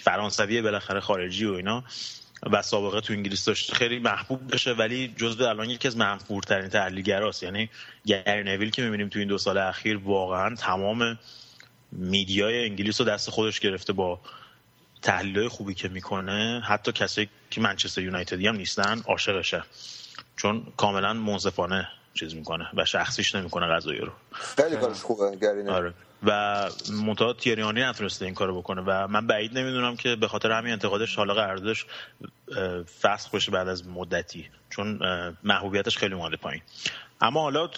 فرانسوی 0.03 0.61
بالاخره 0.61 0.99
خارجی 0.99 1.45
و 1.45 1.53
اینا 1.53 1.83
و 2.51 2.61
سابقه 2.61 3.01
تو 3.01 3.13
انگلیس 3.13 3.45
داشته 3.45 3.75
خیلی 3.75 3.99
محبوب 3.99 4.53
بشه 4.53 4.73
ولی 4.73 5.13
جزو 5.17 5.43
الان 5.43 5.69
یکی 5.69 5.87
از 5.87 5.97
منفورترین 5.97 6.69
تحلیلگراست. 6.69 7.43
یعنی 7.43 7.69
گری 8.05 8.43
نویل 8.43 8.69
که 8.69 8.81
می‌بینیم 8.81 9.09
تو 9.09 9.19
این 9.19 9.27
دو 9.27 9.37
سال 9.37 9.57
اخیر 9.57 9.97
واقعا 9.97 10.55
تمام 10.55 11.19
میدیای 11.91 12.65
انگلیس 12.65 13.01
رو 13.01 13.07
دست 13.07 13.29
خودش 13.29 13.59
گرفته 13.59 13.93
با 13.93 14.19
تحلیل 15.01 15.47
خوبی 15.47 15.73
که 15.73 15.87
می‌کنه. 15.87 16.61
حتی 16.65 16.91
کسایی 16.91 17.29
که 17.49 17.61
منچستر 17.61 18.01
یونایتدی 18.01 18.47
هم 18.47 18.55
نیستن 18.55 19.01
عاشقشه. 19.07 19.63
چون 20.37 20.67
کاملا 20.77 21.13
منصفانه 21.13 21.87
چیز 22.13 22.35
می‌کنه 22.35 22.67
و 22.73 22.85
شخصیش 22.85 23.35
نمی‌کنه 23.35 23.67
غذایی 23.67 23.99
رو. 23.99 24.11
خیلی 24.31 24.75
کارش 24.75 24.97
خوبه 24.97 25.35
گرینه 25.35 25.71
آره. 25.71 25.93
و 26.23 26.69
منتها 27.05 27.33
تیریانی 27.33 27.81
نتونسته 27.81 28.25
این 28.25 28.33
کارو 28.33 28.57
بکنه. 28.61 28.83
و 28.85 29.07
من 29.07 29.27
بعید 29.27 29.57
نمی‌دونم 29.57 29.95
که 29.95 30.15
به 30.15 30.27
خاطر 30.27 30.51
همین 30.51 30.71
انتقادش 30.71 31.15
حالا 31.15 31.33
قراردادش 31.33 31.85
فسخ 33.01 33.31
بشه 33.35 33.51
بعد 33.51 33.67
از 33.67 33.87
مدتی. 33.87 34.49
چون 34.69 34.99
محبوبیتش 35.43 35.97
خیلی 35.97 36.13
اومده 36.15 36.37
پایین. 36.37 36.61
اما 37.21 37.41
حالا 37.41 37.69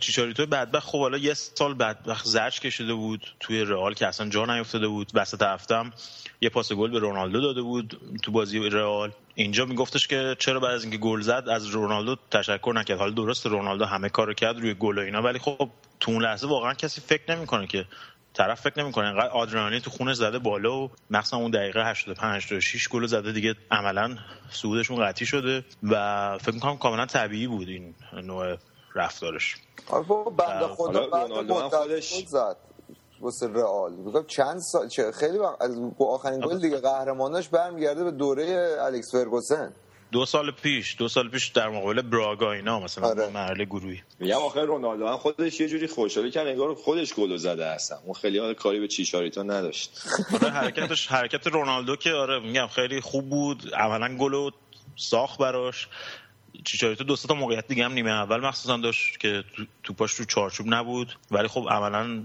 چیچاریتو 0.00 0.46
بدبخت. 0.46 0.86
خب 0.86 1.00
حالا 1.00 1.18
یه 1.18 1.34
سال 1.34 1.74
بدبخت 1.74 2.26
زرچ 2.26 2.60
کشیده 2.60 2.94
بود 2.94 3.34
توی 3.40 3.64
رئال 3.64 3.94
که 3.94 4.06
اصلا 4.06 4.28
جا 4.28 4.44
نیفتاده 4.46 4.88
بود. 4.88 5.10
وسط 5.14 5.42
هفتم 5.42 5.92
یه 6.40 6.48
پاس 6.48 6.72
گل 6.72 6.90
به 6.90 6.98
رونالدو 6.98 7.40
داده 7.40 7.62
بود 7.62 8.00
تو 8.22 8.32
بازی 8.32 8.58
رئال. 8.58 9.12
اینجا 9.34 9.64
میگفتش 9.64 10.06
که 10.06 10.36
چرا 10.38 10.60
بعد 10.60 10.74
از 10.74 10.82
اینکه 10.82 10.98
گل 10.98 11.20
زد 11.20 11.44
از 11.50 11.66
رونالدو 11.66 12.16
تشکر 12.30 12.72
نکرد. 12.74 12.98
حالا 12.98 13.10
درست 13.10 13.46
رونالدو 13.46 13.84
همه 13.84 14.08
کارو 14.08 14.34
کرد 14.34 14.58
روی 14.58 14.74
گل 14.74 14.98
و 14.98 15.00
اینا 15.00 15.22
ولی 15.22 15.38
خب 15.38 15.70
تو 16.02 16.10
اون 16.10 16.22
لحظه 16.22 16.48
واقعا 16.48 16.74
کسی 16.74 17.00
فکر 17.00 17.36
نمی‌کنه 17.36 17.66
که 17.66 17.84
طرف 18.34 18.60
فکر 18.60 18.82
نمی‌کنه. 18.82 19.06
انقدر 19.06 19.28
آدرنالین 19.28 19.80
تو 19.80 19.90
خونش 19.90 20.16
زده 20.16 20.38
بالا 20.38 20.76
و 20.76 20.90
مخصوصا 21.10 21.36
اون 21.36 21.50
دقیقه 21.50 21.90
85 21.90 22.36
86 22.36 22.88
گل 22.88 23.06
زده 23.06 23.32
دیگه 23.32 23.54
عملا 23.70 24.16
صعودشون 24.50 25.06
قطعی 25.06 25.26
شده 25.26 25.64
و 25.82 26.38
فکر 26.38 26.54
می‌کنم 26.54 26.76
کاملا 26.76 27.06
طبیعی 27.06 27.46
بود 27.46 27.68
این 27.68 27.94
نوع 28.12 28.56
رفتارش. 28.94 29.56
آره 29.88 30.04
بنده 30.38 30.66
خدا 30.66 31.06
بعد 31.06 31.32
خودش 31.52 32.24
زد 32.26 32.56
واسه 33.20 33.48
رئال. 33.48 33.92
میگم 33.92 34.26
چند 34.26 34.58
سال 34.58 34.88
چه 34.88 35.12
خیلی 35.12 35.38
وقت 35.38 35.62
از 35.62 35.78
آخرین 35.98 36.40
گل 36.40 36.58
دیگه 36.58 36.80
قهرماناش 36.80 37.48
برمیگرده 37.48 38.04
به 38.04 38.10
دوره 38.10 38.76
الکس 38.80 39.12
فرگوسن. 39.12 39.72
دو 40.12 40.26
سال 40.26 40.50
پیش 40.50 40.96
دو 40.98 41.08
سال 41.08 41.28
پیش 41.28 41.48
در 41.48 41.68
مقابل 41.68 42.02
براگا 42.02 42.52
اینا 42.52 42.80
مثلا 42.80 43.08
آره. 43.08 43.30
مرحله 43.30 43.64
گروهی. 43.64 44.02
میگم 44.20 44.36
آخر 44.36 44.62
رونالدو 44.62 45.06
هم 45.06 45.16
خودش 45.16 45.60
یه 45.60 45.68
جوری 45.68 45.86
خوشحالی 45.86 46.30
که 46.30 46.40
انگار 46.40 46.74
خودش 46.74 47.14
گل 47.14 47.36
زده 47.36 47.66
هستم 47.66 47.98
اون 48.04 48.14
خیلی 48.14 48.38
ها 48.38 48.54
کاری 48.54 48.80
به 48.80 48.88
چیشاریتا 48.88 49.42
نداشت. 49.42 49.90
آره 50.34 50.50
حرکتش 50.50 51.06
حرکت 51.06 51.46
رونالدو 51.46 51.96
که 51.96 52.12
آره 52.12 52.38
میگم 52.38 52.66
خیلی 52.66 53.00
خوب 53.00 53.28
بود. 53.28 53.74
عملا 53.74 54.16
گل 54.16 54.50
ساخت 54.96 55.38
براش. 55.38 55.88
چیچاریتو 56.64 57.04
دو 57.04 57.16
تا 57.16 57.34
موقعیت 57.34 57.66
دیگه 57.68 57.84
هم 57.84 57.92
نیمه 57.92 58.10
اول 58.10 58.40
مخصوصا 58.40 58.76
داشت 58.76 59.20
که 59.20 59.44
توپاش 59.82 60.14
تو 60.14 60.24
چارچوب 60.24 60.66
نبود. 60.74 61.18
ولی 61.30 61.48
خب 61.48 61.66
عملا 61.70 62.22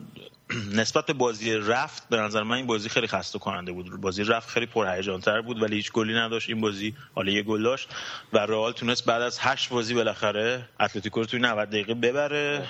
نسبت 0.81 1.05
به 1.05 1.13
بازی 1.13 1.53
رفت 1.53 2.09
به 2.09 2.17
نظر 2.17 2.43
من 2.43 2.55
این 2.55 2.67
بازی 2.67 2.89
خیلی 2.89 3.07
خسته 3.07 3.39
کننده 3.39 3.71
بود. 3.71 4.01
بازی 4.01 4.23
رفت 4.23 4.49
خیلی 4.49 4.65
پرهیجان 4.65 5.21
تر 5.21 5.41
بود 5.41 5.61
ولی 5.61 5.75
هیچ 5.75 5.91
گلی 5.91 6.13
نداشت. 6.13 6.49
این 6.49 6.61
بازی 6.61 6.95
حالا 7.15 7.31
یه 7.31 7.43
گل 7.43 7.63
داشت 7.63 7.89
و 8.33 8.37
رئال 8.37 8.71
تونست 8.71 9.05
بعد 9.05 9.21
از 9.21 9.37
هشت 9.41 9.69
بازی 9.69 9.93
بالاخره 9.93 10.69
اتلتیکو 10.79 11.19
رو 11.19 11.25
توی 11.25 11.39
90 11.39 11.69
دقیقه 11.69 11.93
ببره. 11.93 12.69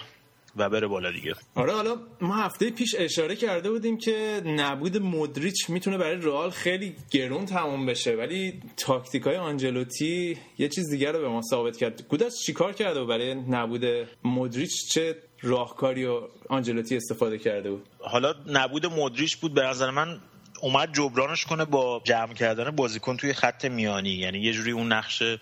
و 0.58 0.70
بره 0.70 0.88
بالا 0.88 1.12
دیگه. 1.12 1.36
آره 1.56 1.74
حالا 1.74 1.98
ما 2.22 2.36
هفته 2.36 2.70
پیش 2.70 2.96
اشاره 2.98 3.36
کرده 3.36 3.72
بودیم 3.72 3.98
که 3.98 4.42
نبود 4.46 4.98
مدریچ 4.98 5.70
می‌تونه 5.70 5.98
برای 5.98 6.16
رئال 6.16 6.50
خیلی 6.50 6.96
گرون 7.12 7.46
تموم 7.46 7.86
بشه 7.86 8.16
ولی 8.16 8.62
تاکتیک 8.78 9.24
های 9.24 9.36
آنجلوتی 9.36 10.38
یه 10.58 10.68
چیز 10.68 10.90
دیگر 10.90 11.12
رو 11.12 11.20
به 11.20 11.30
ما 11.30 11.42
ثابت 11.42 11.78
کرد. 11.78 12.08
گوداس 12.10 12.44
چیکار 12.46 12.74
کرده 12.74 13.00
بود 13.00 13.10
برای 13.10 13.36
نبود 13.36 13.86
مدریچ 14.24 14.90
چه 14.90 15.16
راهکاری 15.42 16.06
و 16.06 16.22
آنجلوتی 16.50 16.96
استفاده 16.96 17.38
کرده 17.38 17.72
بود؟ 17.72 17.86
حالا 18.00 18.34
نبود 18.48 18.86
مدریچ 18.86 19.38
بود 19.38 19.54
به 19.54 19.62
نظر 19.62 19.90
من 19.92 20.20
اومد 20.62 20.94
جبرانش 20.94 21.46
کنه 21.46 21.66
با 21.66 22.02
جمع 22.04 22.34
کردن 22.34 22.72
بازیکن 22.72 23.18
توی 23.18 23.34
خط 23.34 23.66
میانی. 23.66 24.10
یعنی 24.10 24.40
یه 24.40 24.54
جوری 24.54 24.72
اون 24.72 24.94
نقشه 24.94 25.40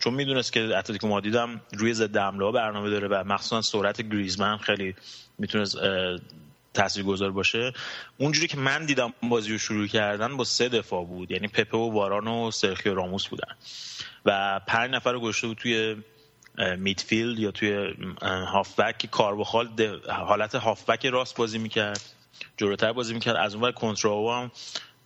چون 0.00 0.14
می‌دونست 0.14 0.52
که 0.52 0.60
اتلتیکو 0.60 1.08
مادرید 1.08 1.34
هم 1.34 1.60
روی 1.72 1.94
ضد 1.94 2.16
حمله 2.16 2.52
برنامه 2.52 2.90
داره 2.90 3.08
و 3.08 3.24
مخصوصا 3.26 3.62
سرعت 3.62 4.02
گریزمن 4.02 4.56
خیلی 4.56 4.94
می‌تونست 5.38 5.78
تاثیرگذار 6.74 7.30
باشه. 7.30 7.72
اونجوری 8.18 8.48
که 8.48 8.56
من 8.56 8.86
دیدم 8.86 9.12
بازی 9.22 9.52
رو 9.52 9.58
شروع 9.58 9.86
کردن 9.86 10.36
با 10.36 10.44
سه 10.44 10.68
دفاع 10.68 11.04
بود. 11.04 11.30
یعنی 11.30 11.48
پپه 11.48 11.78
و 11.78 11.92
واران 11.92 12.28
و 12.28 12.50
سرخیو 12.50 12.94
راموس 12.94 13.28
بودن. 13.28 13.56
و 14.24 14.60
پنج 14.66 14.90
نفر 14.90 15.12
رو 15.12 15.20
بود 15.20 15.56
توی 15.56 15.96
میدفیلد 16.78 17.38
یا 17.38 17.50
توی 17.50 17.94
هافبک 18.22 19.06
کاربخال 19.10 19.68
حالت 20.08 20.54
هافبک 20.54 21.06
راست 21.06 21.36
بازی 21.36 21.58
می‌کرد. 21.58 22.00
جلوتر 22.56 22.92
بازی 22.92 23.14
می‌کرد. 23.14 23.36
از 23.36 23.54
اون 23.54 23.72
کنترل 23.72 24.42
هم 24.42 24.50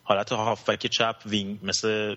حالت 0.03 0.33
هافبک 0.33 0.87
چپ 0.87 1.17
wing 1.27 1.59
مثل 1.63 2.17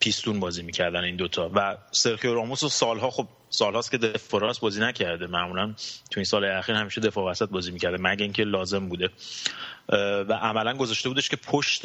پیستون 0.00 0.40
بازی 0.40 0.62
می‌کردن 0.62 1.04
این 1.04 1.16
دوتا. 1.16 1.50
و 1.54 1.76
سرخیو 1.90 2.34
راموس 2.34 2.62
و 2.62 2.68
سالها 2.68 3.10
خب 3.10 3.28
سالهاست 3.50 3.90
که 3.90 3.98
دفاع 3.98 4.40
راست 4.40 4.60
بازی 4.60 4.80
نکرده. 4.80 5.26
معمولا 5.26 5.74
تو 6.10 6.20
این 6.20 6.24
سال 6.24 6.44
اخیر 6.44 6.74
همیشه 6.74 7.00
دفاع 7.00 7.30
وسط 7.30 7.48
بازی 7.48 7.70
می‌کرده 7.70 7.96
مگه 8.00 8.22
اینکه 8.22 8.44
لازم 8.44 8.88
بوده. 8.88 9.10
و 10.28 10.32
عملا 10.32 10.76
گذاشته 10.76 11.08
بودش 11.08 11.28
که 11.28 11.36
پشت 11.36 11.82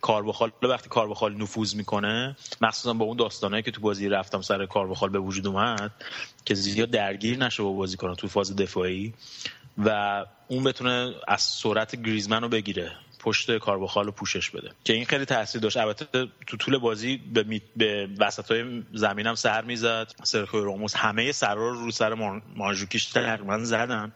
کارواخال 0.00 0.52
وقتی 0.62 0.88
کارواخال 0.88 1.34
نفوذ 1.34 1.74
می‌کنه 1.74 2.36
مخصوصا 2.60 2.92
با 2.92 3.04
اون 3.04 3.16
داستانایی 3.16 3.62
که 3.62 3.70
تو 3.70 3.80
بازی 3.80 4.08
رفتم 4.08 4.42
سر 4.42 4.66
کارواخال 4.66 5.08
به 5.08 5.18
وجود 5.18 5.46
اومد 5.46 5.90
که 6.44 6.54
زیاد 6.54 6.90
درگیر 6.90 7.38
نشه 7.38 7.62
با 7.62 7.72
بازی 7.72 7.96
کنه 7.96 8.14
تو 8.14 8.28
فاز 8.28 8.56
دفاعی. 8.56 9.14
و 9.78 10.24
اون 10.48 10.64
بتونه 10.64 11.14
از 11.28 11.42
سرعت 11.42 12.02
گریزمن 12.02 12.42
رو 12.42 12.48
بگیره 12.48 12.92
پشت 13.18 13.58
کاربخال 13.58 14.04
رو 14.04 14.12
پوشش 14.12 14.50
بده. 14.50 14.70
که 14.84 14.92
این 14.92 15.04
خیلی 15.04 15.24
تاثیر 15.24 15.60
داشت. 15.60 15.76
البته 15.76 16.28
تو 16.46 16.56
طول 16.56 16.78
بازی 16.78 17.16
به, 17.16 17.42
می... 17.42 17.62
به 17.76 18.08
وسط 18.18 18.52
های 18.52 18.82
زمین 18.92 19.26
هم 19.26 19.34
سر 19.34 19.62
می‌زد. 19.62 20.12
سرخوی 20.22 20.60
روموس 20.60 20.96
همه 20.96 21.32
سرار 21.32 21.72
رو 21.72 21.90
سر 21.90 22.14
مانجوکیش 22.56 23.04
تقریبا 23.04 23.58
زدن. 23.58 24.12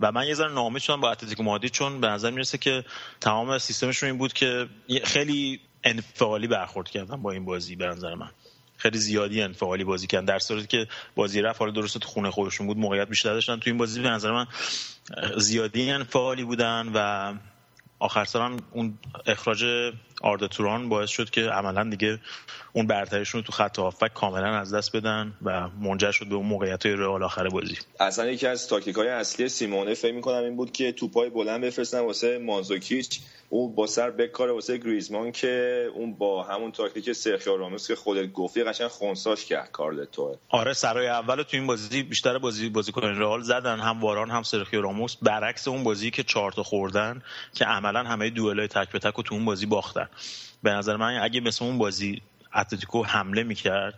و 0.00 0.12
من 0.12 0.26
یه 0.26 0.34
ذره 0.34 0.52
نامید 0.52 0.82
شدم 0.82 1.00
با 1.00 1.10
اتلتیکو 1.10 1.42
مادرید 1.42 1.72
چون 1.72 2.00
به 2.00 2.06
نظر 2.06 2.30
می‌رسه 2.30 2.58
که 2.58 2.84
تمام 3.20 3.58
سیستمشون 3.58 4.08
این 4.08 4.18
بود 4.18 4.32
که 4.32 4.68
خیلی 5.04 5.60
انفعالی 5.84 6.46
برخورد 6.46 6.88
کردن 6.88 7.22
با 7.22 7.32
این 7.32 7.44
بازی 7.44 7.76
به 7.76 7.86
نظر 7.86 8.14
من. 8.14 8.30
خیلی 8.84 8.98
زیادی 8.98 9.42
انفعالی 9.42 9.84
بازی 9.84 10.06
کردن. 10.06 10.24
در 10.24 10.38
صورتی 10.38 10.66
که 10.66 10.86
بازی 11.14 11.40
رفت 11.40 11.60
حالا 11.60 11.72
درست 11.72 11.98
تو 11.98 12.08
خونه 12.08 12.30
خودشون 12.30 12.66
بود 12.66 12.76
موقعیت 12.76 13.08
بیشتر 13.08 13.32
داشتن. 13.32 13.56
تو 13.56 13.70
این 13.70 13.78
بازی 13.78 14.02
به 14.02 14.08
نظر 14.08 14.32
من 14.32 14.46
زیادی 15.36 15.90
انفعالی 15.90 16.44
بودن 16.44 16.92
و 16.94 17.34
آخر 17.98 18.24
سال 18.24 18.60
اون 18.70 18.98
اخراج 19.26 19.64
آردا 20.24 20.48
توران 20.48 20.88
باعث 20.88 21.10
شد 21.10 21.30
که 21.30 21.40
عملا 21.40 21.90
دیگه 21.90 22.18
اون 22.72 22.86
برتریشون 22.86 23.40
رو 23.40 23.46
تو 23.46 23.52
خط 23.52 23.78
هافک 23.78 24.14
کاملا 24.14 24.58
از 24.58 24.74
دست 24.74 24.96
بدن 24.96 25.32
و 25.42 25.68
منجر 25.68 26.10
شد 26.10 26.28
به 26.28 26.34
اون 26.34 26.46
موقعیت 26.46 26.86
های 26.86 26.94
رئال 26.94 27.22
آخر 27.22 27.48
بازی. 27.48 27.76
اصلا 28.00 28.26
یکی 28.26 28.46
از 28.46 28.68
تاکتیک 28.68 28.96
های 28.96 29.08
اصلی 29.08 29.48
سیمونه 29.48 29.94
فکر 29.94 30.14
می‌کنم 30.14 30.44
این 30.44 30.56
بود 30.56 30.72
که 30.72 30.92
توپای 30.92 31.30
بلند 31.30 31.60
بفرستن 31.60 32.00
واسه 32.00 32.38
مانزوکیچ. 32.38 33.20
اون 33.48 33.74
با 33.74 33.86
سر 33.86 34.10
بکار 34.10 34.50
واسه 34.50 34.78
گریزمان 34.78 35.32
که 35.32 35.86
اون 35.94 36.14
با 36.14 36.42
همون 36.42 36.72
تاکتیک 36.72 37.12
سرخیو 37.12 37.56
راموس 37.56 37.88
که 37.88 37.96
خودت 37.96 38.32
گفتی 38.32 38.64
قشنگ 38.64 38.88
خونساش 38.88 39.44
کرد 39.44 39.72
کارلتو 39.72 40.36
آره 40.48 40.72
سرای 40.72 41.08
اول 41.08 41.42
تو 41.42 41.56
این 41.56 41.66
بازی 41.66 42.02
بیشتر 42.02 42.38
بازی 42.38 42.68
بازیکن 42.68 43.02
رئال 43.02 43.42
زدن 43.42 43.80
هم 43.80 44.00
واران 44.00 44.30
هم 44.30 44.42
سرخیو 44.42 44.82
راموس. 44.82 45.16
برعکس 45.22 45.68
اون 45.68 45.84
بازی 45.84 46.10
که 46.10 46.22
چهار 46.22 46.52
تا 46.52 46.62
خوردن 46.62 47.22
که 47.54 47.64
عملا 47.64 48.02
همه 48.02 48.30
دوئلای 48.30 48.68
تک 48.68 48.90
به 48.92 48.98
تک 48.98 49.18
و 49.18 49.22
تو 49.22 49.34
اون 49.34 49.44
بازی 49.44 49.66
باختن. 49.66 50.08
به 50.62 50.70
نظر 50.70 50.96
من 50.96 51.18
اگه 51.22 51.40
مثل 51.40 51.64
اون 51.64 51.78
بازی 51.78 52.22
اتلتیکو 52.54 53.02
حمله 53.02 53.42
می‌کرد 53.42 53.94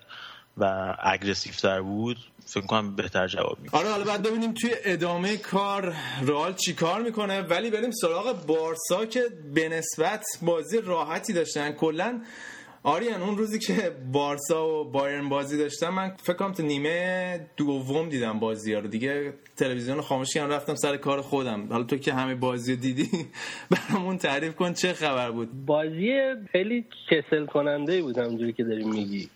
و 0.57 0.95
اگریسیو 1.03 1.53
تر 1.53 1.81
بود 1.81 2.17
فکر 2.47 2.67
کنم 2.67 2.97
بهتر 2.97 3.29
جواب 3.29 3.59
میده 3.61 3.79
آره 3.79 3.89
حالا 3.91 4.05
بعد 4.05 4.23
ببینیم 4.23 4.55
توی 4.55 4.71
ادامه 4.85 5.37
کار 5.37 5.95
رئال 6.23 6.55
چی 6.55 6.75
کار 6.75 7.03
می‌کنه. 7.03 7.41
ولی 7.41 7.71
بریم 7.71 7.91
سراغ 7.91 8.47
بارسا 8.47 9.07
که 9.07 9.23
به 9.55 9.69
نسبت 9.69 10.25
بازی 10.43 10.81
راحتی 10.81 11.33
داشتن. 11.33 11.73
کلا 11.73 12.21
آریان 12.87 13.23
اون 13.23 13.39
روزی 13.39 13.59
که 13.59 13.97
بارسا 14.13 14.69
و 14.69 14.85
بایرن 14.85 15.29
بازی 15.29 15.59
داشتم 15.59 15.89
من 15.89 16.13
فکر 16.23 16.37
کنم 16.37 16.53
تو 16.53 16.63
نیمه 16.63 17.41
دوم 17.57 18.09
دیدم 18.09 18.39
بازی 18.39 18.73
ها 18.75 18.81
رو. 18.81 18.89
دیگه 18.89 19.33
تلویزیون 19.57 20.01
خاموش 20.01 20.35
کردم 20.35 20.53
رفتم 20.53 20.75
سر 20.75 20.97
کار 20.97 21.21
خودم. 21.21 21.67
حالا 21.71 21.85
تو 21.85 21.97
که 21.97 22.13
همه 22.13 22.35
بازی 22.35 22.77
دیدی 22.77 23.09
برامون 23.71 24.19
تعریف 24.19 24.55
کن 24.55 24.73
چه 24.73 24.93
خبر 24.93 25.31
بود؟ 25.31 25.67
بازی 25.67 26.11
خیلی 26.53 26.85
کسل 27.11 27.47
کننده 27.47 28.03
بود 28.03 28.19
همونجوری 28.19 28.53
که 28.53 28.65
داری 28.65 28.85
میگی. 28.85 29.29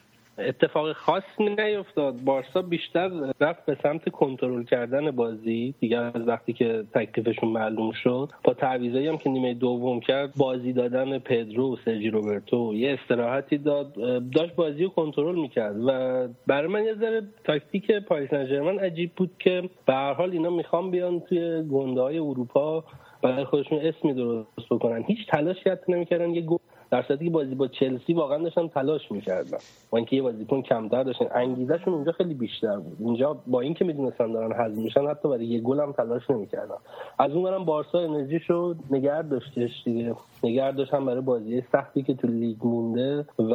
اتفاق 0.49 0.93
خاص 0.93 1.23
نیفتاد. 1.41 2.21
بارسا 2.25 2.63
بیشتر 2.63 3.11
رفت 3.41 3.67
به 3.67 3.77
سمت 3.83 4.09
کنترل 4.09 4.65
کردن 4.65 5.11
بازی. 5.11 5.75
دیگر 5.81 6.03
از 6.15 6.29
وقتی 6.29 6.53
که 6.53 6.85
تکلیفشون 6.95 7.49
معلوم 7.49 7.93
شد 7.93 8.29
با 8.45 8.55
تعویضایی 8.55 9.07
هم 9.09 9.19
که 9.19 9.31
نیمه 9.31 9.55
دوم 9.55 10.01
کرد 10.01 10.33
بازی 10.37 10.73
دادن 10.73 11.19
پدرو 11.19 11.73
و 11.73 11.77
سرجی 11.85 12.11
روبرتو 12.11 12.75
یه 12.75 12.99
استراحتی 13.03 13.59
داد. 13.59 13.95
داشت 14.31 14.55
بازی 14.55 14.85
رو 14.85 14.91
کنترل 14.91 15.35
می‌کرد 15.35 15.77
و 15.87 16.29
برای 16.47 16.69
من 16.69 16.85
یه 16.85 16.95
ذره 16.95 17.23
تاکتیک 17.45 17.91
پاریس 17.93 18.31
سن 18.31 18.79
عجیب 18.79 19.11
بود 19.17 19.31
که 19.39 19.63
به 19.87 19.93
هر 19.93 20.13
حال 20.13 20.31
اینا 20.31 20.51
می‌خوان 20.51 20.91
بیان 20.91 21.21
توی 21.21 21.63
گنده 21.63 22.01
های 22.01 22.19
اروپا 22.19 22.85
برای 23.23 23.45
خودشون 23.45 23.79
اسمی 23.79 24.15
درست 24.15 24.69
بکنن. 24.71 25.03
هیچ 25.03 25.19
تلاشی 25.29 25.71
حتی 25.71 25.93
نمی‌کردن 25.93 26.31
یه 26.31 26.41
گل 26.41 26.57
در 26.91 27.03
صورتی 27.03 27.25
که 27.25 27.31
بازی 27.31 27.55
با 27.55 27.69
چلسی 27.69 28.13
واقعا 28.13 28.39
داشتن 28.39 28.69
تلاش 28.69 29.13
می‌کردن. 29.13 29.59
با 29.91 29.99
اینکه 29.99 30.17
یه 30.17 30.23
بازیکن 30.23 30.63
کمتر 30.63 31.03
داشتن. 31.03 31.27
انگیزشون 31.35 31.95
اونجا 31.95 32.13
خیلی 32.13 32.35
بیشتر 32.35 32.77
بود. 32.77 32.97
اینجا 33.01 33.37
با 33.47 33.61
اینکه 33.61 33.85
می‌دونستن 33.85 34.33
دارن 34.33 34.53
حذف 34.53 34.77
میشن 34.77 35.07
حتی 35.07 35.29
برای 35.29 35.47
یه 35.47 35.61
گل 35.61 35.81
هم 35.81 35.93
تلاش 35.93 36.31
نمی‌کردن. 36.31 36.75
از 37.19 37.33
اون 37.33 37.45
برم 37.45 37.65
بارسا 37.65 37.99
انرژیشو 37.99 38.75
نگرد 38.91 39.29
داشتش 39.29 39.71
دیگه. 39.85 40.15
نگه 40.43 40.77
داشتن 40.77 41.07
برای 41.07 41.21
بازی 41.21 41.63
سختی 41.73 42.03
که 42.03 42.15
تو 42.15 42.29
لیگ 42.29 42.67
مونده 42.67 43.25
و 43.39 43.55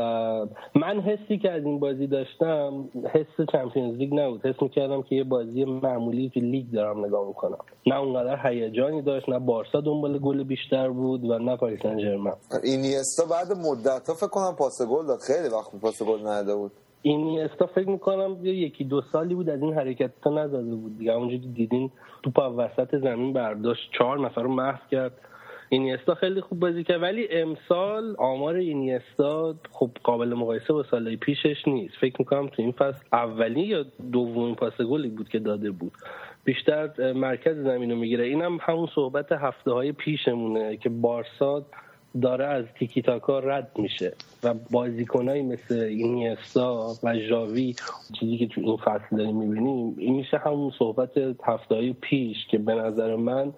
من 0.76 1.00
حسی 1.00 1.38
که 1.38 1.52
از 1.52 1.64
این 1.66 1.80
بازی 1.80 2.08
داشتم 2.08 2.90
حس 3.14 3.48
Champions 3.52 3.98
League 3.98 4.14
نبود. 4.14 4.46
حس 4.46 4.62
می‌کردم 4.62 5.02
که 5.02 5.16
یه 5.16 5.24
بازی 5.24 5.66
معمولی 5.66 6.30
تو 6.30 6.40
لیگ 6.40 6.66
دارم 6.74 7.06
نگاه 7.06 7.28
می‌کنم. 7.28 7.58
نه 7.88 8.00
اونقدر 8.00 8.48
هیجانی 8.48 9.02
داشت 9.02 9.30
نه 9.30 9.40
بارسا 9.40 9.82
دنبال 9.82 10.20
گل 10.20 10.44
بیشتر 10.44 10.90
بود 10.90 11.24
و 11.30 11.40
نه 11.40 11.58
پاریس 11.58 11.82
سن 11.82 12.00
ژرمن. 12.00 12.34
اینیستا 12.64 13.25
بعد 13.26 13.52
مدت 13.52 14.08
ها 14.08 14.14
فکر 14.14 14.28
کنم 14.28 14.56
پاس 14.60 14.82
گل 14.82 15.08
داد. 15.08 15.20
خیلی 15.20 15.56
وقت 15.56 15.82
پاس 15.82 16.04
گل 16.04 16.20
نداده 16.20 16.56
بود. 16.56 16.72
اینیستا 17.02 17.66
فکر 17.66 17.90
می‌کنم 17.90 18.38
یکی 18.44 18.84
دو 18.84 19.02
سالی 19.12 19.36
بود 19.36 19.50
از 19.50 19.62
این 19.62 19.74
حرکتا 19.74 20.30
نزده 20.30 20.76
بود 20.76 20.98
دیگه. 20.98 21.12
اونجوری 21.12 21.48
دیدین 21.54 21.92
توپ 22.24 22.40
وسط 22.58 22.96
زمین 22.96 23.34
برداشت. 23.34 23.92
چهار 23.98 24.20
نفر 24.20 24.42
رو 24.42 24.54
محو 24.54 24.80
کرد. 24.92 25.12
اینیستا 25.70 26.16
خیلی 26.16 26.42
خوب 26.42 26.60
بازی 26.60 26.84
کرد. 26.84 27.02
ولی 27.02 27.28
امسال 27.32 28.16
آمار 28.20 28.56
اینیستا 28.56 29.56
خب 29.72 29.90
قابل 30.04 30.34
مقایسه 30.34 30.74
با 30.74 30.84
سالهای 30.84 31.18
پیشش 31.18 31.68
نیست. 31.68 31.94
فکر 32.02 32.16
می‌کنم 32.20 32.48
تو 32.48 32.62
این 32.62 32.72
فصل 32.72 33.04
اولی 33.14 33.62
یا 33.62 33.86
دومین 34.12 34.56
پاس 34.56 34.82
گلی 34.82 35.10
بود 35.10 35.30
که 35.30 35.40
داده 35.40 35.72
بود. 35.72 35.92
بیشتر 36.44 37.14
مرکز 37.14 37.58
زمین 37.58 37.92
رو 37.92 37.98
می‌گیره. 37.98 38.26
اینم 38.26 38.58
همون 38.62 38.88
صحبت 38.96 39.32
هفته 39.32 39.72
های 39.72 39.92
پیشمونه 39.92 40.78
که 40.78 40.90
بارسا 40.90 41.66
داره 42.22 42.46
از 42.46 42.66
تیکی 42.80 43.02
تاکا 43.02 43.40
رد 43.40 43.72
میشه 43.76 44.14
و 44.44 44.54
بازیکنایی 44.72 45.44
مثل 45.44 45.76
اینیستا 45.76 46.94
و 47.04 47.20
ژاوی 47.20 47.76
چیزی 48.20 48.38
که 48.38 48.48
تو 48.48 48.62
این 48.62 48.78
فصل 48.78 49.18
داریم 49.18 49.36
می‌بینیم 49.36 49.96
این 49.98 50.16
میشه 50.16 50.38
همون 50.38 50.72
صحبت 50.80 51.12
هفته 51.44 51.94
پیش 51.94 52.38
که 52.52 52.58
به 52.58 52.76
نظر 52.76 53.16
من 53.16 53.54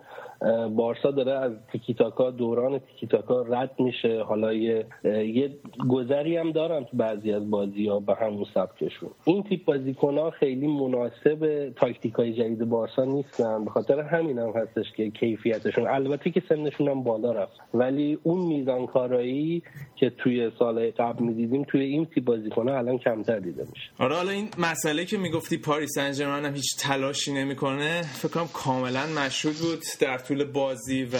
بارسا 0.75 1.11
داره 1.11 1.31
از 1.31 1.51
تیکیتاکا 1.71 2.31
دوران 2.31 2.79
تیکیتاکا 2.79 3.41
رد 3.41 3.71
میشه. 3.79 4.23
حالا 4.23 4.53
یه, 4.53 4.85
یه 5.03 5.49
گذری 5.89 6.37
هم 6.37 6.51
دارن 6.51 6.83
تو 6.83 6.97
بعضی 6.97 7.31
از 7.31 7.49
بازی 7.49 7.87
ها 7.87 7.99
به 7.99 8.15
همون 8.15 8.45
سبکشون. 8.53 9.09
این 9.25 9.43
تیپ 9.43 9.65
بازیکن 9.65 10.17
ها 10.17 10.31
خیلی 10.31 10.67
مناسب 10.67 11.69
تاکتیک 11.75 12.13
های 12.13 12.33
جدید 12.33 12.69
بارسا 12.69 13.03
نیستن. 13.03 13.65
به 13.65 13.71
خاطر 13.71 13.99
همین 13.99 14.39
هم 14.39 14.53
هستش 14.55 14.85
که 14.97 15.09
کیفیتشون. 15.09 15.87
البته 15.87 16.29
که 16.29 16.43
سنشون 16.49 16.87
هم 16.87 17.03
بالا 17.03 17.31
رفت. 17.31 17.59
ولی 17.73 18.19
اون 18.23 18.47
میزان 18.47 18.85
کارایی 18.85 19.63
که 19.95 20.09
توی 20.09 20.51
سال 20.59 20.91
قبل 20.91 21.23
می‌دیدیم 21.23 21.63
توی 21.63 21.81
این 21.81 22.05
تیپ 22.05 22.23
بازیکن 22.23 22.69
ها 22.69 22.77
الان 22.77 22.97
کمتر 22.97 23.39
دیده 23.39 23.65
میشه. 23.69 23.89
آره 23.99 24.15
حالا 24.15 24.31
این 24.31 24.47
مسئله 24.57 25.05
که 25.05 25.17
می‌گفتی 25.17 25.57
پاریس 25.57 25.89
سن 25.95 26.45
هم 26.45 26.53
هیچ 26.53 26.77
تلاشی 26.79 27.33
نمی‌کنه 27.33 28.01
فکر 28.01 28.33
کنم 28.33 28.47
کاملا 28.53 29.03
مشهود 29.25 29.55
بود. 29.55 29.79
در 30.01 30.17
طول 30.27 30.43
بازی 30.43 31.03
و 31.03 31.17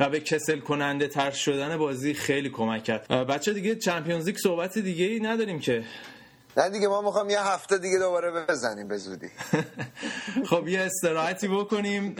و 0.00 0.08
به 0.08 0.20
کسل 0.20 0.58
کننده 0.58 1.08
تر 1.08 1.30
شدن 1.30 1.76
بازی 1.76 2.14
خیلی 2.14 2.50
کمک 2.50 2.84
کرد. 2.84 3.08
بچه 3.08 3.52
دیگه 3.52 3.74
چمپیونز 3.74 4.26
لیگ 4.26 4.36
صحبت 4.36 4.78
دیگه 4.78 5.04
ای 5.04 5.20
نداریم 5.20 5.58
که. 5.60 5.84
نه 6.56 6.70
دیگه 6.70 6.88
ما 6.88 7.02
می‌خوام 7.02 7.30
یه 7.30 7.40
هفته 7.40 7.78
دیگه 7.78 7.98
دوباره 7.98 8.30
بزنیم 8.30 8.88
به 8.88 8.96
زودی. 8.96 9.28
خب 10.50 10.68
یه 10.68 10.80
استراحتی 10.80 11.48
بکنیم. 11.48 12.14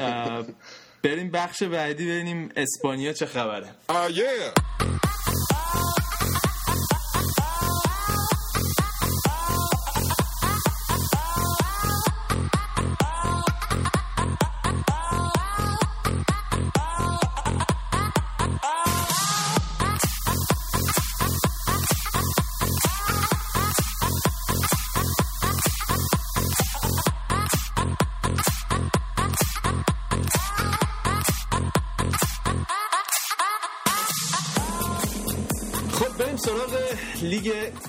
بریم 1.02 1.30
بخش 1.30 1.62
بعدی 1.62 2.04
ببینیم 2.06 2.48
اسپانیا 2.56 3.12
چه 3.12 3.26
خبره. 3.26 3.66
لیگ 3.88 4.52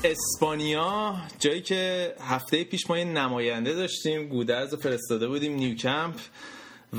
اسپانیا 0.04 1.16
جایی 1.40 1.62
که 1.62 2.14
هفته 2.22 2.64
پیش 2.64 2.90
ما 2.90 2.98
یه 2.98 3.04
نماینده 3.04 3.74
داشتیم 3.74 4.28
گودرز 4.28 4.76
فرستاده 4.76 5.28
بودیم 5.28 5.54
نیوکمپ 5.54 6.16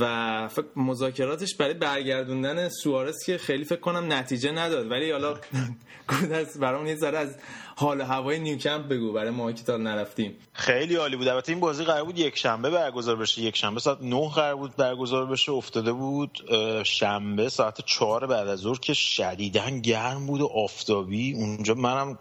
و 0.01 0.49
مذاکراتش 0.77 1.55
برای 1.55 1.75
برگردوندن 1.75 2.69
سوارز 2.69 3.25
که 3.27 3.39
خیلی 3.39 3.65
فکر 3.65 3.81
کنم 3.81 4.13
نتیجه 4.13 4.53
نداد. 4.53 4.91
ولی 4.91 5.11
حالا 5.11 5.35
گودرز 6.21 6.59
برام 6.59 6.87
یه 6.87 6.97
ذره 6.97 7.19
از 7.19 7.37
حال 7.77 8.01
هوای 8.01 8.39
نیوکمپ 8.39 8.89
بگو 8.89 9.13
برای 9.13 9.31
ما 9.31 9.53
که 9.53 9.65
تا 9.65 9.77
نرفتیم. 9.77 10.37
خیلی 10.53 10.95
عالی 10.95 11.17
بود. 11.17 11.29
البته 11.29 11.53
این 11.53 11.61
بازی 11.61 11.85
قرار 11.85 12.05
بود 12.05 12.19
یک 12.19 12.37
شنبه 12.37 12.71
برگزار 12.71 13.17
بشه. 13.17 13.43
یک 13.43 13.57
شنبه 13.57 13.81
ساعت 13.81 14.03
9 14.03 14.29
قرار 14.29 14.57
بود 14.57 14.77
برگزار 14.77 15.27
بشه. 15.27 15.53
افتاده 15.53 15.93
بود 15.93 16.39
شنبه 16.85 17.49
ساعت 17.49 17.81
4 17.87 18.27
بعد 18.27 18.49
از 18.49 18.59
ظهر 18.59 18.79
که 18.79 18.95
شدیدا 18.95 19.71
گرم 19.71 20.27
بود 20.27 20.41
و 20.41 20.47
آفتابی. 20.47 21.35
اونجا 21.35 21.75
منم 21.75 22.19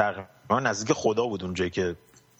تقریبا 0.00 0.60
نزدیک 0.60 0.92
خدا 0.96 1.26
بود 1.26 1.44
اونجایی 1.44 1.70
که 1.70 1.96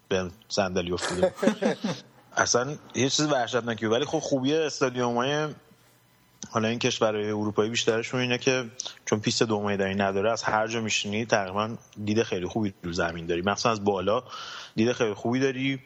به 0.09 0.31
صندلی 0.49 0.93
افتاده 0.93 1.33
اصلا 2.37 2.77
یه 2.95 3.09
چیز 3.09 3.27
وحشتناکی 3.27 3.87
ولی 3.87 4.05
خب 4.05 4.19
خوبی 4.19 4.55
استادیوم 4.55 5.17
های 5.17 5.49
حالا 6.51 6.69
این 6.69 6.79
کشورهای 6.79 7.31
اروپایی 7.31 7.71
بیشترشون 7.71 8.21
اینه 8.21 8.39
که 8.39 8.65
چون 9.05 9.21
پیست 9.21 9.43
دو 9.43 9.61
میدانی 9.61 9.95
نداره 9.95 10.33
از 10.33 10.43
هر 10.43 10.67
جا 10.67 10.81
میشینی 10.81 11.25
تقریبا 11.25 11.77
دید 12.05 12.23
خیلی 12.23 12.47
خوبی 12.47 12.75
رو 12.83 12.93
زمین 12.93 13.27
داری. 13.27 13.43
مثلا 13.43 13.73
از 13.73 13.85
بالا 13.85 14.23
دید 14.77 14.93
خیلی 14.93 15.15
خوبی 15.15 15.41
داری. 15.41 15.81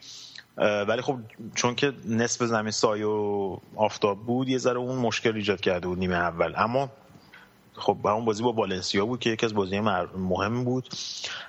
ولی 0.89 1.03
خب 1.03 1.19
چون 1.55 1.75
که 1.75 1.93
نصف 2.09 2.45
زمین 2.45 2.71
سایه 2.71 3.07
و 3.07 3.57
آفتاب 3.77 4.27
بود 4.27 4.49
یه 4.49 4.59
ذره 4.59 4.79
اون 4.79 4.99
مشکل 4.99 5.37
ایجاد 5.37 5.61
کرده 5.61 5.89
بود 5.89 5.99
نیمه 5.99 6.17
اول. 6.17 6.53
اما 6.57 6.91
خب 7.77 7.97
همون 8.05 8.25
بازی 8.25 8.43
با 8.43 8.53
والنسیا 8.53 9.07
بود 9.07 9.21
که 9.21 9.31
یکی 9.31 9.47
از 9.47 9.55
بازی 9.55 9.81
مهم 9.81 10.65
بود. 10.65 10.89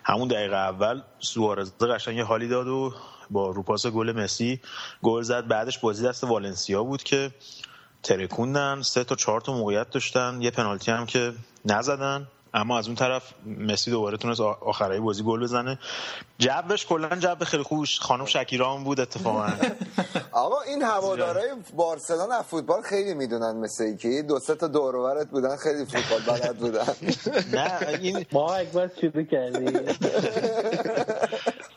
همون 0.04 0.28
دقیقه 0.28 0.56
اول 0.56 1.02
سوارز 1.20 1.72
قشنگ 1.78 2.18
یه 2.18 2.24
حالی 2.24 2.48
داد 2.48 2.68
و 2.68 2.94
با 3.30 3.50
روپاس 3.50 3.88
گل 3.88 4.12
مسی 4.12 4.62
گل 5.02 5.22
زد. 5.22 5.48
بعدش 5.48 5.80
بازی 5.80 6.06
دست 6.06 6.24
والنسیا 6.24 6.84
بود 6.84 7.04
که 7.04 7.32
ترکوندن 8.04 8.82
سه 8.82 9.04
تا 9.04 9.16
چهار 9.16 9.42
تا 9.42 9.54
موقعیت 9.54 9.90
داشتن. 9.90 10.42
یه 10.42 10.52
پنالتی 10.52 10.92
هم 10.92 11.06
که 11.06 11.34
نزدن. 11.66 12.28
اما 12.56 12.78
از 12.78 12.88
اون 12.88 12.96
طرف 12.96 13.34
مسی 13.46 13.92
دوباره 13.92 14.18
تونست 14.18 14.42
آخرای 14.42 15.00
بازی 15.00 15.24
گل 15.24 15.44
بزنه. 15.44 15.80
جبش 16.38 16.86
کلا 16.86 17.16
جب 17.16 17.44
خیلی 17.44 17.64
خوش 17.64 18.00
خانم 18.00 18.26
شکیران 18.26 18.84
بود 18.84 19.00
اتفاقا. 19.00 19.48
آقا 20.32 20.62
این 20.62 20.82
هوادارهای 20.82 21.48
بارسلونا 21.76 22.36
از 22.36 22.46
فوتبال 22.46 22.82
خیلی 22.82 23.14
می‌دونن 23.14 23.56
مثل 23.58 23.98
که. 23.98 24.22
دو 24.22 24.40
سه 24.40 24.56
تا 24.56 24.68
دورورت 24.68 25.28
بودن 25.28 25.56
خیلی 25.56 25.86
فوتبال 25.86 26.38
بلد 26.38 26.58
بودن. 26.58 26.94
نه 27.60 28.00
این 28.02 28.26
ما 28.32 28.56
اکبر 28.56 28.90
شروع 29.02 29.24
کردیم. 29.24 29.80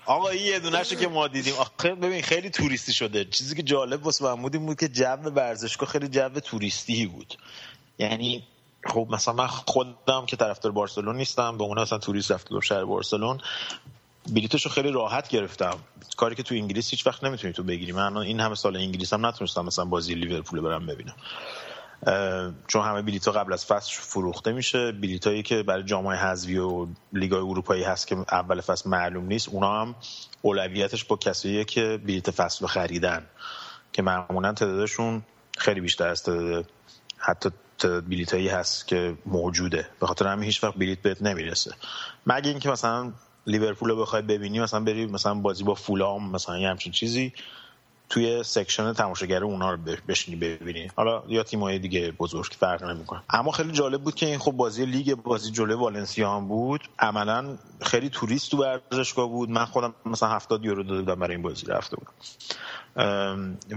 آقا 0.06 0.28
این 0.28 0.46
یه 0.46 0.58
دونهشو 0.58 0.96
که 0.96 1.08
ما 1.08 1.28
دیدیم. 1.28 1.54
آخه 1.54 1.94
ببین 1.94 2.22
خیلی 2.22 2.50
توریستی 2.50 2.92
شده. 2.92 3.24
چیزی 3.24 3.54
که 3.54 3.62
جالب 3.62 4.06
واسه 4.06 4.24
محمود 4.24 4.52
بود 4.52 4.78
که 4.78 4.88
جو 4.88 5.16
ورزشگاه 5.34 5.88
خیلی 5.88 6.08
جو 6.08 6.28
توریستی 6.28 7.06
بود. 7.06 7.34
یعنی 7.98 8.44
خب 8.88 9.06
مثلا 9.10 9.34
من 9.34 9.46
خودم 9.46 10.26
که 10.26 10.36
طرفدار 10.36 10.72
بارسلون 10.72 11.16
نیستم 11.16 11.58
به 11.58 11.64
اون 11.64 11.80
مثلا 11.80 11.98
توریست 11.98 12.30
رفته 12.30 12.60
شهر 12.60 12.84
بارسلون 12.84 13.40
بلیتشو 14.32 14.68
خیلی 14.68 14.90
راحت 14.90 15.28
گرفتم. 15.28 15.76
کاری 16.16 16.34
که 16.34 16.42
تو 16.42 16.54
انگلیس 16.54 16.90
هیچ 16.90 17.06
وقت 17.06 17.24
نمی‌تونی 17.24 17.52
تو 17.52 17.62
بگیری. 17.62 17.92
من 17.92 18.16
این 18.16 18.40
همه 18.40 18.54
سال 18.54 18.76
انگلیس 18.76 19.12
هم 19.12 19.26
نتونستم 19.26 19.64
مثلا 19.64 19.84
بازی 19.84 20.14
لیورپول 20.14 20.60
برم 20.60 20.86
ببینم. 20.86 21.14
چون 22.66 22.84
همه 22.84 23.02
بلیط 23.02 23.28
ها 23.28 23.32
قبل 23.32 23.52
از 23.52 23.66
فصل 23.66 23.92
فروخته 23.92 24.52
میشه. 24.52 24.92
بلیط 24.92 25.26
هایی 25.26 25.42
که 25.42 25.62
برای 25.62 25.82
جامعه 25.82 26.16
حذفی 26.16 26.58
و 26.58 26.86
لیگای 27.12 27.40
اروپایی 27.40 27.82
هست 27.82 28.06
که 28.06 28.16
اول 28.32 28.60
فصل 28.60 28.90
معلوم 28.90 29.26
نیست 29.26 29.48
اونا 29.48 29.80
هم 29.80 29.94
اولویتش 30.42 31.04
با 31.04 31.16
کساییه 31.16 31.64
که 31.64 32.00
بلیط 32.04 32.30
فصل 32.30 32.60
رو 32.60 32.66
خریدن. 32.66 33.26
که 33.92 34.02
معمولا 34.02 34.52
تعدادشون 34.52 35.22
خیلی 35.58 35.80
بیشتر 35.80 36.08
از 36.08 36.22
حتی 37.18 37.50
بلیط 37.84 38.34
هایی 38.34 38.48
هست 38.48 38.88
که 38.88 39.16
موجوده. 39.26 39.88
به 40.00 40.06
خاطر 40.06 40.26
همین 40.26 40.44
هیچ 40.44 40.64
وقت 40.64 40.74
بلیط 40.74 40.98
بهت 41.02 41.22
نمی‌رسه. 41.22 41.74
مگه 42.26 42.50
اینکه 42.50 42.70
مثلا 42.70 43.12
لیورپول 43.46 43.90
رو 43.90 43.96
بخوای 43.96 44.22
ببینی 44.22 44.60
مثلا 44.60 44.80
بری 44.80 45.06
مثلا 45.06 45.34
بازی 45.34 45.64
با 45.64 45.74
فولام 45.74 46.30
مثلا 46.30 46.58
یه 46.58 46.68
همچین 46.68 46.92
چیزی 46.92 47.32
توی 48.10 48.42
section 48.42 48.92
تماشاگر 48.92 49.44
اونا 49.44 49.70
رو 49.70 49.78
بشینی 50.08 50.36
ببینی. 50.36 50.90
حالا 50.96 51.22
یا 51.28 51.42
تیم‌های 51.42 51.78
دیگه 51.78 52.10
بزرگ 52.10 52.52
فرق 52.58 52.84
نمی‌کنه. 52.84 53.22
اما 53.30 53.50
خیلی 53.50 53.72
جالب 53.72 54.02
بود 54.02 54.14
که 54.14 54.26
این 54.26 54.38
خب 54.38 54.52
بازی 54.52 54.86
لیگ 54.86 55.14
بازی 55.14 55.50
جلوی 55.50 55.74
والنسیا 55.74 56.36
هم 56.36 56.48
بود. 56.48 56.80
عملا 56.98 57.58
خیلی 57.82 58.10
توریست 58.10 58.50
تو 58.50 58.56
ورزشگاه 58.56 59.28
بود. 59.28 59.50
من 59.50 59.64
خودم 59.64 59.94
مثلا 60.06 60.28
70 60.28 60.64
یورو 60.64 60.82
داده 60.82 61.14
برای 61.14 61.34
این 61.34 61.42
بازی 61.42 61.66
رفته 61.66 61.96
بودم. 61.96 62.12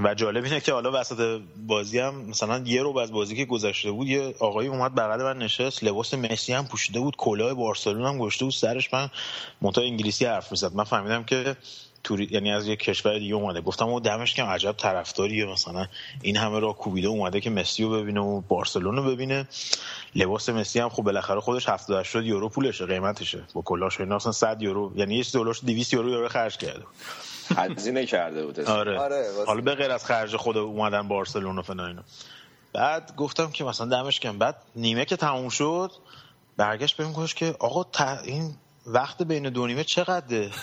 و 0.03 0.13
جالب 0.15 0.43
اینه 0.43 0.59
که 0.59 0.73
حالا 0.73 0.91
وسط 0.93 1.41
بازی 1.67 1.99
هم 1.99 2.15
مثلا 2.15 2.63
یه 2.65 2.83
ربع 2.83 2.97
از 2.97 3.11
بازی 3.11 3.35
که 3.35 3.45
گذشته 3.45 3.91
بود 3.91 4.07
یه 4.07 4.35
آقایی 4.39 4.69
اومد 4.69 4.95
بغل 4.95 5.23
من 5.23 5.37
نشست 5.37 5.83
لباس 5.83 6.13
مسی 6.13 6.53
هم 6.53 6.67
پوشیده 6.67 6.99
بود 6.99 7.15
کلاه 7.17 7.53
بارسلونا 7.53 8.05
هم 8.05 8.17
گذاشته 8.17 8.45
بود 8.45 8.53
سرش 8.53 8.93
من 8.93 9.09
منتها 9.61 9.83
انگلیسی 9.83 10.25
حرف 10.25 10.51
می‌زد. 10.51 10.75
من 10.75 10.83
فهمیدم 10.83 11.23
که 11.23 11.55
توری... 12.03 12.27
یعنی 12.31 12.51
از 12.51 12.67
یه 12.67 12.75
کشور 12.75 13.19
دیگه 13.19 13.35
اومده. 13.35 13.61
گفتم 13.61 13.85
او 13.85 13.99
دمش 13.99 14.33
کم 14.33 14.45
عجب 14.45 14.71
طرفداریه 14.71 15.45
مثلا. 15.45 15.87
این 16.21 16.37
همه 16.37 16.59
را 16.59 16.73
کوبیده 16.73 17.07
اومده 17.07 17.41
که 17.41 17.49
مسی 17.49 17.83
رو 17.83 17.89
ببینه 17.89 18.21
و 18.21 18.41
بارسلون 18.41 18.95
رو 18.95 19.03
ببینه. 19.03 19.47
لباس 20.15 20.49
مسی 20.49 20.79
هم 20.79 20.89
خب 20.89 21.03
بالاخره 21.03 21.39
خودش 21.39 21.69
70 21.69 21.99
80 21.99 22.25
یورو 22.25 22.49
پولشه 22.49 22.85
قیمتشه. 22.85 23.43
با 23.53 23.61
کلاش 23.61 23.99
اینا 23.99 24.15
اصلا 24.15 24.31
100 24.31 24.61
یورو 24.61 24.91
یعنی 24.95 25.15
یه 25.15 25.23
دلارش 25.33 25.61
200 25.65 25.93
یورو 25.93 26.09
یورو 26.09 26.27
خرج 26.27 26.57
کرده. 26.57 26.83
هزینه 27.57 28.05
کرده 28.05 28.45
بود 28.45 28.59
آره, 28.59 28.99
آره 28.99 29.25
حالا 29.47 29.61
به 29.61 29.75
غیر 29.75 29.91
از 29.91 30.05
خرج 30.05 30.35
خود 30.35 30.57
اومدن 30.57 31.07
بارسلون 31.07 31.59
و 31.59 31.61
فنا 31.61 31.87
اینا. 31.87 32.03
بعد 32.73 33.15
گفتم 33.15 33.51
که 33.51 33.63
مثلا 33.63 33.87
دمش 33.87 34.19
کم 34.19 34.37
بعد 34.37 34.55
نیمه 34.75 35.05
که 35.05 35.15
تموم 35.15 35.49
شد 35.49 35.91
برگشت 36.57 36.97
بهم 36.97 37.13
گفت 37.13 37.35
که 37.35 37.55
آقا 37.59 37.85
این 38.23 38.55
وقت 38.85 39.23
بین 39.23 39.49
دو 39.49 39.67
نیمه 39.67 39.83
چقدره؟ 39.83 40.49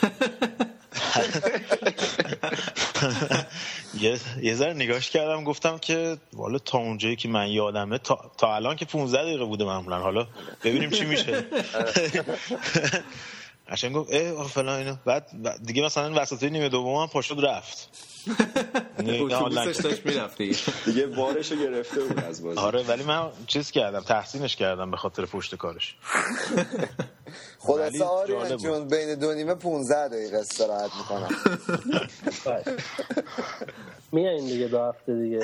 یه 4.01 4.19
یه 4.43 4.55
ذره 4.55 4.73
نگاش 4.73 5.11
کردم 5.11 5.45
گفتم 5.45 5.79
که 5.79 6.17
والا 6.33 6.59
تا 6.59 6.79
اونجایی 6.79 7.17
که 7.17 7.29
من 7.29 7.49
یادمه 7.49 7.99
تا, 7.99 8.31
تا 8.39 8.55
الان 8.55 8.77
که 8.77 8.85
15 8.85 9.23
دقیقه 9.23 9.45
بوده 9.45 9.65
معمولا. 9.65 9.99
حالا 9.99 10.27
ببینیم 10.65 10.91
چی 10.91 11.05
میشه. 11.05 11.45
عشان 13.69 13.93
گفت 13.93 14.15
اه 14.15 14.49
فلان 14.49 14.79
اینو. 14.79 14.97
بعد 15.07 15.27
دیگه 15.67 15.85
مثلا 15.85 16.23
وسط 16.23 16.43
نیمه 16.43 16.69
دوم 16.69 16.95
هم 16.97 17.07
پاشد 17.07 17.45
رفت. 17.45 17.89
یعنی 18.99 19.19
دیگه. 20.85 21.07
بارشو 21.17 21.57
گرفته 21.57 22.01
بود 22.01 22.25
از 22.25 22.43
بازی. 22.43 22.59
آره 22.59 22.83
ولی 22.83 23.03
من 23.05 23.29
چیز 23.47 23.71
کردم 23.71 24.01
تحسینش 24.01 24.57
کردم 24.57 24.91
به 24.91 24.97
خاطر 24.97 25.25
پشت 25.27 25.55
کارش. 25.55 25.97
خلاصه 27.59 28.05
آریان 28.05 28.57
جون 28.57 28.89
بین 28.89 29.15
دو 29.15 29.35
نیمه 29.35 29.55
15 29.55 30.09
دقیقه 30.09 30.37
استراحت 30.37 30.91
می‌کنم. 30.99 31.29
میایین 34.13 34.47
دیگه 34.47 34.69
دو 34.69 34.79
هفته 34.79 35.15
دیگه. 35.23 35.41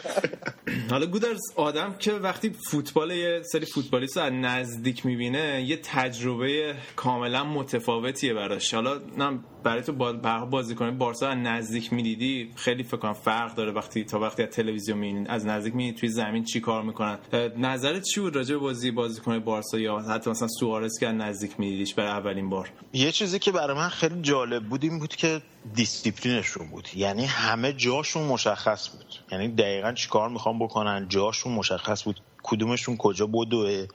حالا 0.90 1.06
گودرز 1.06 1.40
آدم 1.56 1.94
که 1.98 2.12
وقتی 2.12 2.54
فوتبال 2.70 3.10
یه 3.10 3.42
سری 3.52 3.66
فوتبالیست 3.66 4.16
رو 4.16 4.22
از 4.22 4.32
نزدیک 4.32 5.06
می‌بینه 5.06 5.64
یه 5.66 5.76
تجربه 5.76 6.74
کاملا 6.96 7.44
متفاوتیه 7.44 8.34
براش. 8.34 8.74
حالا 8.74 9.00
نه 9.18 9.38
برای 9.62 9.82
تو 9.82 9.92
با- 9.92 10.12
بر- 10.12 10.44
بازیکن 10.44 10.98
بارسا 10.98 11.28
از 11.28 11.38
نزدیک 11.38 11.92
می‌دیدی؟ 11.92 12.50
خیلی 12.56 12.82
فکر 12.82 12.96
کنم 12.96 13.12
فرق 13.12 13.54
داره 13.54 13.72
وقتی 13.72 14.04
تا 14.04 14.18
وقتی 14.18 14.42
از 14.42 14.48
تلویزیون 14.48 14.98
می‌بینین 14.98 15.26
از 15.30 15.46
نزدیک 15.46 15.74
می‌بینی 15.74 15.92
توی 15.96 16.08
زمین 16.08 16.44
چی 16.44 16.60
کار 16.60 16.82
می‌کنن. 16.82 17.18
نظرت 17.58 18.02
چی 18.02 18.20
بود 18.20 18.36
راجع 18.36 18.54
به 18.54 18.60
بازی 18.60 18.90
بازیکن 18.90 19.38
بارسا 19.38 19.78
یا 19.78 19.98
حتی 19.98 20.30
مثلا 20.30 20.48
سوارز 20.48 20.98
که 21.00 21.06
نزدیک 21.06 21.60
میدیدیش 21.60 21.94
برای 21.94 22.10
اولین 22.10 22.48
بار؟ 22.50 22.70
یه 22.92 23.12
چیزی 23.12 23.38
که 23.38 23.52
برای 23.52 23.76
من 23.76 23.88
خیلی 23.88 24.22
جالب 24.22 24.62
بود 24.64 24.84
این 24.84 24.98
بود 24.98 25.16
که 25.16 25.40
دیسیپلینشون 25.74 26.70
بود. 26.70 26.88
یعنی 26.96 27.24
همه 27.24 27.72
جاشون 27.72 28.22
مشخص 28.22 28.88
بود. 28.90 29.06
یعنی 29.32 29.48
دقیقا 29.48 29.92
چیکار 29.92 30.28
می‌خوام 30.28 30.58
بکنن؟ 30.58 31.06
جاشون 31.08 31.52
مشخص 31.52 32.04
بود. 32.04 32.20
کدومشون 32.42 32.96
کجا 32.96 33.26
بدوه 33.26 33.86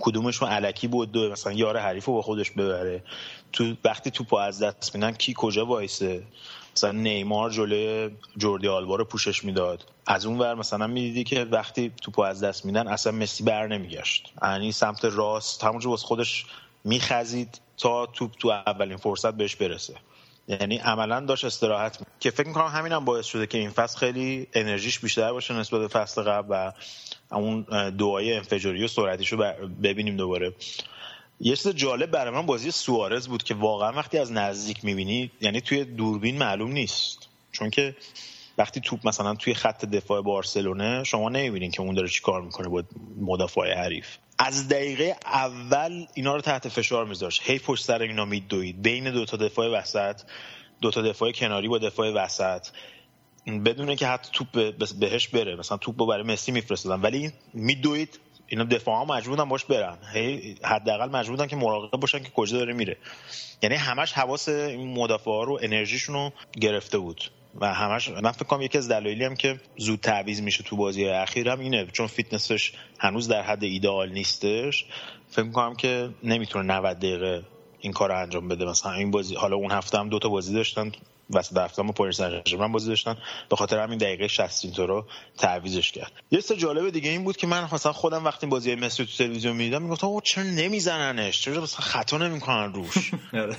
کدومشون 0.00 0.48
علکی 0.48 0.88
بدوه 0.88 1.28
مثلا 1.32 1.52
یار 1.52 1.76
حریف 1.76 2.04
رو 2.04 2.12
با 2.12 2.22
خودش 2.22 2.50
ببره. 2.50 3.02
تو 3.52 3.74
وقتی 3.84 4.10
توپو 4.10 4.36
از 4.36 4.62
دست 4.62 4.94
میدن 4.94 5.12
کی 5.12 5.34
کجا 5.36 5.66
وایسه؟ 5.66 6.22
مثلا 6.76 6.92
نیمار 6.92 7.50
جلوی 7.50 8.10
جوردی 8.36 8.68
آلبا 8.68 8.96
رو 8.96 9.04
پوشش 9.04 9.44
می‌داد. 9.44 9.84
از 10.06 10.26
اون 10.26 10.38
ور 10.38 10.54
مثلا 10.54 10.86
می‌دیدی 10.86 11.24
که 11.24 11.44
وقتی 11.44 11.92
توپو 12.02 12.22
از 12.22 12.42
دست 12.42 12.64
میدن 12.64 12.88
اصلا 12.88 13.12
مسی 13.12 13.44
بر 13.44 13.66
نمیگشت. 13.66 14.32
یعنی 14.42 14.72
سمت 14.72 15.04
راست 15.04 15.64
همونجا 15.64 15.90
واسه 15.90 16.06
خودش 16.06 16.46
میخزید 16.84 17.60
تا 17.78 18.06
توپ 18.06 18.30
تو 18.38 18.48
اولین 18.48 18.96
فرصت 18.96 19.34
بهش 19.34 19.56
برسه. 19.56 19.94
یعنی 20.48 20.76
عملا 20.76 21.20
داشت 21.20 21.44
استراحت 21.44 22.00
می- 22.00 22.06
که 22.20 22.30
فکر 22.30 22.48
می‌کنم 22.48 22.66
همین 22.66 22.92
هم 22.92 23.04
باعث 23.04 23.26
شده 23.26 23.46
که 23.46 23.58
این 23.58 23.70
فصل 23.70 23.98
خیلی 23.98 24.46
انرژیش 24.54 24.98
بیشتر 24.98 25.32
باشه 25.32 25.54
نسبت 25.54 25.80
به 25.80 25.88
فصل 25.88 26.22
قبل 26.22 26.46
و 26.50 26.72
اون 27.32 27.62
دعای 27.90 28.32
انفجاری 28.32 28.88
و 29.32 29.54
ببینیم 29.82 30.16
دوباره. 30.16 30.52
یه 31.40 31.56
چیز 31.56 31.68
جالب 31.68 32.10
برای 32.10 32.34
من 32.34 32.46
بازی 32.46 32.70
سوارز 32.70 33.28
بود 33.28 33.42
که 33.42 33.54
واقعا 33.54 33.92
وقتی 33.92 34.18
از 34.18 34.32
نزدیک 34.32 34.84
می‌بینی 34.84 35.30
یعنی 35.40 35.60
توی 35.60 35.84
دوربین 35.84 36.38
معلوم 36.38 36.72
نیست. 36.72 37.28
چون 37.52 37.70
که 37.70 37.96
وقتی 38.58 38.80
توپ 38.80 39.08
مثلا 39.08 39.34
توی 39.34 39.54
خط 39.54 39.84
دفاع 39.84 40.22
بارسلونه 40.22 41.04
شما 41.04 41.28
نمی‌بینین 41.28 41.70
که 41.70 41.80
اون 41.80 41.94
داره 41.94 42.08
چی 42.08 42.22
کار 42.22 42.42
می‌کنه 42.42 42.68
با 42.68 42.82
مدافع 43.20 43.74
حریف. 43.74 44.06
از 44.38 44.68
دقیقه 44.68 45.16
اول 45.24 46.06
اینا 46.14 46.34
رو 46.34 46.40
تحت 46.40 46.68
فشار 46.68 47.06
میذاشت. 47.06 47.42
هی 47.44 47.58
پشت 47.58 47.84
سر 47.84 48.02
اینا 48.02 48.24
میدوید. 48.24 48.82
بین 48.82 49.10
دو 49.10 49.24
تا 49.24 49.36
دفاع 49.36 49.68
وسط 49.68 50.20
دو 50.80 50.90
تا 50.90 51.02
دفاع 51.02 51.32
کناری 51.32 51.68
با 51.68 51.78
دفاع 51.78 52.10
وسط. 52.10 52.66
بدونه 53.56 53.96
که 53.96 54.06
حتی 54.06 54.30
توپ 54.32 54.52
به- 54.52 54.74
بهش 55.00 55.28
بره. 55.28 55.56
مثلا 55.56 55.78
توپ 55.78 56.08
برای 56.08 56.22
مسی 56.22 56.52
میفرستادن. 56.52 57.02
ولی 57.02 57.32
میدوید. 57.54 58.20
اینا 58.50 58.64
دفاع 58.64 58.96
ها 58.96 59.04
مجبورن 59.04 59.44
باش 59.44 59.64
برن. 59.64 59.98
حداقل 60.64 61.08
مجبورن 61.10 61.46
که 61.46 61.56
مراقب 61.56 62.00
باشن 62.00 62.22
که 62.22 62.30
کجا 62.30 62.58
داره 62.58 62.72
میره. 62.74 62.96
یعنی 63.62 63.74
همش 63.74 64.12
حواس 64.12 64.48
این 64.48 64.94
مدافع 64.94 65.30
ها 65.30 65.42
رو 65.42 65.58
انرژیشون 65.62 66.14
رو 66.14 66.32
گرفته 66.60 66.98
بود. 66.98 67.24
و 67.60 67.74
همش 67.74 68.08
من 68.08 68.32
فکر 68.32 68.44
کنم 68.44 68.62
یکی 68.62 68.78
از 68.78 68.88
دلایلی 68.88 69.24
هم 69.24 69.34
که 69.34 69.60
زود 69.76 70.00
تعویض 70.00 70.40
میشه 70.40 70.62
تو 70.64 70.76
بازی 70.76 71.04
اخیر 71.04 71.48
هم 71.48 71.60
اینه. 71.60 71.86
چون 71.86 72.06
فیتنسش 72.06 72.72
هنوز 72.98 73.28
در 73.28 73.42
حد 73.42 73.64
ایدئال 73.64 74.12
نیستش. 74.12 74.84
فکر 75.30 75.42
می‌کنم 75.42 75.74
که 75.74 76.10
نمی‌تونه 76.22 76.74
90 76.74 76.98
دقیقه 76.98 77.42
این 77.80 77.92
کار 77.92 78.08
رو 78.08 78.18
انجام 78.22 78.48
بده. 78.48 78.64
مثلا 78.64 78.92
این 78.92 79.10
بازی 79.10 79.34
حالا 79.34 79.56
اون 79.56 79.70
هفته 79.70 79.98
هم 79.98 80.08
دو 80.08 80.18
تا 80.18 80.28
بازی 80.28 80.54
داشتن. 80.54 80.92
وسط 81.30 81.56
هفته 81.56 81.82
هم 81.82 81.92
پاریس 81.92 82.16
سن 82.16 82.42
ژرمن 82.48 82.72
بازی 82.72 82.88
داشتن. 82.88 83.16
به 83.50 83.56
خاطر 83.56 83.78
همین 83.78 83.98
دقیقه 83.98 84.28
60 84.28 84.64
اینطور 84.64 84.88
رو 84.88 85.06
تعویضش 85.38 85.92
کرد. 85.92 86.12
یه 86.30 86.42
چیز 86.42 86.52
جالب 86.58 86.90
دیگه 86.90 87.10
این 87.10 87.24
بود 87.24 87.36
که 87.36 87.46
من 87.46 87.68
مثلا 87.72 87.92
خودم 87.92 88.24
وقتی 88.24 88.46
بازی 88.46 88.74
مسی 88.74 89.06
تو 89.06 89.12
تلویزیون 89.12 89.56
می‌دیدم 89.56 89.82
می‌گفتم 89.82 90.06
آقا 90.06 90.20
چرا 90.20 90.44
نمیزننش؟ 90.44 91.42
چرا 91.42 91.62
مثلا 91.62 91.80
خطا 91.80 92.18
نمی‌کنن 92.18 92.72
روش؟ 92.72 93.10
آره. 93.32 93.56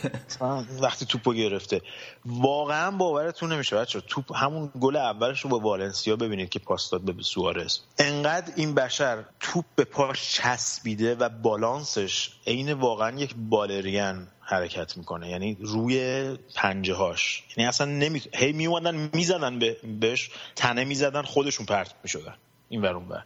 وقتی 0.81 1.05
توپو 1.05 1.33
گرفته. 1.33 1.81
واقعا 2.25 2.91
باورتون 2.91 3.53
نمیشه 3.53 3.75
بچه 3.75 4.01
توپ 4.01 4.35
همون 4.35 4.71
گل 4.81 4.95
اولش 4.95 5.41
رو 5.41 5.49
با 5.49 5.59
والنسیا 5.59 6.15
ببینید 6.15 6.49
که 6.49 6.59
پاس 6.59 6.89
داد 6.89 7.01
به 7.01 7.23
سوارز. 7.23 7.79
انقدر 7.97 8.53
این 8.55 8.75
بشر 8.75 9.23
توپ 9.39 9.65
به 9.75 9.83
پاش 9.83 10.33
چسبیده 10.33 11.15
و 11.15 11.29
بالانسش 11.29 12.29
عین 12.47 12.73
واقعا 12.73 13.19
یک 13.19 13.35
بالرین 13.35 14.27
حرکت 14.49 14.97
می‌کنه. 14.97 15.29
یعنی 15.29 15.57
روی 15.59 16.27
پنجه 16.55 16.93
هاش 16.93 17.43
یعنی 17.57 17.67
اصلا 17.67 17.87
نمی... 17.87 18.21
هی 18.35 18.51
میومدن 18.51 19.09
می‌زدن 19.13 19.59
به... 19.59 19.77
بهش 19.99 20.29
تنه 20.55 20.83
می‌زدن 20.83 21.21
خودشون 21.21 21.65
پرت 21.65 21.93
می‌شدن. 22.03 22.35
این 22.69 22.81
ور 22.81 22.95
ور. 22.95 23.25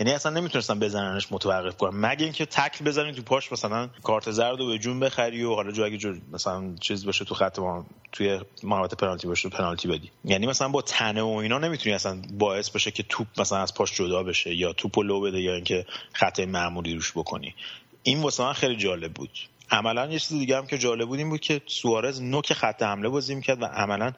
یعنی 0.00 0.12
اصلا 0.12 0.32
نمی‌تونستن 0.32 0.78
بزننش 0.78 1.32
متوقف 1.32 1.76
کنن. 1.76 2.00
مگه 2.06 2.24
اینکه 2.24 2.46
تکل 2.46 2.84
بزنی 2.84 3.12
تو 3.12 3.22
پاش 3.22 3.52
مثلا 3.52 3.90
کارت 4.02 4.30
زرد 4.30 4.58
رو 4.58 4.66
به 4.66 4.78
جون 4.78 5.00
بخری 5.00 5.44
و 5.44 5.54
حالا 5.54 5.72
جو 5.72 5.84
اگه 5.84 5.96
جو 5.96 6.14
مثلا 6.32 6.74
چیز 6.80 7.06
باشه 7.06 7.24
تو 7.24 7.34
خط 7.34 7.58
ما 7.58 7.86
توی 8.12 8.40
محوطه 8.62 8.96
پنالتی 8.96 9.26
باشه 9.26 9.48
پنالتی 9.48 9.88
بدی. 9.88 10.10
یعنی 10.24 10.46
مثلا 10.46 10.68
با 10.68 10.82
تنه 10.82 11.22
و 11.22 11.28
اینا 11.28 11.58
نمی‌تونی 11.58 11.94
اصلا 11.94 12.22
باعث 12.38 12.70
بشه 12.70 12.90
که 12.90 13.02
توپ 13.02 13.26
مثلا 13.38 13.58
از 13.58 13.74
پاش 13.74 13.96
جدا 13.96 14.22
بشه 14.22 14.54
یا 14.54 14.72
توپو 14.72 15.02
لو 15.02 15.20
بده 15.20 15.40
یا 15.40 15.54
اینکه 15.54 15.86
خطای 16.12 16.40
معمولی 16.40 16.94
روش 16.94 17.12
بکنی. 17.12 17.54
این 18.02 18.22
واسه 18.22 18.42
من 18.42 18.52
خیلی 18.52 18.76
جالب 18.76 19.12
بود. 19.12 19.30
عملا 19.70 20.06
یه 20.06 20.18
چیز 20.18 20.38
دیگه 20.38 20.56
هم 20.56 20.66
که 20.66 20.78
جالب 20.78 21.08
بود 21.08 21.18
این 21.18 21.28
بود 21.28 21.40
که 21.40 21.60
سوارز 21.66 22.22
نوک 22.22 22.52
خط 22.52 22.82
حمله 22.82 23.08
بازی 23.08 23.34
می‌کرد 23.34 23.62
و 23.62 23.64
عملا 23.64 24.12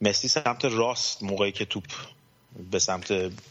مسی 0.00 0.28
سمت 0.28 0.64
راست 0.64 1.22
موقعی 1.22 1.52
که 1.52 1.64
توپ 1.64 1.84
به 2.70 2.78
سمت 2.78 3.10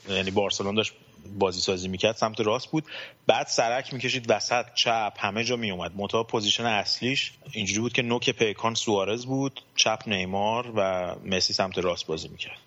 یعنی 0.10 0.32
بارسلون 0.32 0.76
داشت 0.76 0.94
بازی 1.40 1.62
سازی 1.62 1.88
می‌کرد 1.88 2.16
سمت 2.16 2.40
راست 2.40 2.68
بود. 2.72 2.84
بعد 3.28 3.48
سرک 3.48 3.94
می‌کشید 3.94 4.26
وسط 4.30 4.66
چپ 4.76 5.14
همه 5.18 5.44
جا 5.44 5.56
میومد 5.56 5.96
منتها 5.96 6.24
position 6.24 6.66
اصلیش 6.66 7.32
اینجوری 7.52 7.80
بود 7.80 7.94
که 7.94 8.02
نوک 8.02 8.30
پیکان 8.30 8.74
سوارز 8.76 9.26
بود 9.26 9.62
چپ 9.76 10.04
نیمار 10.08 10.74
و 10.76 11.16
مسی 11.26 11.54
سمت 11.54 11.78
راست 11.78 12.08
بازی 12.08 12.28
می‌کرد. 12.28 12.58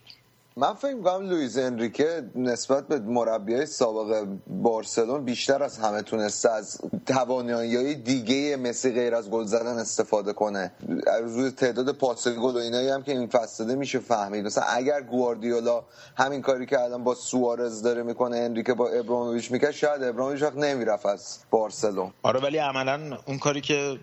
من 0.59 0.75
فکر 0.75 0.95
می‌کنم 0.95 1.31
لویز 1.31 1.59
انریکه 1.59 2.31
نسبت 2.35 2.89
به 2.89 2.99
مربیای 2.99 3.67
سابق 3.67 4.27
بارسلون 4.47 5.25
بیشتر 5.25 5.63
از 5.63 5.79
همه 5.79 6.03
تونسته 6.03 6.51
از 6.51 6.81
توانایی‌های 7.07 7.95
دیگه 7.95 8.57
مسی 8.57 8.93
غیر 8.93 9.15
از 9.15 9.31
گل 9.31 9.45
زدن 9.45 9.79
استفاده 9.79 10.33
کنه. 10.33 10.73
از 11.07 11.37
روی 11.37 11.51
تعداد 11.51 11.93
پاس 11.93 12.29
گل 12.29 12.55
و 12.55 12.57
اینایی 12.57 12.89
هم 12.89 13.03
که 13.03 13.13
این 13.13 13.27
فصل 13.27 13.65
داده 13.65 13.77
میشه 13.77 13.99
فهمید. 13.99 14.47
مثلا 14.47 14.65
اگر 14.65 15.01
گواردیولا 15.01 15.85
همین 16.17 16.43
کاری 16.43 16.67
که 16.67 16.81
الان 16.81 17.05
با 17.05 17.15
سوارز 17.15 17.83
داره 17.83 18.03
می‌کنه 18.03 18.37
انریکه 18.37 18.75
با 18.75 18.89
ابراهیموویچ 18.89 19.51
می‌کرد 19.51 19.71
شاید 19.71 20.03
ابراهیموویچ 20.03 20.31
هیچ 20.31 20.43
وقت 20.43 20.57
نمی‌رفت 20.57 21.07
از 21.07 21.39
بارسلون. 21.51 22.13
آره 22.23 22.41
ولی 22.41 22.59
عملا 22.59 23.19
اون 23.27 23.39
کاری 23.39 23.61
که 23.61 23.99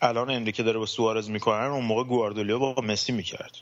الان 0.00 0.30
انریکه 0.30 0.62
داره 0.62 0.78
با 0.78 0.86
سوارز 0.86 1.30
می‌کنن 1.30 1.66
اون 1.66 1.84
موقع 1.84 2.04
گواردیولا 2.04 2.58
با 2.58 2.82
مسی 2.82 3.12
می‌کرد. 3.12 3.52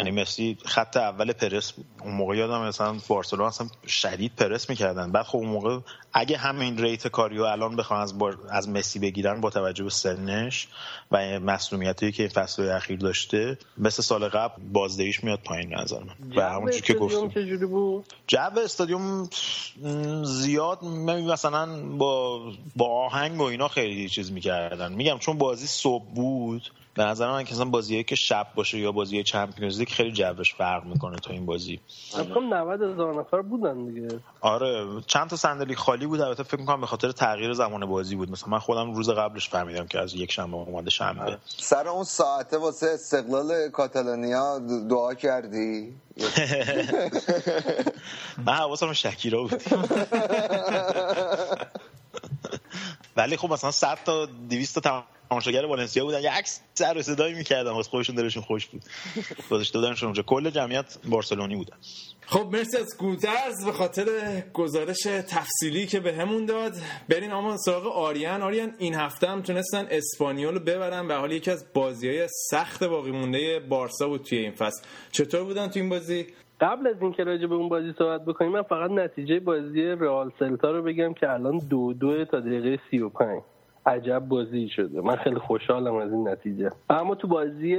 یعنی 0.00 0.20
مسی 0.22 0.58
خط 0.64 0.96
اول 0.96 1.32
پرس 1.32 1.72
بود. 1.72 1.86
اون 2.02 2.14
موقع 2.14 2.36
یادم 2.36 2.66
مثلا 2.68 2.96
بارسلون 3.08 3.46
اصلا 3.46 3.68
شدید 3.86 4.32
پرس 4.36 4.70
می‌کردن. 4.70 5.12
بعد 5.12 5.24
خب 5.26 5.38
اون 5.38 5.48
موقع 5.48 5.78
اگه 6.12 6.36
همین 6.36 6.78
ریت 6.78 7.08
کاریو 7.08 7.42
الان 7.42 7.76
بخوان 7.76 8.00
از. 8.00 8.14
از 8.50 8.68
مسی 8.68 8.98
بگیرن 8.98 9.40
با 9.40 9.50
توجه 9.50 9.84
به 9.84 9.90
سنش 9.90 10.68
و 11.10 11.40
مسئولیتی 11.40 12.12
که 12.12 12.22
این 12.22 12.32
فصل 12.32 12.70
اخیر 12.70 12.98
داشته 12.98 13.58
مثل 13.78 14.02
سال 14.02 14.28
قبل 14.28 14.62
بازدهیش 14.72 15.24
میاد 15.24 15.38
پایین 15.44 15.74
نظر 15.74 16.00
من. 16.00 16.36
و 16.36 16.50
همونجوری 16.50 16.82
که 16.82 16.94
گفتم 16.94 17.28
جو 18.26 18.38
استادیوم 18.64 19.28
زیاد 20.24 20.84
مثلا 20.84 21.82
با 21.98 22.40
با 22.76 23.04
آهنگ 23.06 23.40
و 23.40 23.42
اینا 23.42 23.68
خیلی 23.68 24.08
چیز 24.08 24.32
می‌کردن. 24.32 24.92
میگم 24.92 25.18
چون 25.18 25.38
بازی 25.38 25.66
صبح 25.66 26.04
بود 26.14 26.72
به 26.94 27.04
نظر 27.04 27.30
من 27.30 27.44
که 27.44 27.54
بازیه 27.64 28.02
که 28.02 28.14
شب 28.14 28.46
باشه 28.54 28.78
یا 28.78 28.92
بازی 28.92 29.22
چمپیونز 29.22 29.78
لیگ 29.78 29.88
خیلی 29.88 30.12
جوش 30.12 30.54
فرق 30.54 30.84
می‌کنه 30.84 31.16
تا 31.16 31.32
این 31.32 31.46
بازی. 31.46 31.80
فکر 32.10 32.40
90 32.40 32.82
هزار 32.82 33.20
نفر 33.20 33.42
بودن 33.42 33.86
دیگه. 33.86 34.20
آره 34.40 34.86
چند 35.06 35.30
تا 35.30 35.36
صندلی 35.36 35.74
خالی 35.74 35.99
بود. 36.06 36.20
البته 36.20 36.42
فکر 36.42 36.60
می‌کنم 36.60 36.80
به 36.80 36.86
خاطر 36.86 37.12
تغییر 37.12 37.52
زمان 37.52 37.86
بازی 37.86 38.16
بود. 38.16 38.30
مثلا 38.30 38.48
من 38.48 38.58
خودم 38.58 38.94
روز 38.94 39.10
قبلش 39.10 39.48
فهمیدم 39.48 39.86
که 39.86 40.00
از 40.00 40.14
یک 40.14 40.32
شنبه 40.32 40.56
اومده 40.56 40.90
شنبه. 40.90 41.38
سر 41.46 41.88
اون 41.88 42.04
ساعته 42.04 42.58
واسه 42.58 42.86
استقلال 42.86 43.68
کاتالونیا 43.68 44.58
دعا 44.90 45.14
کردی؟ 45.14 45.94
من 48.46 48.52
حواسم 48.52 48.92
شکیرا 48.92 49.42
بود. 49.42 49.62
ولی 53.16 53.36
خب 53.36 53.52
مثلا 53.52 53.70
100 53.70 53.98
تا 54.04 54.26
200 54.26 54.78
تا 54.78 55.04
تماشاگر 55.30 55.66
والنسیا 55.66 56.04
بودن. 56.04 56.20
یک 56.20 56.46
سر 56.74 56.98
و 56.98 57.02
صدایی 57.02 57.34
می‌کردن. 57.34 57.70
واسه 57.70 57.90
خودشون 57.90 58.16
دلشون 58.16 58.42
خوش 58.42 58.66
بود. 58.66 58.82
گذاشته 59.50 59.78
بودنشون 59.78 60.06
اونجا. 60.06 60.22
کل 60.22 60.50
جمعیت 60.50 60.98
بارسلونی 61.08 61.56
بودن. 61.56 61.76
خب 62.26 62.48
مرسی 62.52 62.76
از 62.76 62.96
گودرز. 62.98 63.64
به 63.66 63.72
خاطر 63.72 64.04
گزارش 64.52 65.02
تفصیلی 65.28 65.86
که 65.86 66.00
به 66.00 66.12
همون 66.14 66.44
داد 66.44 66.72
بریم 67.08 67.32
اما 67.32 67.56
سراغ 67.56 67.86
آریان. 67.86 68.42
آریان 68.42 68.72
این 68.78 68.94
هفته 68.94 69.28
هم 69.28 69.42
تونستن 69.42 69.86
اسپانیول 69.90 70.54
رو 70.54 70.60
ببرن 70.60 71.08
به 71.08 71.14
حال 71.14 71.32
یکی 71.32 71.50
از 71.50 71.66
بازی 71.74 72.08
های 72.08 72.28
سخت 72.50 72.84
باقی 72.84 73.10
مونده 73.10 73.60
بارسا 73.60 74.08
بود 74.08 74.22
توی 74.22 74.38
این 74.38 74.52
فصل. 74.52 74.82
چطور 75.12 75.44
بودن 75.44 75.68
توی 75.68 75.82
این 75.82 75.90
بازی؟ 75.90 76.26
قبل 76.60 76.86
از 76.86 77.02
اینکه 77.02 77.24
راجع 77.24 77.46
به 77.46 77.54
اون 77.54 77.68
بازی 77.68 77.92
صحبت 77.98 78.24
بکنیم 78.24 78.52
من 78.52 78.62
فقط 78.62 78.90
نتیجه 78.90 79.40
بازی 79.40 79.82
رئال 79.82 80.30
سلتا 80.38 80.70
رو 80.70 80.82
بگم 80.82 81.14
که 81.14 81.30
الان 81.30 81.58
دو 81.58 81.92
دو 81.92 82.24
تا 82.24 82.40
دقیقه 82.40 82.78
سی 82.90 82.98
و 82.98 83.08
پنج. 83.08 83.42
عجب 83.90 84.18
بازی 84.18 84.68
شده. 84.68 85.00
من 85.00 85.16
خیلی 85.16 85.38
خوشحالم 85.38 85.94
از 85.94 86.12
این 86.12 86.28
نتیجه. 86.28 86.70
اما 86.90 87.14
تو 87.14 87.28
بازی 87.28 87.76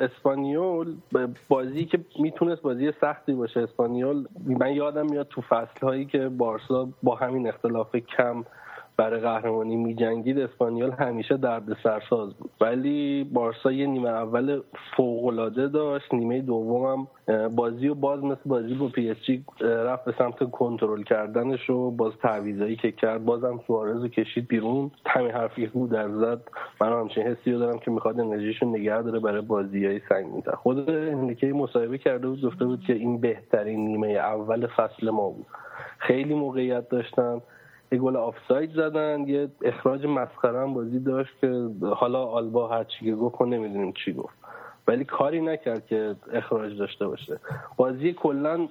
اسپانیول 0.00 0.94
بازی 1.48 1.84
که 1.84 1.98
می‌تونست 2.18 2.62
بازی 2.62 2.92
سختی 3.00 3.32
باشه 3.32 3.60
اسپانیول 3.60 4.26
من 4.46 4.72
یادم 4.72 5.06
میاد 5.10 5.28
تو 5.28 5.40
فصل 5.40 5.86
هایی 5.86 6.04
که 6.04 6.28
بارسا 6.28 6.88
با 7.02 7.14
همین 7.14 7.48
اختلاف 7.48 7.96
کم 7.96 8.44
برای 8.98 9.20
قهرمانی 9.20 9.76
میجنگید 9.76 10.38
اسپانیول 10.38 10.90
همیشه 10.90 11.36
دردسرساز 11.36 12.34
بود. 12.34 12.50
ولی 12.60 13.24
بارسا 13.32 13.72
یه 13.72 13.86
نیمه 13.86 14.08
اول 14.08 14.60
فوقالعاده 14.96 15.68
داشت 15.68 16.14
نیمه 16.14 16.40
دومم 16.40 17.06
بازی 17.56 17.88
و 17.88 17.94
باز 17.94 18.24
مثل 18.24 18.40
بازی 18.46 18.74
با 18.74 18.88
پی 18.88 19.10
اس 19.10 19.16
جی 19.22 19.44
رفت 19.60 20.04
به 20.04 20.14
سمت 20.18 20.50
کنترل 20.50 21.02
کردنش 21.02 21.70
و 21.70 21.90
باز 21.90 22.12
تعویضایی 22.22 22.76
که 22.76 22.92
کرد. 22.92 23.24
بازم 23.24 23.60
سوارز 23.66 24.02
رو 24.02 24.08
کشید 24.08 24.48
بیرون. 24.48 24.90
همین 25.06 25.30
حرفی 25.30 25.62
که 25.62 25.72
بود 25.72 25.90
در 25.90 26.08
زد. 26.08 26.40
من 26.80 26.92
همچین 26.92 27.22
حسی 27.22 27.52
رو 27.52 27.58
دارم 27.58 27.78
که 27.78 27.90
می‌خواد 27.90 28.20
انرژیشو 28.20 28.66
نگه 28.66 29.02
داره 29.02 29.18
برای 29.18 29.40
بازی 29.40 29.86
های 29.86 30.00
سنگین‌تر 30.08 30.52
خود 30.52 30.88
هنریکه 30.88 31.46
مصاحبه 31.46 31.98
کرده 31.98 32.28
بود 32.28 32.42
گفته 32.42 32.64
بود 32.64 32.80
که 32.80 32.92
این 32.92 33.20
بهترین 33.20 33.84
نیمه 33.84 34.08
اول 34.08 34.66
فصل 34.66 35.10
ما 35.10 35.30
بود. 35.30 35.46
خیلی 35.98 36.34
موقعیت 36.34 36.88
داشتن. 36.88 37.40
یه 37.92 37.98
گل 37.98 38.16
آفساید 38.16 38.72
زدن 38.72 39.24
یه 39.28 39.48
اخراج 39.62 40.06
مسخره 40.06 40.66
بازی 40.66 40.98
داشت 40.98 41.30
که 41.40 41.70
حالا 41.82 42.24
آلبا 42.24 42.68
هر 42.68 42.84
چی 42.84 43.04
که 43.04 43.14
گفت 43.14 43.42
نمی‌دونیم 43.42 43.92
چی 44.04 44.12
گفت. 44.12 44.38
ولی 44.88 45.04
کاری 45.04 45.40
نکرد 45.40 45.86
که 45.86 46.16
اخراج 46.32 46.78
داشته 46.78 47.06
باشه. 47.06 47.40
بازی 47.76 48.12
کلا 48.12 48.68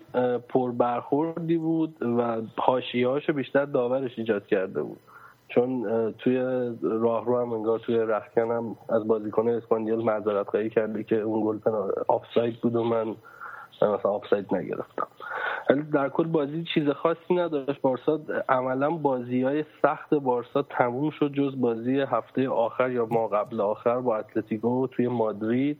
پر 0.49 0.71
برخوردی 0.71 1.57
بود 1.57 1.95
و 2.01 2.41
حاشیه‌هاشو 2.57 3.33
بیشتر 3.33 3.65
داورش 3.65 4.19
ایجاد 4.19 4.47
کرده 4.47 4.81
بود. 4.81 4.99
چون 5.47 5.85
توی 6.19 6.37
راهرو 6.81 7.41
هم 7.41 7.53
انگار 7.53 7.79
توی 7.79 7.95
رخکن 7.95 8.51
هم 8.51 8.75
از 8.89 9.07
بازیکن 9.07 9.49
اسپانیول 9.49 10.03
معذرت 10.03 10.49
خواهی 10.49 10.69
کرده 10.69 11.03
که 11.03 11.15
اون 11.15 11.41
گل 11.45 11.71
آفساید 12.07 12.61
بود 12.61 12.75
و 12.75 12.83
من 12.83 13.15
مثلا 13.81 14.11
آفساید 14.11 14.55
نگرفتم. 14.55 15.07
در 15.93 16.09
کل 16.09 16.27
بازی 16.27 16.65
چیز 16.73 16.89
خاصی 16.89 17.33
نداشت. 17.33 17.81
بارسا 17.81 18.19
عملا 18.49 18.89
بازی 18.89 19.41
های 19.41 19.65
سخت 19.81 20.13
بارسا 20.13 20.61
تموم 20.61 21.09
شد 21.19 21.31
جز 21.33 21.61
بازی 21.61 21.99
هفته 21.99 22.49
آخر 22.49 22.91
یا 22.91 23.05
ما 23.05 23.27
قبل 23.27 23.61
آخر 23.61 23.99
با 23.99 24.17
اتلتیکو 24.17 24.87
توی 24.87 25.07
مادرید. 25.07 25.77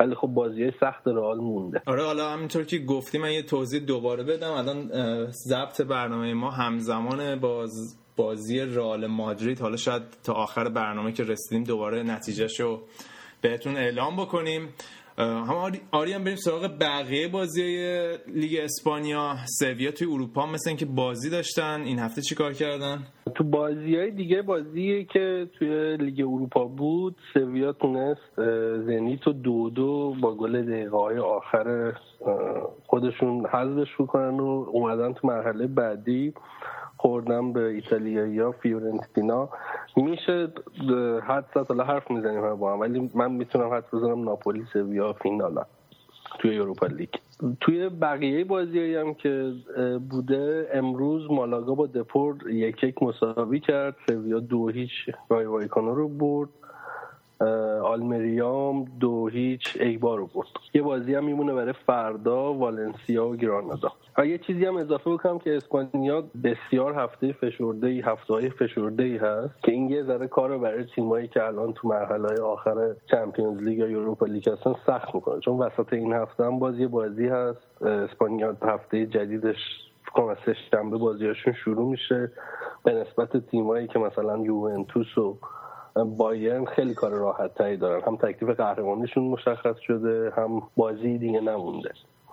ولی 0.00 0.14
خب 0.14 0.26
بازی 0.26 0.62
های 0.62 0.72
سخت 0.80 1.08
رئال 1.08 1.38
مونده. 1.38 1.82
آره 1.86 2.02
حالا 2.04 2.30
همینطور 2.30 2.64
که 2.64 2.78
گفتی 2.78 3.18
من 3.18 3.32
یه 3.32 3.42
توضیح 3.42 3.80
دوباره 3.80 4.24
بدم. 4.24 4.50
الان 4.50 4.90
ضبط 5.30 5.80
برنامه 5.80 6.34
ما 6.34 6.50
همزمان 6.50 7.40
باز 7.40 7.98
بازی 8.16 8.60
رئال 8.60 9.06
مادرید. 9.06 9.60
حالا 9.60 9.76
شاید 9.76 10.02
تا 10.24 10.32
آخر 10.32 10.68
برنامه 10.68 11.12
که 11.12 11.22
رسیدیم 11.22 11.64
دوباره 11.64 12.02
نتیجهشو 12.02 12.82
بهتون 13.40 13.76
اعلام 13.76 14.16
بکنیم. 14.16 14.68
هم 15.18 15.72
آریان 15.92 16.24
بریم 16.24 16.36
سراغ 16.36 16.70
بقیه 16.80 17.28
بازی 17.28 17.62
لیگ 18.26 18.60
اسپانیا. 18.62 19.36
سویا 19.58 19.90
توی 19.90 20.06
اروپا 20.06 20.46
مثل 20.46 20.70
اینکه 20.70 20.86
بازی 20.86 21.30
داشتن. 21.30 21.80
این 21.80 21.98
هفته 21.98 22.22
چی 22.22 22.34
کار 22.34 22.52
کردن؟ 22.52 22.98
تو 23.34 23.44
بازی 23.44 23.96
های 23.96 24.10
دیگه 24.10 24.42
بازی 24.42 25.06
که 25.12 25.48
توی 25.58 25.96
لیگ 25.96 26.20
اروپا 26.20 26.64
بود. 26.64 27.16
سویا 27.34 27.72
تونست 27.72 28.36
زنیت 28.86 29.28
و 29.28 29.32
دو 29.32 29.70
دو 29.70 30.14
با 30.22 30.34
گل 30.34 30.62
دقیقه 30.62 30.96
های 30.96 31.18
آخر 31.18 31.92
خودشون 32.86 33.46
حذفش 33.46 33.94
بکنن 33.98 34.40
و 34.40 34.66
اومدن 34.72 35.12
تو 35.12 35.26
مرحله 35.28 35.66
بعدی. 35.66 36.34
خوردم 36.96 37.52
به 37.52 37.60
ایتالیایی 37.60 38.38
ها 38.38 38.52
فیورنتینا. 38.52 39.48
میشه 39.96 40.48
حد 41.22 41.44
زد 41.54 41.66
حالا 41.68 41.84
حرف 41.84 42.10
می‌زنیم 42.10 42.54
با 42.54 42.72
هم 42.72 42.80
ولی 42.80 43.10
من 43.14 43.32
می‌تونم 43.32 43.74
حد 43.74 43.84
بزنم 43.92 44.24
ناپولی 44.24 44.64
سویا 44.72 45.12
فینالا 45.12 45.62
توی 46.38 46.58
اروپا 46.58 46.86
لیگ. 46.86 47.08
توی 47.60 47.88
بقیه 47.88 48.44
بازی 48.44 48.94
هم 48.94 49.14
که 49.14 49.52
بوده 50.10 50.68
امروز 50.72 51.30
مالاگا 51.30 51.74
با 51.74 51.86
دپورت 51.86 52.38
یک 52.46 52.84
یک 52.84 53.02
مساوی 53.02 53.60
کرد. 53.60 53.96
سویا 54.08 54.40
دو 54.40 54.68
هیچ 54.68 54.90
رای 55.28 55.46
وایکانو 55.46 55.94
رو 55.94 56.08
برد. 56.08 56.48
آلمریام 57.82 58.84
دو 59.00 59.28
هیچ 59.28 59.76
ایبا 59.80 60.16
رو 60.16 60.26
برد. 60.26 60.46
یه 60.74 60.82
بازی 60.82 61.14
هم 61.14 61.24
میمونه 61.24 61.54
برای 61.54 61.72
فردا 61.86 62.52
والنسیا 62.52 63.28
و 63.28 63.36
گرانادا. 63.36 63.92
و 64.18 64.26
یه 64.26 64.38
چیزی 64.38 64.64
هم 64.64 64.76
اضافه 64.76 65.10
بکنم 65.10 65.38
که 65.38 65.56
اسپانیا 65.56 66.24
بسیار 66.44 66.94
هفته 66.94 67.32
فشرده 67.32 67.86
ای 67.86 68.00
هفته 68.00 68.34
های 68.34 68.50
فشرده 68.50 69.02
ای 69.02 69.16
هست 69.16 69.62
که 69.62 69.72
این 69.72 69.90
یه 69.90 70.02
ذره 70.02 70.26
کار 70.26 70.50
رو 70.50 70.58
برای 70.58 70.84
تیمایی 70.84 71.28
که 71.28 71.46
الان 71.46 71.72
تو 71.72 71.88
مرحله 71.88 72.42
آخر 72.42 72.94
چمپیونز 73.10 73.62
لیگ 73.62 73.78
یا 73.78 73.88
یوروپا 73.88 74.26
لیگ 74.26 74.50
هستن 74.50 74.74
سخت 74.86 75.14
می‌کنه. 75.14 75.40
چون 75.40 75.58
وسط 75.58 75.92
این 75.92 76.12
هفته 76.12 76.44
هم 76.44 76.58
بازی 76.58 76.86
بازی 76.86 77.28
هست. 77.28 77.82
اسپانیا 77.82 78.56
هفته 78.62 79.06
جدیدش 79.06 79.56
کنم 80.14 80.36
سه 80.46 80.56
شنبه 80.70 80.98
بازیاشون 80.98 81.52
شروع 81.52 81.90
میشه. 81.90 82.32
به 82.84 82.92
نسبت 82.92 83.36
تیمایی 83.36 83.86
که 83.86 83.98
مثلا 83.98 84.38
یوونتوس 84.38 85.18
و 85.18 85.38
بایرن 86.04 86.64
خیلی 86.64 86.94
کار 86.94 87.10
راحت 87.10 87.54
تری 87.54 87.76
دارن. 87.76 88.02
هم 88.06 88.16
تکلیف 88.16 88.56
قهرمانیشون 88.56 89.24
مشخص 89.24 89.76
شده 89.86 90.32
هم 90.36 90.62
بازی 90.76 91.18
دیگه 91.18 91.40
نمونده. 91.40 91.90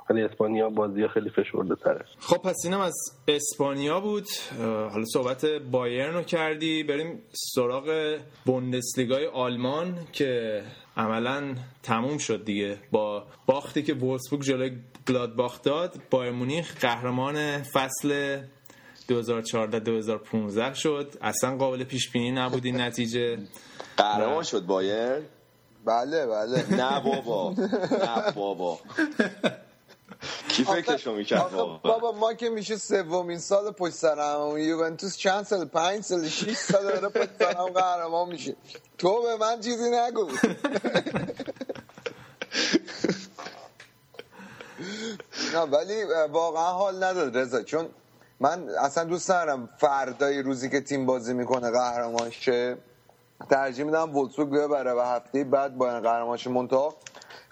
ولی 0.09 0.23
اسپانیا 0.23 0.69
بازی 0.69 1.07
خیلی 1.07 1.29
فشرده 1.29 1.75
تره. 1.75 2.05
خب 2.19 2.37
پس 2.37 2.55
اینم 2.65 2.79
از 2.79 2.93
اسپانیا 3.27 3.99
بود. 3.99 4.27
حالا 4.61 5.05
صحبت 5.13 5.45
بایرن 5.45 6.13
رو 6.13 6.21
کردی. 6.21 6.83
بریم 6.83 7.21
سراغ 7.55 8.17
بوندسلیگای 8.45 9.27
آلمان 9.27 9.97
که 10.11 10.61
عملا 10.97 11.55
تموم 11.83 12.17
شد 12.17 12.45
دیگه. 12.45 12.77
با 12.91 13.23
باختی 13.45 13.83
که 13.83 13.93
وولسبورگ 13.93 14.41
جلوی 14.41 14.77
گلادباخ 15.07 15.61
داد 15.61 15.95
بایر 16.11 16.31
مونیخ 16.31 16.81
قهرمان 16.81 17.35
فصل 17.61 18.37
2014 19.07 19.79
2015 19.79 20.73
شد. 20.73 21.17
اصلا 21.21 21.57
قابل 21.57 21.83
پیش 21.83 22.09
بینی 22.11 22.31
نبود 22.31 22.65
این 22.65 22.81
نتیجه. 22.81 23.37
قهرمان 23.97 24.43
شد 24.43 24.65
بایر 24.65 25.21
بله 25.85 26.25
بله. 26.25 26.73
نه 26.75 26.99
بابا. 26.99 27.53
نه 27.91 28.31
بابا. 28.31 28.79
کی 30.49 30.63
فکرشو 30.63 31.15
می‌کرد؟ 31.15 31.51
بابا. 31.83 32.11
ما 32.11 32.33
که 32.33 32.49
میشه 32.49 32.77
سومین 32.77 33.39
سال 33.39 33.71
پشت 33.71 33.93
سرم 33.93 34.57
یوونتوس 34.57 35.17
چند 35.17 35.43
سال؟ 35.45 35.65
پنج 35.65 36.03
سال 36.03 36.27
شیش 36.27 36.57
سال 36.57 36.83
داره 36.83 37.09
پشت 37.09 37.29
سرم 37.39 37.65
قهرمان 37.65 38.29
میشه. 38.29 38.55
تو 38.97 39.21
به 39.21 39.35
من 39.45 39.61
چیزی 39.61 39.89
نگو. 39.91 40.29
نه 45.53 45.59
ولی 45.59 46.03
واقعا 46.31 46.71
حال 46.73 47.03
نداد 47.03 47.37
رضا 47.37 47.63
چون 47.63 47.89
من 48.39 48.69
اصلا 48.69 49.03
دوست 49.03 49.31
ندارم 49.31 49.69
فردای 49.77 50.41
روزی 50.41 50.69
که 50.69 50.81
تیم 50.81 51.05
بازی 51.05 51.33
می‌کنه 51.33 51.71
قهرمان 51.71 52.29
شه 52.29 52.77
ترجیح 53.49 53.85
میدم 53.85 54.15
وولسبورگ 54.15 54.49
ببره 54.49 54.93
و 54.93 54.99
هفته 54.99 55.43
بعد 55.43 55.77
با 55.77 55.85
قهرمان 55.85 56.37
شه 56.37 56.49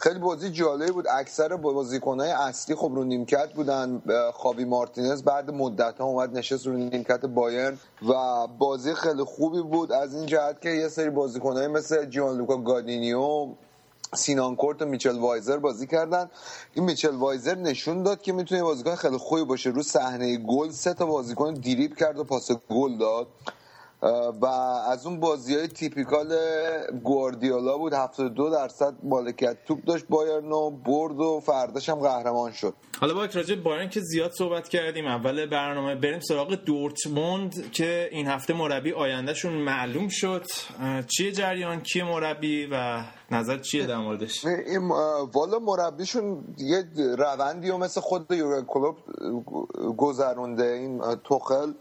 خیلی 0.01 0.19
بازی 0.19 0.49
جالبی 0.49 0.91
بود. 0.91 1.07
اکثر 1.07 1.55
بازیکنهای 1.55 2.31
اصلی 2.31 2.75
خب 2.75 2.91
رو 2.95 3.03
نیمکت 3.03 3.53
بودن. 3.53 4.01
خاوی 4.33 4.65
مارتینز 4.65 5.23
بعد 5.23 5.51
مدت 5.51 5.97
ها 5.97 6.05
اومد 6.05 6.37
نشست 6.37 6.67
رو 6.67 6.73
نیمکت 6.73 7.25
بایرن 7.25 7.77
و 8.09 8.47
بازی 8.47 8.93
خیلی 8.93 9.23
خوبی 9.23 9.61
بود. 9.61 9.91
از 9.91 10.15
این 10.15 10.25
جهت 10.25 10.61
که 10.61 10.69
یه 10.69 10.87
سری 10.87 11.09
بازیکنهای 11.09 11.67
مثل 11.67 12.05
جیان 12.05 12.37
لوکا 12.37 12.57
گادینیو 12.57 13.47
سینان 14.15 14.55
کورت 14.55 14.81
و 14.81 14.85
میچل 14.85 15.19
وایزر 15.19 15.57
بازی 15.57 15.87
کردن. 15.87 16.29
این 16.73 16.85
میچل 16.85 17.15
وایزر 17.15 17.55
نشون 17.55 18.03
داد 18.03 18.21
که 18.21 18.33
می‌تونه 18.33 18.63
بازیکن 18.63 18.95
خیلی 18.95 19.17
خوبی 19.17 19.43
باشه. 19.43 19.69
رو 19.69 19.83
صحنه 19.83 20.37
گل 20.37 20.71
سه 20.71 20.93
تا 20.93 21.05
بازیکن 21.05 21.53
دیریب 21.53 21.95
کرد 21.95 22.19
و 22.19 22.23
پاس 22.23 22.51
گل 22.51 22.97
داد. 22.97 23.27
و 24.41 24.45
از 24.91 25.05
اون 25.05 25.19
بازی 25.19 25.55
های 25.55 25.67
تیپیکال 25.67 26.37
گواردیولا 27.03 27.77
بود. 27.77 27.93
72 27.93 28.49
درصد 28.49 28.93
مالکیت 29.03 29.57
توپ 29.67 29.83
داشت 29.83 30.05
بایرن 30.09 30.51
و 30.51 30.69
برد 30.69 31.19
و 31.19 31.39
فرداش 31.45 31.89
هم 31.89 31.99
قهرمان 31.99 32.51
شد. 32.51 32.73
حالا 32.99 33.13
با 33.13 33.25
راجع 33.33 33.55
بایرن 33.55 33.89
که 33.89 33.99
زیاد 33.99 34.31
صحبت 34.31 34.69
کردیم. 34.69 35.07
اول 35.07 35.45
برنامه 35.45 35.95
بریم 35.95 36.19
سراغ 36.19 36.55
دورتموند 36.55 37.71
که 37.71 38.09
این 38.11 38.27
هفته 38.27 38.53
مربی 38.53 38.91
آیندهشون 38.93 39.53
معلوم 39.53 40.07
شد. 40.07 40.45
چیه 41.07 41.31
جریان؟ 41.31 41.81
کیه 41.81 42.03
مربی؟ 42.03 42.67
و 42.71 43.03
نظر 43.31 43.57
چیه 43.57 43.85
در 43.85 43.97
موردش؟ 43.97 44.45
والا 45.33 45.59
مربیشون 45.59 46.43
یه 46.57 46.83
روندی 47.17 47.69
و 47.69 47.77
مثل 47.77 48.01
خود 48.01 48.31
یورگن 48.31 48.65
کلوب 48.65 48.95
گذرونده 49.97 50.63
این 50.63 51.01
توخل. 51.23 51.73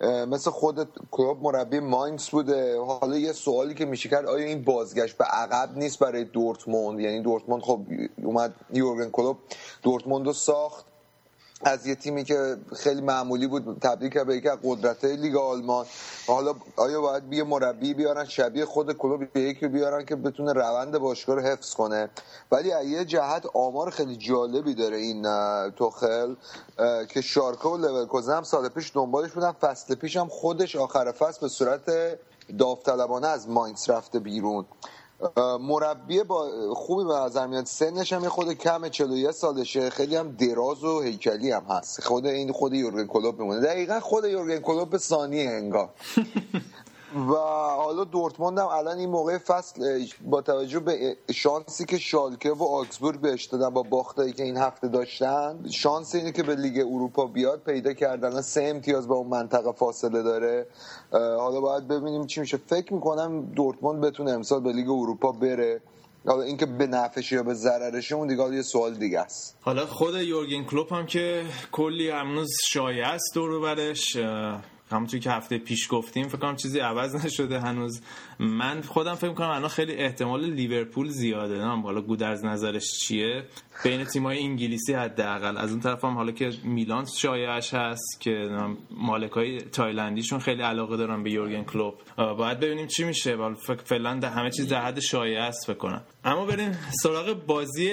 مثل 0.00 0.50
خود 0.50 0.88
کلوب 1.10 1.42
مربی 1.42 1.80
ماینز 1.80 2.28
بوده. 2.28 2.80
حالا 2.80 3.18
یه 3.18 3.32
سوالی 3.32 3.74
که 3.74 3.84
میشه 3.84 4.08
کرد 4.08 4.26
آیا 4.26 4.46
این 4.46 4.64
بازگشت 4.64 5.18
به 5.18 5.24
عقب 5.24 5.76
نیست 5.76 5.98
برای 5.98 6.24
دورتموند؟ 6.24 7.00
یعنی 7.00 7.22
دورتموند 7.22 7.62
خب 7.62 7.80
اومد 8.22 8.54
یورگن 8.72 9.10
کلوب 9.10 9.36
دورتموند 9.82 10.26
رو 10.26 10.32
ساخت. 10.32 10.86
از 11.64 11.86
یه 11.86 11.94
تیمی 11.94 12.24
که 12.24 12.56
خیلی 12.76 13.00
معمولی 13.00 13.46
بود 13.46 13.78
تبدیل 13.82 14.08
کرد 14.10 14.26
به 14.26 14.36
یکی 14.36 14.48
از 14.48 14.58
قدرت 14.64 15.04
لیگ 15.04 15.36
آلمان. 15.36 15.86
حالا 16.26 16.54
آیا 16.76 17.00
باید 17.00 17.28
بیه 17.28 17.44
مربی 17.44 17.94
بیارن 17.94 18.24
شبیه 18.24 18.64
خود 18.64 18.92
کلوب 18.92 19.36
یکی 19.36 19.68
بیارن 19.68 20.04
که 20.04 20.16
بتونه 20.16 20.52
روند 20.52 20.98
باشگاه 20.98 21.36
رو 21.36 21.42
حفظ 21.42 21.74
کنه؟ 21.74 22.10
ولی 22.52 22.68
یه 22.68 23.04
جهت 23.04 23.46
آمار 23.54 23.90
خیلی 23.90 24.16
جالبی 24.16 24.74
داره 24.74 24.96
این 24.96 25.22
توخل 25.70 26.34
که 27.08 27.20
شارکا 27.20 27.70
و 27.70 27.76
لورکوزن 27.76 28.36
هم 28.36 28.42
سال 28.42 28.68
پیش 28.68 28.90
دنبالش 28.94 29.32
بودن. 29.32 29.52
فصل 29.52 29.94
پیش 29.94 30.16
هم 30.16 30.28
خودش 30.28 30.76
آخر 30.76 31.12
فصل 31.12 31.40
به 31.40 31.48
صورت 31.48 32.18
داوطلبانه 32.58 33.26
از 33.26 33.48
ماینس 33.48 33.90
رفته 33.90 34.18
بیرون. 34.18 34.66
مربی 35.60 36.22
با 36.22 36.50
خوبی 36.74 37.04
به 37.04 37.14
نظر 37.14 37.46
میاد. 37.46 37.66
سنش 37.66 38.12
هم 38.12 38.28
خود 38.28 38.52
کم 38.52 38.88
41 38.88 39.30
سالشه. 39.30 39.90
خیلی 39.90 40.16
هم 40.16 40.32
دراز 40.32 40.84
و 40.84 41.00
هیکلی 41.00 41.50
هم 41.50 41.64
هست. 41.64 42.00
خود 42.00 42.26
این 42.26 42.52
خود 42.52 42.74
یورگن 42.74 43.06
کلوب 43.06 43.40
میمونه. 43.40 43.60
دقیقا 43.60 44.00
خود 44.00 44.24
یورگن 44.24 44.58
کلوب 44.60 44.90
به 44.90 44.98
ثانیه 44.98 45.50
انگار. 45.50 45.90
و 47.16 47.34
حالا 47.76 48.04
دورتموند 48.04 48.58
هم 48.58 48.66
الان 48.66 48.98
این 48.98 49.10
موقع 49.10 49.38
فصل 49.38 50.06
با 50.24 50.42
توجه 50.42 50.78
به 50.78 51.16
شانسی 51.34 51.84
که 51.84 51.98
شالکه 51.98 52.50
و 52.50 52.64
آکسبورگ 52.64 53.20
بهش 53.20 53.44
دادن 53.44 53.70
با 53.70 53.82
باختایی 53.82 54.32
که 54.32 54.42
این 54.42 54.56
هفته 54.56 54.88
داشتن 54.88 55.64
شانس 55.70 56.14
اینه 56.14 56.32
که 56.32 56.42
به 56.42 56.54
لیگ 56.54 56.78
اروپا 56.78 57.26
بیاد. 57.26 57.62
پیدا 57.62 57.92
کردن 57.92 58.40
سه 58.40 58.62
امتیاز 58.62 59.08
با 59.08 59.14
اون 59.16 59.26
منطقه 59.26 59.72
فاصله 59.72 60.22
داره. 60.22 60.66
حالا 61.12 61.60
باید 61.60 61.88
ببینیم 61.88 62.26
چی 62.26 62.40
میشه. 62.40 62.56
فکر 62.56 62.94
می‌کنم 62.94 63.46
دورتموند 63.56 64.00
بتونه 64.00 64.30
امسال 64.30 64.60
به 64.60 64.72
لیگ 64.72 64.90
اروپا 64.90 65.32
بره. 65.32 65.80
حالا 66.26 66.42
اینکه 66.42 66.66
به 66.66 66.86
نفعش 66.86 67.32
یا 67.32 67.42
به 67.42 67.54
ضررش 67.54 68.12
اون 68.12 68.28
دیگه 68.28 68.54
یه 68.54 68.62
سوال 68.62 68.94
دیگه 68.94 69.20
است. 69.20 69.56
حالا 69.60 69.86
خود 69.86 70.14
یورگن 70.14 70.64
کلوپ 70.64 70.92
هم 70.92 71.06
که 71.06 71.44
کلی 71.72 72.10
هنوز 72.10 72.50
شایعه 72.68 73.06
است 73.06 73.34
دور 73.34 73.60
برش. 73.60 74.16
همونطور 74.90 75.20
که 75.20 75.30
هفته 75.30 75.58
پیش 75.58 75.88
گفتیم 75.90 76.28
فکر 76.28 76.38
کنم 76.38 76.56
چیزی 76.56 76.78
عوض 76.78 77.24
نشده 77.26 77.60
هنوز. 77.60 78.02
من 78.38 78.82
خودم 78.82 79.14
فکر 79.14 79.32
کنم 79.32 79.48
الان 79.48 79.68
خیلی 79.68 79.92
احتمال 79.92 80.44
لیورپول 80.44 81.08
زیاده. 81.08 81.58
نه 81.58 81.82
حالا 81.82 82.00
گودرز 82.00 82.44
نظرش 82.44 82.98
چیه؟ 82.98 83.44
بین 83.84 84.04
تیمای 84.04 84.38
انگلیسی 84.38 84.92
حداقل. 84.92 85.56
از 85.56 85.70
اون 85.70 85.80
طرف 85.80 86.04
هم 86.04 86.14
حالا 86.14 86.32
که 86.32 86.52
میلان 86.64 87.04
شایعش 87.04 87.74
هست 87.74 88.20
که 88.20 88.48
مالکای 88.90 89.60
تایلندیشون 89.60 90.38
خیلی 90.38 90.62
علاقه 90.62 90.96
دارن 90.96 91.22
به 91.22 91.30
یورگن 91.30 91.64
کلوب 91.64 91.94
باید 92.16 92.60
ببینیم 92.60 92.86
چی 92.86 93.04
میشه. 93.04 93.36
فکر 93.66 93.82
فعلا 93.84 94.10
همه 94.10 94.50
چیز 94.50 94.68
در 94.68 94.82
حد 94.82 95.00
شایعه 95.00 95.42
است 95.42 95.66
فکر 95.66 95.76
کنم. 95.76 96.02
اما 96.24 96.44
بریم 96.44 96.78
سراغ 97.02 97.46
بازی 97.46 97.90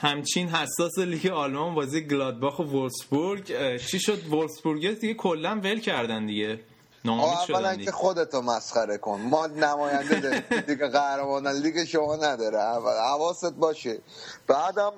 همچین 0.00 0.48
حساس 0.48 0.98
لیگ 0.98 1.26
آلمان 1.26 1.74
بازی 1.74 2.00
گلادباخ 2.00 2.58
و 2.58 2.62
وولسبورگ 2.62 3.76
چی 3.76 4.00
شد؟ 4.00 4.26
وولسبورگ 4.26 4.98
دیگه 5.00 5.14
کلا 5.14 5.60
ول 5.64 5.80
کردن 5.80 6.19
the 6.26 6.34
year. 6.34 6.60
دیگه 7.02 7.52
اولا 7.52 7.76
که 7.76 7.92
خودتو 7.92 8.42
مسخره 8.42 8.98
کن. 8.98 9.20
ما 9.20 9.46
نماینده 9.46 10.44
دیگه 10.68 10.88
قهرمان 10.88 11.48
لیگ 11.48 11.84
شما 11.84 12.16
نداره. 12.16 12.58
حواست 13.00 13.52
باشه. 13.52 13.98
بعدم 14.46 14.92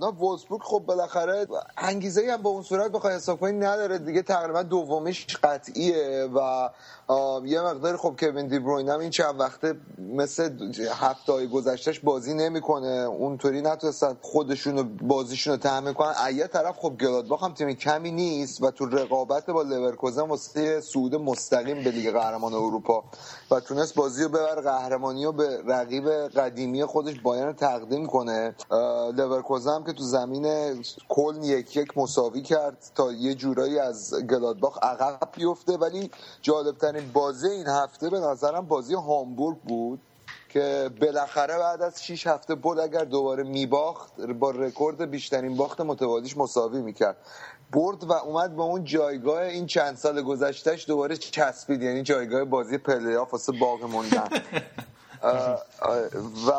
نه 0.00 0.06
وولسبورگ 0.06 0.62
خب 0.62 0.82
بالاخره 0.86 1.46
انگیزه 1.76 2.32
هم 2.32 2.42
به 2.42 2.48
اون 2.48 2.62
صورت 2.62 2.92
بخوای 2.92 3.14
حساب 3.14 3.40
کنی 3.40 3.52
نداره 3.52 3.98
دیگه. 3.98 4.22
تقریبا 4.22 4.62
دومیش 4.62 5.36
قطعیه 5.36 6.28
و 6.34 6.68
یه 7.44 7.60
مقدار 7.60 7.96
خب 7.96 8.14
کوین 8.18 8.46
دی 8.46 8.58
بروین 8.58 8.88
هم 8.88 8.98
این 9.00 9.10
چند 9.10 9.40
وقته 9.40 9.74
مثل 9.98 10.50
هفته 10.94 11.46
گذشتهش 11.46 11.98
بازی 11.98 12.34
نمی‌کنه. 12.34 12.86
اونطوری 12.86 13.62
نتونستن 13.62 14.16
خودشون 14.22 14.96
بازیشون 14.96 15.52
رو 15.52 15.58
تحمل 15.58 15.92
کنن 15.92 16.14
یه 16.34 16.46
طرف 16.46 16.78
خب 16.78 16.96
گلادباخ 17.00 17.42
هم 17.44 17.54
تیم 17.54 17.72
کمی 17.72 18.10
نیست 18.10 18.62
و 18.62 18.70
تو 18.70 18.86
رقابت 18.86 19.50
با 19.50 19.62
لورکوزن 19.62 20.22
واسه 20.22 20.80
صعود 20.80 21.14
مستقیم 21.34 21.84
به 21.84 21.90
لیگ 21.90 22.12
قهرمانان 22.12 22.54
اروپا 22.54 23.04
و 23.50 23.60
تونست 23.60 23.94
بازی 23.94 24.22
رو 24.22 24.28
ببره 24.28 24.60
قهرمانی 24.60 25.24
رو 25.24 25.32
به 25.32 25.62
رقیب 25.66 26.08
قدیمی 26.10 26.84
خودش 26.84 27.20
بایرن 27.20 27.52
تقدیم 27.52 28.06
کنه. 28.06 28.54
لورکوزن 29.16 29.84
که 29.84 29.92
تو 29.92 30.04
زمین 30.04 30.46
کلن 31.08 31.36
یک 31.42 31.76
یک 31.76 31.98
مساوی 31.98 32.42
کرد 32.42 32.76
تا 32.94 33.12
یه 33.12 33.34
جورایی 33.34 33.78
از 33.78 34.14
گلادباخ 34.14 34.78
عقب 34.82 35.28
بیفته. 35.36 35.72
ولی 35.76 36.10
جالبترین 36.42 37.12
بازی 37.12 37.48
این 37.48 37.66
هفته 37.66 38.10
به 38.10 38.20
نظرم 38.20 38.66
بازی 38.66 38.94
هامبورگ 38.94 39.56
بود 39.58 40.00
که 40.48 40.90
بالاخره 41.00 41.58
بعد 41.58 41.82
از 41.82 42.04
6 42.04 42.26
هفته 42.26 42.54
بود 42.54 42.78
اگر 42.78 43.04
دوباره 43.04 43.42
میباخت 43.42 44.20
با 44.20 44.50
رکورد 44.50 45.10
بیشترین 45.10 45.56
باخت 45.56 45.80
متوالیش 45.80 46.36
مساوی 46.36 46.82
می‌کرد. 46.82 47.16
برد 47.72 48.04
و 48.04 48.12
اومد 48.12 48.56
به 48.56 48.62
اون 48.62 48.84
جایگاه 48.84 49.42
این 49.42 49.66
چند 49.66 49.96
سال 49.96 50.22
گذشتهش 50.22 50.84
دوباره 50.88 51.16
چسبید. 51.16 51.82
یعنی 51.82 52.02
جایگاه 52.02 52.44
بازی 52.44 52.78
پلی 52.78 53.14
آف 53.16 53.32
واسه 53.32 53.52
باقی 53.52 53.86
موندن. 53.86 54.28
و 56.46 56.52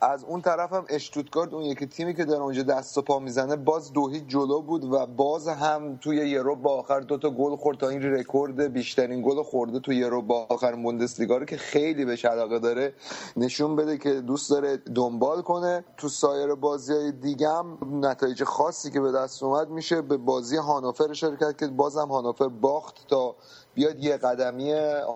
از 0.00 0.24
اون 0.24 0.42
طرف 0.42 0.72
هم 0.72 0.84
اشتوتگارد 0.88 1.54
اون 1.54 1.64
یکی 1.64 1.86
تیمی 1.86 2.14
که 2.14 2.24
در 2.24 2.36
اونجا 2.36 2.62
دست 2.62 2.98
و 2.98 3.02
پا 3.02 3.18
می‌زنه 3.18 3.56
باز 3.56 3.92
دو 3.92 4.10
جلو 4.26 4.62
بود 4.62 4.84
و 4.84 5.06
باز 5.06 5.48
هم 5.48 5.96
توی 5.96 6.16
یه 6.16 6.56
ربع 6.56 6.78
آخر 6.78 7.00
دو 7.00 7.18
تا 7.18 7.30
گل 7.30 7.56
خورد 7.56 7.78
تا 7.78 7.88
این 7.88 8.02
رکورد 8.02 8.72
بیشترین 8.72 9.22
گل 9.22 9.42
خورده 9.42 9.80
توی 9.80 9.96
یه 9.96 10.22
ربع 10.22 10.46
آخر 10.50 10.74
بوندسلیگا 10.74 11.36
رو 11.36 11.44
که 11.44 11.56
خیلی 11.56 12.04
بهش 12.04 12.24
علاقه 12.24 12.58
داره. 12.58 12.94
نشون 13.36 13.76
بده 13.76 13.98
که 13.98 14.20
دوست 14.20 14.50
داره 14.50 14.76
دنبال 14.76 15.42
کنه. 15.42 15.84
تو 15.96 16.08
سایر 16.08 16.54
بازی 16.54 16.92
های 16.92 17.12
دیگه 17.12 17.48
هم 17.48 17.78
نتایج 17.92 18.44
خاصی 18.44 18.90
که 18.90 19.00
به 19.00 19.12
دست 19.12 19.42
اومد 19.42 19.68
میشه 19.68 20.02
به 20.02 20.16
بازی 20.16 20.56
هانوفر 20.56 21.10
اشاره 21.10 21.36
که 21.60 21.66
بازم 21.66 22.08
هانوفر 22.08 22.48
باخت 22.48 23.08
تا 23.08 23.36
بیاد 23.78 24.04
یه 24.04 24.16
قدمی 24.16 24.72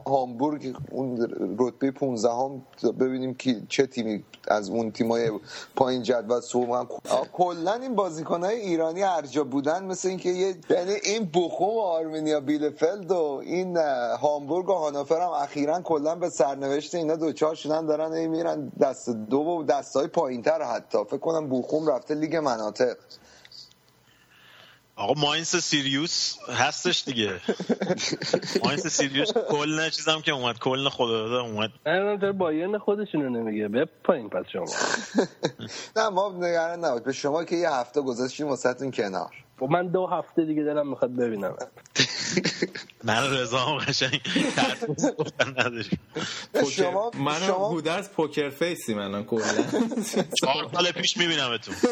هامبورگ 0.06 0.76
اون 0.90 1.28
رتبه 1.58 1.90
15 1.90 2.28
هم 2.28 2.62
ببینیم 3.00 3.34
که 3.34 3.62
چه 3.68 3.86
تیمی 3.86 4.24
از 4.48 4.70
اون 4.70 4.90
تیمای 4.90 5.30
پایین 5.76 6.02
جدول 6.02 6.40
سوم 6.40 6.88
کلا 7.32 7.74
این 7.74 7.94
بازیکنهای 7.94 8.60
ایرانی 8.60 9.02
ارجا 9.02 9.44
بودن 9.44 9.84
مثل 9.84 10.08
اینکه 10.08 10.28
یه 10.28 10.54
یعنی 10.70 10.92
این 11.04 11.30
بخوم 11.34 11.76
و 11.76 11.80
آرمینیا 11.80 12.40
بیلفلد 12.40 13.10
و 13.10 13.42
این 13.44 13.76
هامبورگ 14.20 14.68
و 14.68 14.72
هانوفر 14.72 15.20
هم 15.20 15.30
اخیرا 15.30 15.80
کلا 15.80 16.14
به 16.14 16.28
سرنوشت 16.28 16.94
اینا 16.94 17.16
دوچار 17.16 17.54
شدن 17.54 17.86
دارن 17.86 18.26
میرن 18.26 18.72
دست 18.80 19.10
دو 19.10 19.38
و 19.38 19.64
دستای 19.64 20.06
پایینتر 20.06 20.62
حتی. 20.62 20.98
فکر 21.04 21.18
کنم 21.18 21.48
بوخوم 21.48 21.88
رفته 21.88 22.14
لیگ 22.14 22.36
مناطق. 22.36 22.94
آقا 24.96 25.20
ماینس 25.20 25.56
سیریوس 25.56 26.34
هستش 26.48 27.04
دیگه. 27.04 27.40
ماینس 28.64 28.86
سیریوس 28.86 29.32
کل 29.50 29.90
چیزم 29.90 30.20
که 30.20 30.32
اومد. 30.32 30.58
کل 30.58 30.88
خدا 30.88 31.28
داده 31.28 31.34
اومد. 31.50 31.70
نه 31.86 32.16
داره 32.16 32.32
بایرن 32.32 32.78
خودشونو 32.78 33.28
نمیگه. 33.30 33.68
به 33.68 33.88
پایین 34.04 34.28
پس 34.28 34.44
شما. 34.52 34.66
نه 35.96 36.08
ما 36.08 36.32
نگران 36.36 36.84
نبود. 36.84 37.04
به 37.04 37.12
شما 37.12 37.44
که 37.44 37.56
یه 37.56 37.70
هفته 37.70 38.00
گذاشتیم 38.00 38.46
واسهتون 38.48 38.90
کنار. 38.90 39.30
خب 39.60 39.68
من 39.70 39.86
دو 39.88 40.06
هفته 40.06 40.44
دیگه 40.44 40.62
دلم 40.62 40.88
می‌خواد 40.88 41.16
ببینم. 41.16 41.56
من 43.04 43.30
رضا 43.32 43.58
هم 43.58 43.78
قشنگ 43.78 44.20
شما 46.72 47.10
من 47.14 47.40
بودرز 47.68 48.08
پوکر 48.08 48.50
فیسی 48.50 48.94
من 48.94 49.24
کلا. 49.24 49.42
چهار 50.40 50.68
سال 50.74 50.92
پیش 50.92 51.16
میبینمتون. 51.16 51.74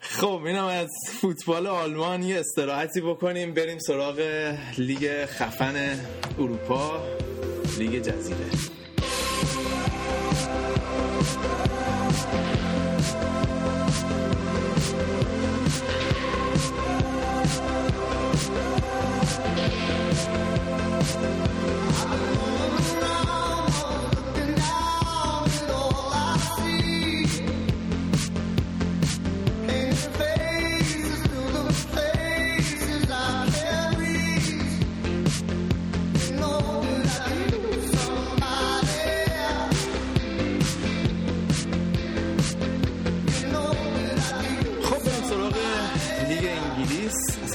خب 0.00 0.42
اینم 0.44 0.64
از 0.64 0.90
فوتبال 1.20 1.66
آلمان 1.66 2.22
یه 2.22 2.40
استراحتی 2.40 3.00
بکنیم. 3.00 3.54
بریم 3.54 3.78
سراغ 3.78 4.20
لیگ 4.78 5.26
خفن 5.26 5.98
اروپا 6.38 7.02
لیگ 7.78 8.02
جزیره. 8.02 8.46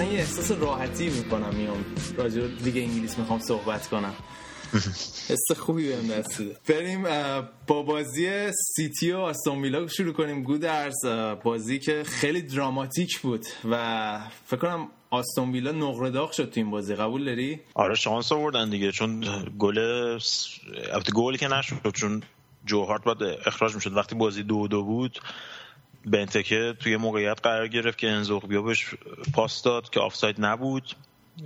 اصلا 0.02 0.14
یه 0.14 0.20
احساس 0.20 0.52
راحتی 0.52 1.10
می‌کنم 1.10 1.56
میام 1.56 1.86
راجع 2.18 2.42
به 2.42 2.48
لیگ 2.48 2.78
انگلیس 2.78 3.18
می‌خوام 3.18 3.40
صحبت 3.40 3.88
کنم. 3.88 4.14
حس 5.30 5.60
خوبی 5.60 5.88
بهم 5.88 6.08
دست 6.08 6.40
داده 6.40 6.58
بریم 6.70 7.04
با 7.68 7.84
بازی 7.84 8.52
سیتی 8.52 9.12
و 9.12 9.18
آستون 9.18 9.62
ویلا 9.62 9.88
شروع 9.88 10.14
کنیم. 10.14 10.44
گودرز 10.44 11.06
بازی 11.44 11.80
که 11.80 12.04
خیلی 12.04 12.42
دراماتیک 12.42 13.20
بود 13.20 13.46
و 13.72 14.20
فکر 14.46 14.60
کنم 14.60 14.88
آستون 15.10 15.52
ویلا 15.52 15.72
نقره 15.72 16.10
داغ 16.10 16.32
شد 16.32 16.50
تو 16.50 16.60
این 16.60 16.72
بازی. 16.72 16.96
قبول 16.96 17.26
داری؟ 17.26 17.60
آره 17.74 17.96
شانس 17.96 18.32
آوردن 18.32 18.70
دیگه. 18.70 18.92
چون 18.92 19.26
گل 19.60 19.78
البته 20.92 21.12
گل 21.16 21.38
که 21.38 21.48
نشد 21.48 21.92
چون 21.94 22.24
جوهارت 22.66 23.04
باید 23.04 23.40
اخراج 23.46 23.76
می‌شد. 23.76 23.94
وقتی 23.94 24.16
بازی 24.16 24.44
دو 24.44 24.68
دو 24.68 24.84
بود 24.84 25.20
بنتکه 26.06 26.76
توی 26.80 26.98
موقعیت 26.98 27.40
قرار 27.44 27.68
گرفت 27.68 27.98
که 27.98 28.10
انزوگبیا 28.10 28.62
بهش 28.62 28.96
پاس 29.34 29.64
داد 29.64 29.90
که 29.90 30.00
آفساید 30.00 30.36
نبود 30.40 30.96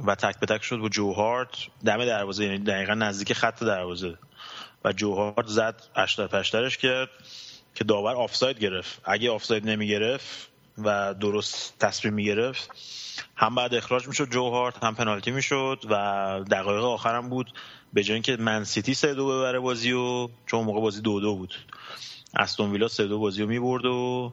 و 0.05 0.15
تک 0.15 0.39
به 0.39 0.45
تک 0.45 0.63
شد 0.63 0.77
با 0.77 0.89
جوهارت 0.89 1.49
دم 1.85 2.05
دروازه 2.05 2.45
یعنی 2.45 2.57
دقیقا 2.57 2.93
نزدیک 2.93 3.33
خط 3.33 3.63
دروازه. 3.63 4.17
و 4.85 4.93
جوهارت 4.93 5.47
زد 5.47 5.83
اشتر 5.95 6.27
پشترش 6.27 6.77
کرد 6.77 7.09
که 7.75 7.83
داور 7.83 8.15
آفساید 8.15 8.59
گرفت. 8.59 9.01
اگه 9.03 9.31
آفساید 9.31 9.69
نمی 9.69 9.87
گرفت 9.87 10.49
و 10.77 11.13
درست 11.13 11.79
تصمیم 11.79 12.13
می 12.13 12.25
گرفت 12.25 12.69
هم 13.35 13.55
بعد 13.55 13.75
اخراج 13.75 14.07
می‌شد 14.07 14.29
جوهارت 14.29 14.83
هم 14.83 14.95
پنالتی 14.95 15.31
می‌شد 15.31 15.79
و 15.89 15.95
دقایق 16.51 16.83
آخرم 16.83 17.29
بود 17.29 17.53
به 17.93 18.03
جای 18.03 18.13
اینکه 18.13 18.37
من‌سیتی 18.37 18.93
سه 18.93 19.13
دو 19.13 19.27
ببره 19.27 19.59
بازی 19.59 19.91
و 19.91 20.29
چون 20.45 20.63
موقع 20.63 20.81
بازی 20.81 21.01
دو 21.01 21.19
دو 21.19 21.35
بود. 21.35 21.55
استون 22.35 22.71
ویلا 22.71 22.87
سه 22.87 23.07
دو 23.07 23.19
بازی 23.19 23.41
رو 23.41 23.47
می‌برد 23.47 23.85
و 23.85 24.31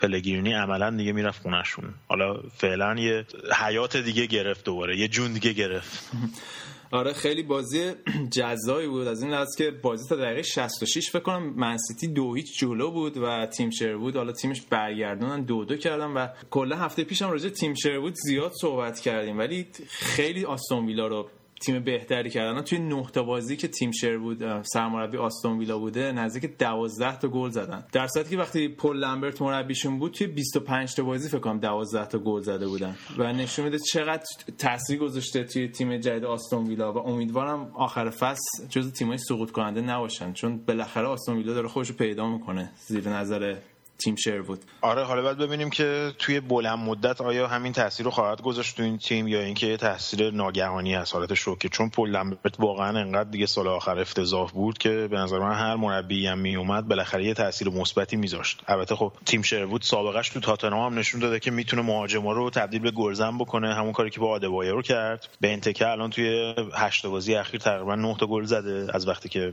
پلگرینی 0.00 0.52
عملا 0.52 0.90
دیگه 0.90 1.12
می‌رفت 1.12 1.42
خونشون 1.42 1.94
حالا 2.08 2.40
فعلا 2.56 2.94
یه 2.94 3.24
حیات 3.64 3.96
دیگه 3.96 4.26
گرفت 4.26 4.64
دوباره 4.64 4.98
یه 4.98 5.08
جون 5.08 5.32
دیگه 5.32 5.52
گرفت. 5.52 6.10
آره 6.90 7.12
خیلی 7.12 7.42
بازی 7.42 7.92
جذابی 8.30 8.86
بود. 8.86 9.06
از 9.06 9.22
این 9.22 9.32
لحاظ 9.32 9.56
که 9.58 9.70
بازی 9.70 10.08
تا 10.08 10.16
دقیقه 10.16 10.42
66 10.42 11.10
فکر 11.10 11.22
کنم 11.22 11.54
منسیتی 11.56 12.08
دو 12.08 12.34
هیچ 12.34 12.58
جلو 12.58 12.90
بود 12.90 13.16
و 13.16 13.46
تیم 13.46 13.70
شروود 13.70 14.16
حالا 14.16 14.32
تیمش 14.32 14.60
برگردونن 14.60 15.42
دو 15.42 15.64
دو 15.64 15.76
کردن 15.76 16.06
و 16.06 16.28
کلا 16.50 16.76
هفته 16.76 17.04
پیشم 17.04 17.30
راجع 17.30 17.48
تیم 17.48 17.74
شروود 17.74 18.14
زیاد 18.14 18.52
صحبت 18.60 19.00
کردیم. 19.00 19.38
ولی 19.38 19.66
خیلی 19.88 20.44
آستون 20.44 20.86
ویلا 20.86 21.06
رو 21.06 21.30
تیم 21.66 21.84
بهتری 21.84 22.30
کردن. 22.30 22.62
توی 22.62 22.78
نه 22.78 23.06
تا 23.12 23.22
بازی 23.22 23.56
که 23.56 23.68
تیم 23.68 23.90
شر 23.90 24.18
بود 24.18 24.62
سرمربی 24.62 25.16
آستون 25.16 25.58
ویلا 25.58 25.78
بوده 25.78 26.12
نزدیک 26.12 26.58
12 26.58 27.18
تا 27.18 27.28
گل 27.28 27.50
زدن. 27.50 27.84
در 27.92 28.06
صورتی 28.06 28.30
که 28.30 28.38
وقتی 28.38 28.68
پل 28.68 28.96
لمبرت 28.96 29.42
مربیشون 29.42 29.98
بود 29.98 30.12
توی 30.12 30.26
25 30.26 30.94
تا 30.94 31.02
بازی 31.02 31.28
فکر 31.28 31.38
کنم 31.38 31.58
12 31.58 32.06
تا 32.06 32.18
گل 32.18 32.40
زده 32.40 32.66
بودن. 32.66 32.96
و 33.18 33.32
نشون 33.32 33.64
میده 33.64 33.78
چقدر 33.78 34.24
تاثیر 34.58 34.98
گذاشته 34.98 35.44
توی 35.44 35.68
تیم 35.68 35.96
جدید 35.96 36.24
آستون 36.24 36.66
ویلا. 36.66 36.92
و 36.92 36.98
امیدوارم 36.98 37.70
آخر 37.74 38.10
فصل 38.10 38.66
جز 38.68 38.92
تیمای 38.92 39.18
سقوط 39.18 39.50
کننده 39.50 39.80
نباشن. 39.80 40.32
چون 40.32 40.60
بالاخره 40.68 41.06
آستون 41.06 41.36
ویلا 41.36 41.54
داره 41.54 41.68
خودش 41.68 41.92
پیدا 41.92 42.28
می‌کنه 42.28 42.70
زیر 42.86 43.08
نظر 43.08 43.56
تیم 43.98 44.16
شر 44.16 44.40
بود. 44.40 44.58
آره 44.80 45.04
حالا 45.04 45.22
باید 45.22 45.38
ببینیم 45.38 45.70
که 45.70 46.12
توی 46.18 46.40
بلند 46.40 46.78
مدت 46.78 47.20
آیا 47.20 47.46
همین 47.46 47.72
تاثیر 47.72 48.04
رو 48.04 48.10
خواهد 48.10 48.42
گذاشت 48.42 48.76
تو 48.76 48.82
این 48.82 48.98
تیم 48.98 49.28
یا 49.28 49.40
اینکه 49.40 49.66
یه 49.66 49.76
تاثیر 49.76 50.30
ناگهانی 50.30 50.96
از 50.96 51.12
حالت 51.12 51.34
شوکه. 51.34 51.68
چون 51.68 51.90
پل 51.90 52.10
لمبرت 52.10 52.60
واقعا 52.60 52.98
انقدر 52.98 53.30
دیگه 53.30 53.46
سال 53.46 53.68
آخر 53.68 53.98
افتضاح 53.98 54.50
بود 54.50 54.78
که 54.78 55.08
به 55.10 55.16
نظر 55.16 55.38
من 55.38 55.54
هر 55.54 55.76
مربی 55.76 56.26
هم 56.26 56.38
می 56.38 56.56
اومد 56.56 56.88
بالاخره 56.88 57.24
یه 57.24 57.34
تاثیر 57.34 57.68
مثبتی 57.68 58.16
میذاشت. 58.16 58.62
البته 58.68 58.96
خب 58.96 59.12
تیم 59.26 59.42
شروود 59.42 59.82
سابقش 59.82 60.28
تو 60.28 60.40
تاتنهام 60.40 60.92
هم 60.92 60.98
نشون 60.98 61.20
داده 61.20 61.40
که 61.40 61.50
می‌تونه 61.50 61.82
مهاجما 61.82 62.32
رو 62.32 62.50
تبدیل 62.50 62.80
به 62.80 62.90
گلزن 62.90 63.38
بکنه. 63.38 63.74
همون 63.74 63.92
کاری 63.92 64.10
که 64.10 64.20
با 64.20 64.28
آدبایر 64.28 64.72
رو 64.72 64.82
کرد. 64.82 65.28
به 65.40 65.52
انتکه 65.52 65.88
الان 65.88 66.10
توی 66.10 66.54
هشت 66.74 67.06
بازی 67.06 67.34
اخیر 67.34 67.60
تقریبا 67.60 67.94
9 67.94 68.16
تا 68.20 68.26
گل 68.26 68.44
زده 68.44 68.86
از 68.94 69.08
وقتی 69.08 69.28
که 69.28 69.52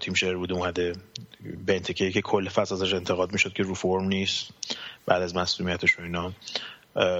تیم 0.00 0.14
شروود 0.14 0.52
اومده. 0.52 0.92
به 1.66 1.74
انتکه 1.74 2.10
که 2.10 2.22
کل 2.22 2.48
فصل 2.48 2.74
ازش 2.74 2.94
انتقاد 2.94 3.32
می‌شد 3.32 3.52
که 3.52 3.62
رو 3.62 3.74
فرم 3.74 4.04
نیست 4.04 4.50
بعد 5.06 5.22
از 5.22 5.36
مسئولیتش 5.36 5.98
و 5.98 6.02
اینا. 6.02 6.32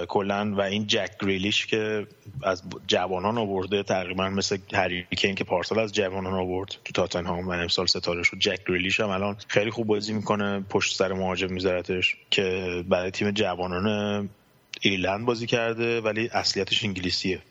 کلا 0.07 0.53
و 0.55 0.61
این 0.61 0.87
جک 0.87 1.09
گریلیش 1.19 1.65
که 1.65 2.07
از 2.43 2.63
جوانان 2.87 3.37
آورده 3.37 3.83
تقریبا 3.83 4.29
مثل 4.29 4.57
هری 4.73 5.05
کین 5.17 5.35
که 5.35 5.43
پارسال 5.43 5.79
از 5.79 5.93
جوانان 5.93 6.33
آورد 6.33 6.69
تو 6.83 6.93
تاتنهام 6.93 7.47
و 7.47 7.51
امسال 7.51 7.85
ستاره 7.85 8.23
شد 8.23 8.37
جک 8.39 8.59
گریلیش 8.67 8.99
هم 8.99 9.09
الان 9.09 9.37
خیلی 9.47 9.71
خوب 9.71 9.87
بازی 9.87 10.13
می‌کنه 10.13 10.59
پشت 10.59 10.95
سر 10.95 11.13
مهاجم 11.13 11.53
میذارتش 11.53 12.15
که 12.31 12.83
برای 12.89 13.11
تیم 13.11 13.31
جوانان 13.31 14.29
ایرلند 14.81 15.25
بازی 15.25 15.47
کرده 15.47 16.01
ولی 16.01 16.29
اصلیتش 16.33 16.83
انگلیسیه. 16.83 17.41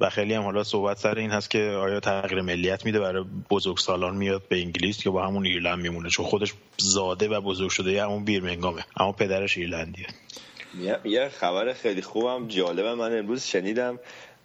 و 0.00 0.10
خیلی 0.10 0.34
هم 0.34 0.42
حالا 0.42 0.64
صحبت 0.64 0.98
سر 0.98 1.18
این 1.18 1.30
هست 1.30 1.50
که 1.50 1.58
آیا 1.58 2.00
تغییر 2.00 2.42
ملیت 2.42 2.84
میده 2.84 3.00
برای 3.00 3.24
بزرگسالان 3.50 4.16
میاد 4.16 4.42
به 4.48 4.60
انگلیس 4.60 5.06
یا 5.06 5.12
با 5.12 5.26
همون 5.26 5.46
ایرلند 5.46 5.78
میمونه؟ 5.78 6.10
چون 6.10 6.26
خودش 6.26 6.54
زاده 6.76 7.28
و 7.28 7.40
بزرگ 7.40 7.70
شده 7.70 8.02
همون 8.02 8.24
بیرمنگامه 8.24 8.84
اما 8.96 9.12
پدرش 9.12 9.58
ایرلندیه. 9.58 10.06
یه 11.04 11.28
خبر 11.28 11.72
خیلی 11.72 12.02
خوبم 12.02 12.48
جالبه 12.48 12.94
من 12.94 13.18
امروز 13.18 13.44
شنیدم 13.44 13.98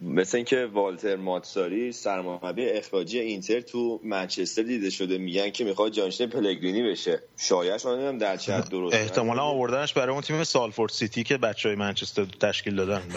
مثل 0.04 0.38
اینکه 0.38 0.66
والتر 0.66 1.16
ماتساری 1.16 1.92
سرمربی 1.92 2.70
اخراجی 2.70 3.20
اینتر 3.20 3.62
تو 3.62 4.00
منچستر 4.04 4.62
دیده 4.62 4.90
شده. 4.90 5.18
میگن 5.18 5.50
که 5.50 5.64
می‌خواد 5.64 5.92
جانشین 5.92 6.30
پلگرینی 6.30 6.84
بشه. 6.84 7.24
شایعش 7.38 7.86
من 7.86 7.92
نمی‌دونم 7.92 8.18
در 8.18 8.38
چه 8.38 8.62
درست 8.62 8.96
احتمالا 8.96 9.42
آوردنش 9.42 9.94
برای 9.94 10.14
اون 10.14 10.22
تیم 10.22 10.44
سالفورد 10.44 10.92
سیتی 10.92 11.24
که 11.24 11.38
بچه 11.38 11.70
های 11.70 11.76
منچستر 11.76 12.26
تشکیل 12.26 12.76
دادن. 12.76 13.02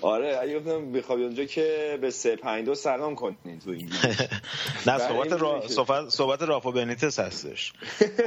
آره 0.00 0.38
اگه 0.42 0.58
گفتم 0.58 0.92
بخوای 0.92 1.24
اونجا 1.24 1.44
که 1.44 1.98
به 2.00 2.10
3 2.10 2.36
5 2.36 2.66
2 2.66 2.74
سلام 2.74 3.14
کنین 3.14 3.58
تو 3.64 3.70
انگلیس 3.70 4.04
نه 4.86 4.98
صحبت 4.98 5.32
را... 5.32 5.62
صحبت 5.68 6.08
صحبت 6.08 6.42
رافا 6.42 6.70
بنیتس 6.70 7.18
هستش. 7.18 7.72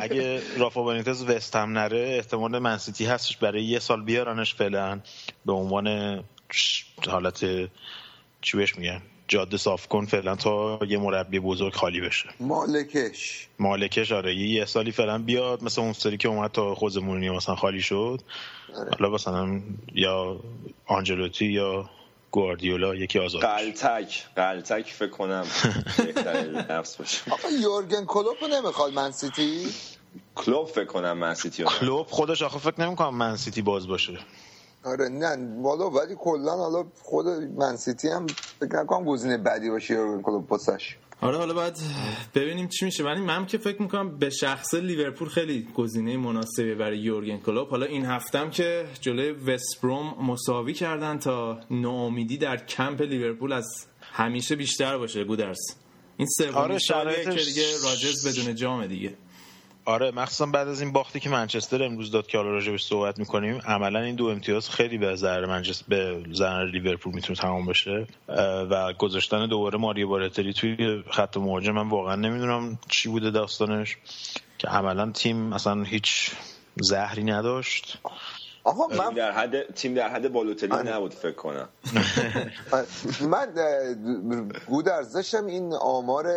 اگه 0.01 0.41
رافا 0.57 0.83
بنیتس 0.83 1.21
وست 1.21 1.55
هم 1.55 1.77
نره 1.77 1.99
احتمال 1.99 2.59
منسیتی 2.59 3.05
هستش 3.05 3.37
برای 3.37 3.63
یه 3.63 3.79
سال 3.79 4.03
بیارنش 4.03 4.55
فعلا 4.55 4.99
به 5.45 5.53
عنوان 5.53 6.19
حالت 7.07 7.39
چی 8.41 8.57
بهش 8.57 8.75
میگن؟ 8.75 9.01
جاده 9.27 9.57
صاف 9.57 9.87
کن 9.87 10.05
فعلا 10.05 10.35
تا 10.35 10.79
یه 10.87 10.97
مربی 10.97 11.39
بزرگ 11.39 11.73
خالی 11.73 12.01
بشه. 12.01 12.29
مالکش. 12.39 13.47
مالکش 13.59 14.11
آره. 14.11 14.35
یه 14.35 14.65
سالی 14.65 14.91
فعلا 14.91 15.17
بیاد 15.17 15.63
مثل 15.63 15.81
اون 15.81 15.93
سری 15.93 16.17
که 16.17 16.27
اومد 16.27 16.51
تا 16.51 16.75
خوز 16.75 16.97
مورینیو 16.97 17.33
مثلا 17.33 17.55
خالی 17.55 17.81
شد. 17.81 18.21
حالا 18.99 19.09
مثلا 19.13 19.61
یا 19.93 20.39
آنجلوتی 20.85 21.45
یا 21.45 21.89
گواردیولا 22.31 22.95
یکی 22.95 23.19
آزاد 23.19 23.41
قلتک. 23.41 24.25
قلتک 24.35 24.85
فکر 24.85 25.09
کنم 25.09 25.45
بهتره 25.97 26.65
نفس 26.71 26.95
باشه. 26.97 27.31
آقا 27.31 27.49
یورگن 27.61 28.05
کلوپ 28.05 28.43
نمی‌خواد 28.43 28.93
من 28.93 29.11
سیتی؟ 29.11 29.67
کلوب 30.35 30.67
فکر 30.67 30.85
کنم 30.85 31.17
من 31.17 31.33
سیتی 31.33 31.63
کلوب 31.63 32.07
خودش 32.07 32.41
آخه 32.41 32.59
فکر 32.59 32.81
نمی‌کنم 32.81 33.15
من 33.17 33.35
سیتی 33.35 33.61
باز 33.61 33.87
باشه. 33.87 34.19
آره 34.83 35.09
نه 35.09 35.61
والا 35.61 35.89
ولی 35.89 36.15
کلا 36.19 36.51
حالا 36.57 36.85
خود 37.01 37.25
منسیتی 37.57 38.07
هم 38.07 38.27
فکر 38.59 38.81
نکنم 38.81 39.05
گزینه 39.05 39.37
بعدی 39.37 39.69
باشه 39.69 39.93
یورگن 39.93 40.21
کلوب 40.21 40.47
پاسش 40.47 40.95
آره 41.21 41.37
حالا 41.37 41.53
باید 41.53 41.77
ببینیم 42.35 42.67
چی 42.67 42.85
میشه. 42.85 43.03
ولی 43.03 43.21
من 43.21 43.45
که 43.45 43.57
فکر 43.57 43.81
می‌کنم 43.81 44.17
به 44.17 44.29
شخص 44.29 44.73
لیورپول 44.73 45.27
خیلی 45.29 45.67
گزینه 45.75 46.17
مناسبی 46.17 46.75
برای 46.75 46.97
یورگن 46.97 47.37
کلوپ. 47.37 47.69
حالا 47.69 47.85
این 47.85 48.05
هفتم 48.05 48.49
که 48.49 48.85
جلوی 49.01 49.31
وستبروم 49.31 50.15
مساوی 50.25 50.73
کردن 50.73 51.19
تا 51.19 51.59
ناامیدی 51.71 52.37
در 52.37 52.57
کمپ 52.65 53.01
لیورپول 53.01 53.53
از 53.53 53.67
همیشه 54.01 54.55
بیشتر 54.55 54.97
باشه 54.97 55.23
گودرس 55.23 55.59
این 56.17 56.27
سومین 56.37 56.53
آره، 56.55 56.77
شرایطش- 56.79 57.23
که 57.37 57.43
دیگه 57.45 57.63
راجرز 57.83 58.27
بدون 58.27 58.55
جامه 58.55 58.87
دیگه. 58.87 59.13
آره 59.89 60.11
مخصوصا 60.11 60.45
بعد 60.45 60.67
از 60.67 60.81
این 60.81 60.91
باختی 60.91 61.19
که 61.19 61.29
منچستر 61.29 61.83
امروز 61.83 62.11
داد 62.11 62.27
که 62.27 62.37
حالا 62.37 62.49
راجبش 62.49 62.83
صحبت 62.83 63.19
می‌کنیم 63.19 63.61
عملا 63.65 63.99
این 63.99 64.15
دو 64.15 64.25
امتیاز 64.25 64.69
خیلی 64.69 64.97
به 64.97 65.15
ضرر 65.15 65.45
منچستر 65.45 65.85
به 65.87 66.23
ضرر 66.33 66.65
لیورپول 66.71 67.13
می‌تونه 67.13 67.39
تمام 67.39 67.65
بشه 67.65 68.07
و 68.69 68.93
گذاشتن 68.93 69.47
دوباره 69.47 69.77
ماریو 69.77 70.07
بارتری 70.07 70.53
توی 70.53 71.03
خط 71.11 71.37
مهاجم 71.37 71.71
من 71.71 71.89
واقعا 71.89 72.15
نمی‌دونم 72.15 72.79
چی 72.89 73.09
بوده 73.09 73.31
داستانش 73.31 73.97
که 74.57 74.67
عملا 74.67 75.11
تیم 75.11 75.53
اصلا 75.53 75.83
هیچ 75.83 76.31
زهری 76.75 77.23
نداشت. 77.23 77.97
آقا 78.69 78.87
تیم 78.87 78.97
من 78.97 79.13
در 79.13 79.31
حد 79.31 79.73
تیم 79.73 79.93
در 79.93 80.09
حد 80.09 80.31
بالوتلی 80.31 80.91
نبود 80.91 81.13
فکر 81.13 81.31
کنم. 81.31 81.69
من 83.33 83.47
اه، 83.57 83.93
گودرز 84.67 85.13
داشتم 85.13 85.45
این 85.45 85.73
آمار 85.73 86.33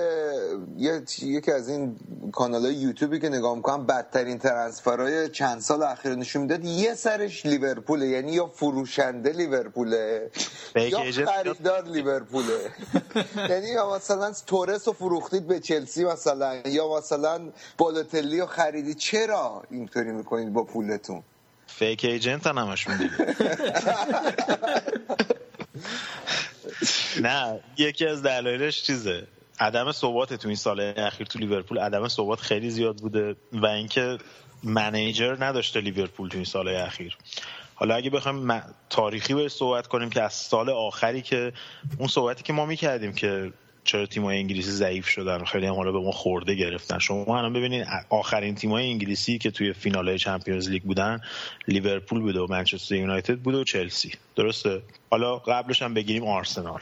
یکی 0.77 1.53
از 1.53 1.69
این 1.69 1.97
کانال 2.33 2.63
های 2.63 2.75
یوتیوبی 2.75 3.19
که 3.19 3.29
نگاه 3.29 3.57
می‌کنم 3.57 3.87
بدترین 3.87 4.39
ترنسفرهای 4.39 5.29
چند 5.29 5.61
سال 5.61 5.83
اخیر 5.83 6.15
نشون 6.15 6.43
می‌داد 6.43 6.65
یه 6.65 6.95
سرش 6.95 7.47
لیورپوله 7.47 8.07
یعنی 8.07 8.33
یا 8.33 8.47
فروشنده 8.47 9.33
لیورپوله 9.33 10.31
یا 10.75 11.01
خریدار 11.27 11.85
لیورپوله. 11.85 12.59
یعنی 13.51 13.69
یا 13.69 13.95
مثلا 13.95 14.33
تورس 14.47 14.89
رو 14.89 14.95
فروختید 14.95 15.47
به 15.47 15.61
چلسی 15.61 16.05
مثلا 16.05 16.57
یا 16.65 16.97
مثلا 16.97 17.41
بالوتلی 17.79 18.41
رو 18.41 18.47
خریدید. 18.47 18.97
چرا 18.97 19.63
اینطوری 19.71 20.13
می‌کنید 20.13 20.53
با 20.53 20.65
پولتون؟ 20.65 21.23
فیک 21.83 22.05
ایجنت 22.05 22.47
هم 22.47 22.59
همشون 22.59 22.97
دیگه 22.97 23.35
نه 27.21 27.61
یکی 27.79 28.07
از 28.07 28.23
دلایلش 28.23 28.83
چیزه 28.83 29.27
عدم 29.61 29.93
ثبات 29.93 30.35
تو 30.35 30.49
این 30.49 30.57
سال 30.57 30.81
اخیر 30.97 31.27
تو 31.27 31.39
لیورپول 31.39 31.79
عدم 31.79 32.09
ثبات 32.09 32.41
خیلی 32.41 32.71
زیاد 32.71 32.97
بوده 32.97 33.37
و 33.53 33.67
اینکه 33.67 34.19
منیجر 34.63 35.37
نداشته 35.41 35.81
لیورپول 35.81 36.29
تو 36.29 36.37
این 36.37 36.45
سال 36.45 36.69
اخیر. 36.69 37.17
حالا 37.75 37.95
اگه 37.95 38.11
بخوایم 38.11 38.63
تاریخی 38.91 39.35
بهش 39.35 39.53
صحبت 39.53 39.87
کنیم 39.87 40.11
که 40.11 40.23
از 40.23 40.33
سال 40.33 40.71
آخری 40.71 41.23
که 41.23 41.53
اون 41.99 42.09
صحبتی 42.09 42.43
که 42.43 42.53
ما 42.53 42.67
می‌کردیم 42.67 43.13
که 43.13 43.53
چرا 43.85 44.07
تیم‌های 44.07 44.39
انگلیسی 44.39 44.71
ضعیف 44.71 45.09
شدن 45.09 45.45
خیلی 45.45 45.67
هم 45.67 45.75
حالا 45.75 45.93
به 45.93 46.01
ما 46.01 46.11
خورده 46.11 46.55
گرفتن؟ 46.55 46.99
شما 46.99 47.39
الان 47.39 47.53
ببینید 47.53 47.87
آخرین 48.09 48.55
تیم‌های 48.55 48.91
انگلیسی 48.91 49.39
که 49.39 49.51
توی 49.51 49.73
فینال 49.73 50.17
چمپیونز 50.17 50.71
لیگ 50.71 50.83
بودن 50.83 51.21
لیورپول 51.69 52.21
بوده 52.21 52.41
و 52.41 52.47
منچستر 52.51 52.95
یونایتد 52.95 53.39
بوده 53.39 53.59
و 53.59 53.65
چلسی. 53.65 54.13
درسته؟ 54.37 54.83
حالا 55.11 55.37
قبلش 55.37 55.83
هم 55.83 55.95
بگیریم 55.95 56.25
آرسنال. 56.25 56.81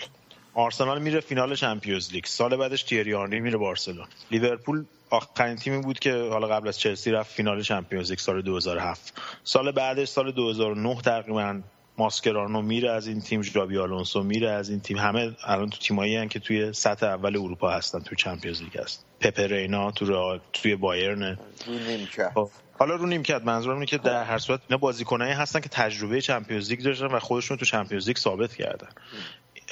آرسنال 0.55 1.03
میره 1.03 1.21
فینال 1.21 1.55
Champions 1.55 2.13
League. 2.13 2.25
سال 2.25 2.57
بعدش 2.57 2.83
تیری 2.83 3.15
آنری 3.15 3.41
میره 3.41 3.57
بارسلون 3.57 4.07
لیورپول 4.31 4.85
آخرین 5.11 5.57
تیمی 5.57 5.83
بود 5.83 5.99
که 5.99 6.13
حالا 6.13 6.49
قبل 6.49 6.69
از 6.69 6.79
چلسی 6.79 7.11
رفت 7.11 7.33
فینال 7.33 7.63
Champions 7.63 8.11
League 8.11 8.19
سال 8.19 8.43
2007 8.43 9.21
سال 9.45 9.73
بعدش 9.73 10.09
سال 10.09 10.33
2009 10.33 10.95
تقریبا 10.95 11.61
ماسکرانو 12.01 12.63
میره 12.63 12.91
از 12.91 13.07
این 13.07 13.21
تیم 13.21 13.43
ژابی 13.43 13.79
آلونسو 13.79 14.23
میره 14.23 14.51
از 14.51 14.71
این 14.71 14.81
تیم. 14.81 14.99
همه 14.99 15.37
الان 15.45 15.71
تو 15.71 15.79
تیمایی 15.79 16.17
هن 16.17 16.29
که 16.29 16.39
توی 16.39 16.73
سطح 16.73 17.07
اول 17.07 17.37
اروپا 17.37 17.71
هستن 17.71 18.01
توی 18.01 18.17
Champions 18.17 18.63
League 18.63 18.79
هست 18.79 19.07
پپه 19.21 19.56
رینا 19.56 19.91
تو 19.91 20.05
رئال 20.05 20.41
توی 20.53 20.77
بایرن. 20.77 21.39
خب، 22.35 22.51
حالا 22.79 22.95
رو 22.95 23.07
نیمکت. 23.07 23.43
منظورم 23.45 23.75
اینه 23.75 23.87
که 23.87 23.99
در 23.99 24.25
هر 24.25 24.39
صورت 24.39 24.61
اینا 24.69 24.79
بازیکنایی 24.79 25.33
هستن 25.33 25.61
که 25.61 25.69
تجربه 25.69 26.21
Champions 26.21 26.71
League 26.71 26.83
داشتن 26.83 27.07
و 27.07 27.19
خودشون 27.19 27.57
تو 27.57 27.65
Champions 27.65 28.09
League 28.09 28.17
ثابت 28.17 28.55
کردن. 28.55 28.89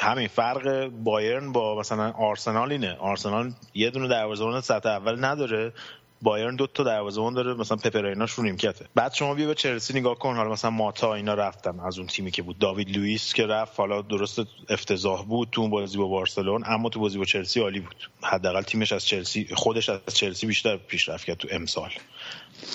همین 0.01 0.29
فرق 0.29 0.87
بایرن 0.87 1.53
با 1.53 1.79
مثلا 1.81 2.11
آرسنال 2.11 2.73
اینه. 2.73 2.93
آرسنال 2.95 3.53
یه 3.75 3.91
دونه 3.91 4.09
دروازه‌بان 4.09 4.61
سطح 4.61 4.89
اول 4.89 5.25
نداره. 5.25 5.73
بایرن 6.23 6.57
دو 6.57 6.67
تا 6.67 6.83
دروازه‌بان 6.83 7.35
داره 7.35 7.55
مثلا 7.55 7.77
پپریناش 7.77 8.31
رو 8.31 8.45
نیمکته. 8.45 8.87
بعد 8.95 9.15
شما 9.15 9.35
بیا 9.35 9.47
به 9.47 9.55
چلسی 9.55 10.01
نگاه 10.01 10.19
کن 10.19 10.37
حالا 10.37 10.51
مثلا 10.51 10.71
ماتا 10.71 11.15
اینا 11.15 11.35
رفتن 11.35 11.81
از 11.81 11.99
اون 11.99 12.07
تیمی 12.07 12.31
که 12.31 12.43
بود. 12.43 12.59
داوید 12.59 12.97
لوئیس 12.97 13.33
که 13.33 13.47
رفت 13.47 13.81
حالا 13.81 14.03
درست 14.03 14.41
افتضاح 14.69 15.25
بود 15.25 15.49
تو 15.53 15.61
اون 15.61 15.71
بازی 15.71 15.99
با 15.99 16.07
بارسلون 16.07 16.65
اما 16.67 16.89
تو 16.89 17.01
بازی 17.01 17.19
با 17.19 17.25
چلسی 17.25 17.61
عالی 17.61 17.81
بود. 17.81 18.11
حداقل 18.23 18.63
تیمش 18.63 18.93
از 18.93 19.07
چلسی 19.07 19.49
خودش 19.55 19.89
از 19.89 20.01
چلسی 20.15 20.47
بیشتر 20.47 20.77
پیشرفت 20.77 21.25
کرد 21.27 21.37
تو 21.37 21.49
امسال. 21.51 21.91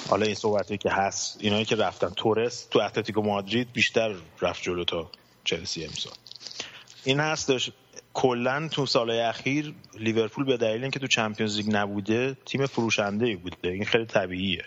حالا 0.09 0.25
این 0.25 0.35
صحبتی 0.35 0.77
که 0.77 0.89
هست 0.89 1.37
اینایی 1.39 1.65
که 1.65 1.75
رفتن. 1.75 2.09
تورس 2.09 2.67
تو 2.71 2.79
اتلتیکو 2.79 3.21
مادرید 3.21 3.71
بیشتر 3.73 4.15
رفت 4.41 4.63
جلو 4.63 4.83
تا 4.83 5.11
چلسی 5.43 5.85
امسال. 5.85 6.13
این 7.03 7.19
هستش. 7.19 7.71
کلا 8.13 8.67
تو 8.67 8.85
سالهای 8.85 9.19
اخیر 9.19 9.73
لیورپول 9.99 10.45
به 10.45 10.57
دلیل 10.57 10.81
اینکه 10.81 10.99
تو 10.99 11.07
Champions 11.07 11.57
League 11.57 11.75
نبوده 11.75 12.37
تیم 12.45 12.65
فروشنده 12.65 13.25
ای 13.25 13.35
بوده. 13.35 13.69
این 13.69 13.85
خیلی 13.85 14.05
طبیعیه. 14.05 14.63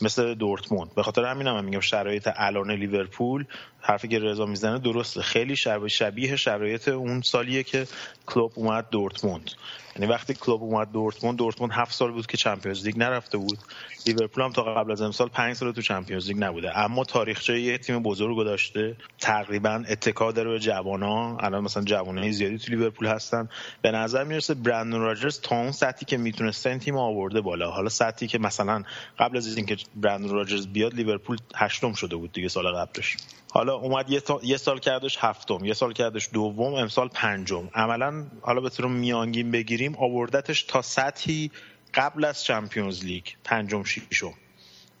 مثل 0.00 0.34
دورتموند. 0.34 0.94
به 0.94 1.02
خاطر 1.02 1.24
همین 1.24 1.46
هم 1.46 1.64
میگم 1.64 1.80
شرایط 1.80 2.28
الان 2.36 2.70
لیورپول 2.70 3.44
حرفی 3.80 4.08
که 4.08 4.18
رضا 4.18 4.46
می‌زنه 4.46 4.78
درسته. 4.78 5.22
خیلی 5.22 5.56
شبیه 5.88 6.36
شرایط 6.36 6.88
اون 6.88 7.22
سالیه 7.22 7.62
که 7.62 7.86
کلوپ 8.26 8.52
اومد 8.54 8.90
دورتموند. 8.90 9.50
یعنی 9.98 10.12
وقتی 10.12 10.34
کلوپ 10.34 10.62
اومد 10.62 10.92
دورتموند 10.92 11.38
دورتموند 11.38 11.72
هفت 11.72 11.92
سال 11.92 12.12
بود 12.12 12.26
که 12.26 12.36
Champions 12.36 12.86
League 12.86 12.98
نرفته 12.98 13.38
بود. 13.38 13.58
لیورپول 14.06 14.44
هم 14.44 14.52
تا 14.52 14.62
قبل 14.62 14.92
از 14.92 15.02
امسال 15.02 15.28
پنج 15.28 15.56
سال 15.56 15.72
تو 15.72 15.82
Champions 15.82 16.28
League 16.28 16.36
نبوده. 16.44 16.78
اما 16.78 17.04
تاریخچه 17.04 17.60
یه 17.60 17.78
تیم 17.78 18.02
بزرگ 18.02 18.44
داشته. 18.44 18.96
تقریبا 19.20 19.84
اتکا 19.88 20.32
داره 20.32 20.50
به 20.50 20.58
جوانان 20.58 21.44
الان 21.44 21.64
مثلا 21.64 21.82
جوانای 21.82 22.32
زیادی 22.32 22.58
تو 22.58 22.72
لیورپول 22.72 23.06
هستن. 23.06 23.48
به 23.82 23.90
نظر 23.90 24.24
می‌رسه 24.24 24.54
برندون 24.54 25.00
راجرز 25.00 25.40
تا 25.40 25.56
اون 25.56 25.72
سطحی 25.72 26.04
که 26.06 26.16
می‌تونسته 26.16 26.70
این 26.70 26.78
تیم 26.78 26.96
آورده 26.96 27.40
بالا. 27.40 27.70
حالا 27.70 27.88
سطحی 27.88 28.28
که 28.28 28.38
مثلا 28.38 28.82
قبل 29.18 29.36
از 29.36 29.56
اینکه 29.56 29.76
برندون 29.94 30.30
راجرز 30.30 30.66
بیاد 30.66 30.94
لیورپول 30.94 31.36
هشتم 31.54 31.92
شده 31.92 32.16
بود 32.16 32.32
دیگه 32.32 32.48
سال 32.48 32.72
قبلش. 32.72 33.16
حالا 33.50 33.74
اومد. 33.74 34.10
یه 34.42 34.56
سال 34.56 34.78
کردش 34.78 35.18
هفتم. 35.20 35.64
یه 35.64 35.74
سال 35.74 35.92
کردش 35.92 36.28
دوم 36.32 36.74
امسال 36.74 37.08
پنجم. 37.08 37.68
عملا 37.74 38.24
حالا 38.42 38.60
به 38.60 38.70
طور 38.70 38.86
میانگین 38.86 39.50
بگیریم. 39.50 39.85
آوردتش 39.94 40.62
تا 40.62 40.82
سطحی 40.82 41.50
قبل 41.94 42.24
از 42.24 42.44
چمپیونز 42.44 43.04
لیگ 43.04 43.24
پنجم 43.44 43.84
ششم. 43.84 44.34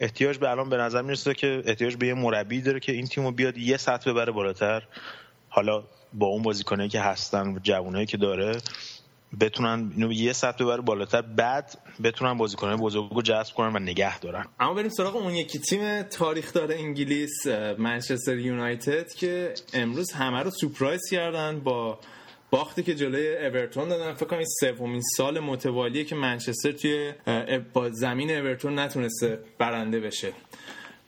احتیاج 0.00 0.38
به 0.38 0.50
الان 0.50 0.68
به 0.68 0.76
نظر 0.76 1.02
می‌رسه 1.02 1.34
که 1.34 1.62
احتیاج 1.66 1.96
به 1.96 2.06
یه 2.06 2.14
مربی 2.14 2.60
داره 2.60 2.80
که 2.80 2.92
این 2.92 3.06
تیمو 3.06 3.30
بیاد 3.30 3.58
یه 3.58 3.76
سطح 3.76 4.10
ببره 4.10 4.32
بالاتر. 4.32 4.82
حالا 5.48 5.84
با 6.12 6.26
اون 6.26 6.42
بازیکنایی 6.42 6.88
که 6.88 7.00
هستن 7.00 7.48
و 7.48 7.58
جوانایی 7.62 8.06
که 8.06 8.16
داره 8.16 8.58
بتونن 9.40 9.92
اینو 9.96 10.12
یه 10.12 10.32
سطح 10.32 10.64
ببره 10.64 10.80
بالاتر 10.80 11.22
بعد 11.22 11.78
بتونن 12.04 12.34
بازیکنای 12.38 12.76
بزرگ 12.76 13.12
رو 13.12 13.22
جذب 13.22 13.54
کنن 13.54 13.76
و 13.76 13.78
نگه 13.78 14.18
دارن. 14.18 14.46
اما 14.60 14.74
بریم 14.74 14.88
سراغ 14.88 15.16
اون 15.16 15.34
یکی. 15.34 15.58
تیم 15.58 16.02
تاریخ 16.02 16.52
داره 16.52 16.74
انگلیس 16.74 17.46
منچستر 17.78 18.38
یونایتد 18.38 19.12
که 19.12 19.54
امروز 19.74 20.12
همه 20.12 20.42
رو 20.42 20.50
سورپرایز 20.50 21.00
کردن 21.10 21.60
با 21.60 21.98
باختی 22.50 22.82
که 22.82 22.94
جلوی 22.94 23.36
اورتون 23.36 23.88
دادن. 23.88 24.14
فکر 24.14 24.26
کنم 24.26 24.38
این 24.38 24.48
سومین 24.60 25.02
سال 25.16 25.40
متوالیه 25.40 26.04
که 26.04 26.14
منچستر 26.14 26.72
توی 26.72 27.12
با 27.72 27.90
زمین 27.90 28.30
اورتون 28.30 28.78
نتونسته 28.78 29.38
برنده 29.58 30.00
بشه. 30.00 30.32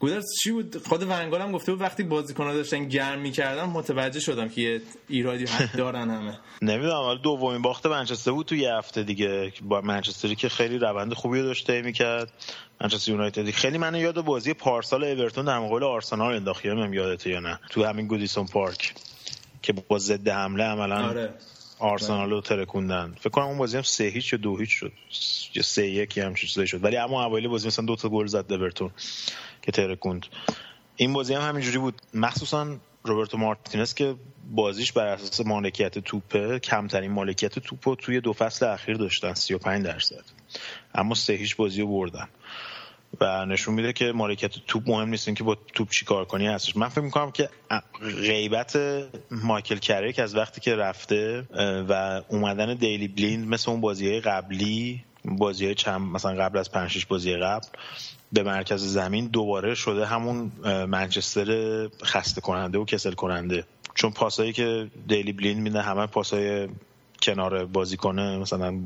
گودرز 0.00 0.24
چی 0.42 0.50
بود؟ 0.50 0.76
خود 0.86 1.02
ونگال 1.02 1.40
هم 1.40 1.52
گفته 1.52 1.72
بود 1.72 1.80
وقتی 1.80 2.02
بازیکن‌ها 2.02 2.54
داشتن 2.54 2.88
گرم 2.88 3.20
می‌کردن 3.20 3.64
متوجه 3.64 4.20
شدم 4.20 4.48
که 4.48 4.60
یه 4.60 4.80
ایرادی 5.08 5.44
دارن 5.76 6.10
همه. 6.10 6.38
نمی‌دونم 6.62 6.94
حالا 6.94 7.20
دومین 7.20 7.62
باخت 7.62 7.86
منچستر 7.86 8.30
بود 8.30 8.46
تو 8.46 8.54
یه 8.54 8.72
هفته 8.74 9.02
دیگه 9.02 9.52
با 9.62 9.80
منچستری 9.80 10.36
که 10.36 10.48
خیلی 10.48 10.78
روند 10.78 11.14
خوبی 11.14 11.42
داشته 11.42 11.82
می‌کرد. 11.82 12.32
منچستر 12.80 13.10
یونایتد 13.10 13.50
خیلی 13.50 13.78
منو 13.78 13.98
یاد 13.98 14.20
بازی 14.20 14.54
پارسال 14.54 15.04
اورتون 15.04 15.44
در 15.44 15.58
مقابل 15.58 15.84
آرسنال 15.84 16.34
انداخت 16.34 16.64
یادم 16.64 16.94
یادته 16.94 17.30
یا 17.30 17.40
نه؟ 17.40 17.58
تو 17.70 17.84
همین 17.84 18.06
گودیسون 18.06 18.46
پارک. 18.46 18.94
که 19.62 19.72
با 19.72 19.98
ضد 19.98 20.28
حمله 20.28 20.64
عملا 20.64 21.08
آره. 21.08 21.34
آرسنال 21.78 22.30
رو 22.30 22.40
ترکوندن. 22.40 23.14
فکر 23.20 23.28
کنم 23.30 23.44
اون 23.44 23.58
بازی 23.58 23.76
هم 23.76 23.82
سه 23.82 24.04
هیچ 24.04 24.32
یا 24.32 24.38
دو 24.38 24.56
هیچ 24.56 24.70
شد. 24.70 24.92
یا 25.54 25.62
سه 25.62 25.86
یک 25.86 26.18
هم 26.18 26.34
چیزی 26.34 26.66
شد. 26.66 26.84
ولی 26.84 26.96
اما 26.96 27.24
اوایل 27.24 27.48
بازی 27.48 27.66
مثلا 27.66 27.84
دو 27.84 27.96
تا 27.96 28.08
گل 28.08 28.26
زد 28.26 28.52
اورتون 28.52 28.90
که 29.62 29.72
ترکوند. 29.72 30.26
این 30.96 31.12
بازی 31.12 31.34
هم 31.34 31.48
همینجوری 31.48 31.78
بود. 31.78 32.02
مخصوصا 32.14 32.76
روبرتو 33.04 33.38
مارتینز 33.38 33.94
که 33.94 34.14
بازیش 34.50 34.92
بر 34.92 35.06
اساس 35.06 35.46
مالکیت 35.46 35.98
توپه 35.98 36.58
کمترین 36.58 37.10
مالکیت 37.12 37.58
توپ 37.58 37.88
رو 37.88 37.94
توی 37.94 38.20
دو 38.20 38.32
فصل 38.32 38.66
اخیر 38.66 38.96
داشتن 38.96 39.34
35 39.34 39.84
درصد. 39.84 40.24
اما 40.94 41.14
سه 41.14 41.32
هیچ 41.32 41.56
بازی 41.56 41.80
رو 41.80 41.86
بردن. 41.86 42.28
و 43.20 43.46
نشون 43.46 43.74
میده 43.74 43.92
که 43.92 44.12
مالکیت 44.12 44.52
توپ 44.66 44.90
مهم 44.90 45.08
نیست 45.08 45.36
که 45.36 45.44
با 45.44 45.56
توپ 45.74 45.90
چی 45.90 46.04
کار 46.04 46.24
کنی 46.24 46.46
هستش. 46.46 46.76
من 46.76 46.88
فکر 46.88 47.00
می‌کنم 47.00 47.30
که 47.30 47.48
غیبت 48.00 48.78
مایکل 49.30 49.76
کریک 49.76 50.18
از 50.18 50.36
وقتی 50.36 50.60
که 50.60 50.76
رفته 50.76 51.44
و 51.88 52.22
اومدن 52.28 52.74
دیلی 52.74 53.08
بلیند 53.08 53.48
مثل 53.48 53.70
اون 53.70 53.80
بازی 53.80 54.20
قبلی 54.20 55.04
بازی 55.24 55.64
های 55.64 55.74
چند 55.74 56.00
مثلا 56.00 56.44
قبل 56.44 56.58
از 56.58 56.72
5 56.72 57.06
بازی 57.06 57.36
قبل 57.36 57.66
به 58.32 58.42
مرکز 58.42 58.82
زمین 58.82 59.26
دوباره 59.26 59.74
شده 59.74 60.06
همون 60.06 60.52
منچستر 60.64 61.88
خسته 62.04 62.40
کننده 62.40 62.78
و 62.78 62.84
کسل 62.84 63.12
کننده 63.12 63.64
چون 63.94 64.10
پاسایی 64.10 64.52
که 64.52 64.90
دیلی 65.08 65.32
بلیند 65.32 65.60
میده 65.60 65.82
همه 65.82 66.06
پاسای 66.06 66.68
کنار 67.22 67.64
بازی 67.64 67.96
کنه 67.96 68.38
مثلا 68.38 68.80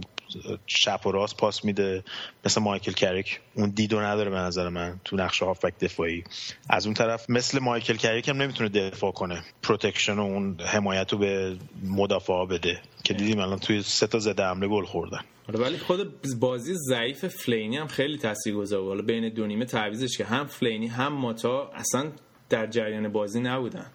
چپ 0.66 1.06
و 1.06 1.12
راست 1.12 1.36
پاس 1.36 1.64
میده. 1.64 2.04
مثل 2.44 2.60
مایکل 2.60 2.92
کریک. 2.92 3.40
اون 3.54 3.70
دیدو 3.70 4.00
نداره 4.00 4.30
به 4.30 4.36
نظر 4.36 4.68
من 4.68 5.00
تو 5.04 5.16
نقش 5.16 5.44
هافبک 5.44 5.78
دفاعی. 5.78 6.24
از 6.70 6.86
اون 6.86 6.94
طرف 6.94 7.30
مثل 7.30 7.58
مایکل 7.58 7.96
کریک 7.96 8.28
هم 8.28 8.42
نمی‌تونه 8.42 8.68
دفاع 8.68 9.12
کنه. 9.12 9.42
protection 9.62 10.18
و 10.18 10.22
اون 10.22 10.60
حمایت 10.60 11.12
رو 11.12 11.18
به 11.18 11.56
مدافع 11.82 12.46
بده. 12.46 12.80
که 13.04 13.14
دیدیم 13.14 13.38
الان 13.38 13.58
توی 13.58 13.82
سه 13.82 14.06
تا 14.06 14.18
زده 14.18 14.44
حمله 14.44 14.68
گل 14.68 14.84
خوردن. 14.84 15.20
آره 15.48 15.60
ولی 15.60 15.78
خود 15.78 16.20
بازی 16.40 16.74
ضعیف 16.74 17.26
فلینی 17.26 17.76
هم 17.76 17.86
خیلی 17.86 18.18
تاثیرگذار 18.18 18.80
بود. 18.80 19.06
بین 19.06 19.28
دو 19.28 19.46
نیمه 19.46 19.64
تعویزش 19.64 20.18
که 20.18 20.24
هم 20.24 20.46
فلینی 20.46 20.86
هم 20.86 21.12
ماتا 21.12 21.70
اصلا 21.74 22.12
در 22.48 22.66
جریان 22.66 23.08
بازی 23.08 23.40
نبودن. 23.40 23.86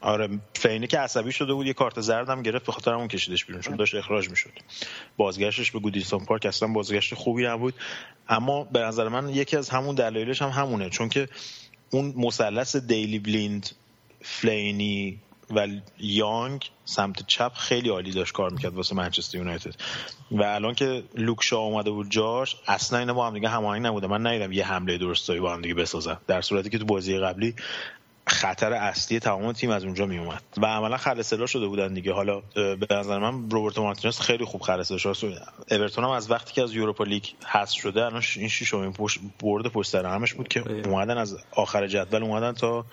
آره 0.00 0.28
فینی 0.54 0.86
که 0.86 0.98
عصبی 0.98 1.32
شده 1.32 1.54
بود 1.54 1.66
یه 1.66 1.72
کارت 1.72 2.00
زرد 2.00 2.28
هم 2.28 2.42
گرفت 2.42 2.66
به 2.66 2.72
خاطر 2.72 2.94
اون 2.94 3.08
کشیدش 3.08 3.44
بیرون 3.44 3.62
چون 3.62 3.76
داشت 3.76 3.94
اخراج 3.94 4.30
می‌شد. 4.30 4.50
بازگشتش 5.16 5.70
به 5.70 5.78
گودیسون 5.78 6.24
پارک 6.24 6.46
اصلا 6.46 6.68
بازگشت 6.68 7.14
خوبی 7.14 7.46
نبود. 7.46 7.74
اما 8.28 8.64
به 8.64 8.78
نظر 8.78 9.08
من 9.08 9.28
یکی 9.28 9.56
از 9.56 9.70
همون 9.70 9.94
دلایلش 9.94 10.42
هم 10.42 10.48
همونه 10.48 10.90
چون 10.90 11.08
که 11.08 11.28
اون 11.90 12.14
مثلث 12.16 12.76
دیلی 12.76 13.18
بلیند 13.18 13.70
فلینی 14.22 15.18
و 15.54 15.68
یانگ 15.98 16.70
سمت 16.84 17.26
چپ 17.26 17.52
خیلی 17.54 17.88
عالی 17.88 18.10
داشت 18.10 18.32
کار 18.32 18.50
می‌کرد 18.50 18.74
واسه 18.74 18.94
منچستر 18.94 19.38
یونایتد. 19.38 19.74
و 20.30 20.42
الان 20.42 20.74
که 20.74 21.02
لوک 21.14 21.38
شا 21.42 21.58
اومده 21.58 21.90
بود 21.90 22.10
جاش 22.10 22.56
اصلا 22.66 22.98
اینا 22.98 23.14
با 23.14 23.26
هم 23.26 23.34
دیگه 23.34 23.48
هماهنگ 23.48 23.86
نبوده 23.86 24.06
من 24.06 24.26
ندیدم 24.26 24.52
یه 24.52 24.66
حمله 24.66 24.98
درستایی 24.98 25.40
با 25.40 25.52
هم 25.52 25.62
دیگه 25.62 25.74
بسازن. 25.74 26.16
در 26.26 26.40
صورتی 26.40 26.70
که 26.70 26.78
تو 26.78 26.84
بازی 26.84 27.18
قبلی 27.18 27.54
خطر 28.30 28.72
اصلی 28.72 29.18
تمام 29.18 29.52
تیم 29.52 29.70
از 29.70 29.84
اونجا 29.84 30.06
می 30.06 30.18
اومد 30.18 30.42
و 30.56 30.66
عملا 30.66 30.96
خلصلا 30.96 31.46
شده 31.46 31.66
بودن 31.66 31.94
دیگه. 31.94 32.12
حالا 32.12 32.42
به 32.54 32.86
نظر 32.90 33.18
من 33.18 33.50
روبرتو 33.50 33.82
مارتینز 33.82 34.18
خیلی 34.20 34.44
خوب 34.44 34.60
خلصلا 34.60 35.14
شده. 35.14 35.40
اورتون 35.70 36.04
هم 36.04 36.10
از 36.10 36.30
وقتی 36.30 36.54
که 36.54 36.62
از 36.62 36.74
یوروپا 36.74 37.04
لیگ 37.04 37.24
حذف 37.46 37.78
شده 37.78 38.04
الان 38.04 38.22
این 38.36 38.48
شیشمین 38.48 38.94
برد 39.40 39.66
پشت 39.66 39.90
سر 39.90 40.06
همش 40.06 40.34
بود 40.34 40.48
که 40.48 40.88
اومدن 40.88 41.18
از 41.18 41.36
آخر 41.50 41.86
جدول 41.86 42.22
اومدن 42.22 42.52
تا 42.52 42.84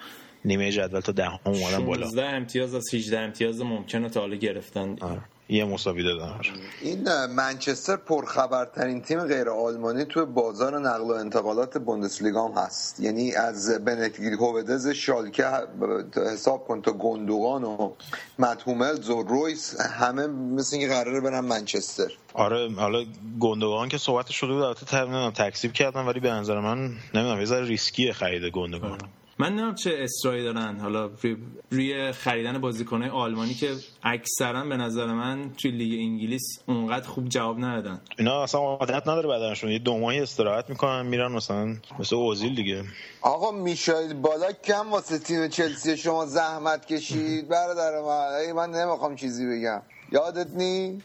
نیمه 0.45 0.71
جدول 0.71 0.99
تا 0.99 1.11
دهم 1.11 1.39
اومدن 1.43 1.85
بالا. 1.85 2.05
16 2.05 2.25
امتیاز 2.25 2.75
از 2.75 2.93
18 2.93 3.19
امتیاز 3.19 3.61
ممکنه 3.61 4.09
تا 4.09 4.19
حالا 4.19 4.35
گرفتن. 4.35 4.97
آره. 5.01 5.21
یه 5.49 5.65
مساوی 5.65 6.03
دادن 6.03 6.33
این 6.81 7.25
منچستر 7.25 7.95
پرخبرترین 7.95 9.01
تیم 9.01 9.19
غیر 9.19 9.49
آلمانی 9.49 10.05
توی 10.05 10.25
بازار 10.25 10.79
نقل 10.79 11.01
و 11.01 11.11
انتقالات 11.11 11.77
بوندسلیگا 11.77 12.47
هم 12.47 12.63
هست. 12.63 12.99
یعنی 12.99 13.35
از 13.35 13.85
بنتگیر 13.85 14.33
هوودز 14.33 14.87
شالکه 14.87 15.45
حساب 16.33 16.67
کن 16.67 16.81
تا 16.81 16.91
گندوغان 16.91 17.63
و 17.63 17.91
متهوملز 18.39 19.09
و 19.09 19.23
رویس 19.23 19.81
همه 19.81 20.27
مثل 20.27 20.75
اینکه 20.75 20.93
قراره 20.93 21.21
برن 21.21 21.39
منچستر. 21.39 22.11
آره 22.33 22.69
حالا 22.75 23.05
گندوگان 23.39 23.89
که 23.89 23.97
صحبت 23.97 24.27
شده 24.27 24.53
بود 24.53 24.63
البته 24.63 25.31
تکسیب 25.31 25.73
کردن 25.73 26.05
ولی 26.05 26.19
به 26.19 26.31
نظر 26.31 26.59
من 26.59 26.77
نمی‌دونم 27.13 27.39
یه 27.39 27.45
ذره 27.45 27.65
ریسکیه 27.65 28.13
خرید 28.13 28.43
گندوگان 28.43 28.97
من 29.39 29.49
نمی‌دونم 29.49 29.75
چه 29.75 29.97
اصراری 29.99 30.43
دارن. 30.43 30.79
حالا 30.79 31.09
روی 31.69 32.11
خریدن 32.11 32.57
بازیکنهای 32.57 33.09
آلمانی 33.09 33.53
که 33.53 33.75
اکثرا 34.03 34.63
به 34.65 34.77
نظر 34.77 35.05
من 35.05 35.51
توی 35.57 35.71
لیگ 35.71 35.99
انگلیس 35.99 36.59
اونقدر 36.65 37.07
خوب 37.07 37.29
جواب 37.29 37.59
ندادن. 37.59 38.01
اینا 38.17 38.43
اصلا 38.43 38.61
عادت 38.61 39.07
نداره 39.07 39.29
بدنشون. 39.29 39.71
یه 39.71 39.79
دو 39.79 39.97
ماهی 39.97 40.19
استراحت 40.19 40.69
می‌کنن 40.69 41.05
میرن 41.05 41.31
مثلا 41.31 41.75
مثل 41.99 42.15
اوزیل 42.15 42.55
دیگه. 42.55 42.83
آقا 43.21 43.51
میشایل 43.51 44.13
بالا 44.13 44.51
کم 44.51 44.91
واسه 44.91 45.19
تیم 45.19 45.47
چلسی 45.47 45.97
شما 45.97 46.25
زحمت 46.25 46.85
کشید؟ 46.85 47.47
برادر 47.47 48.01
من 48.01 48.51
من 48.51 48.79
نمی‌خوام 48.79 49.15
چیزی 49.15 49.45
بگم. 49.45 49.81
یادت 50.11 50.47
نی؟ 50.55 51.01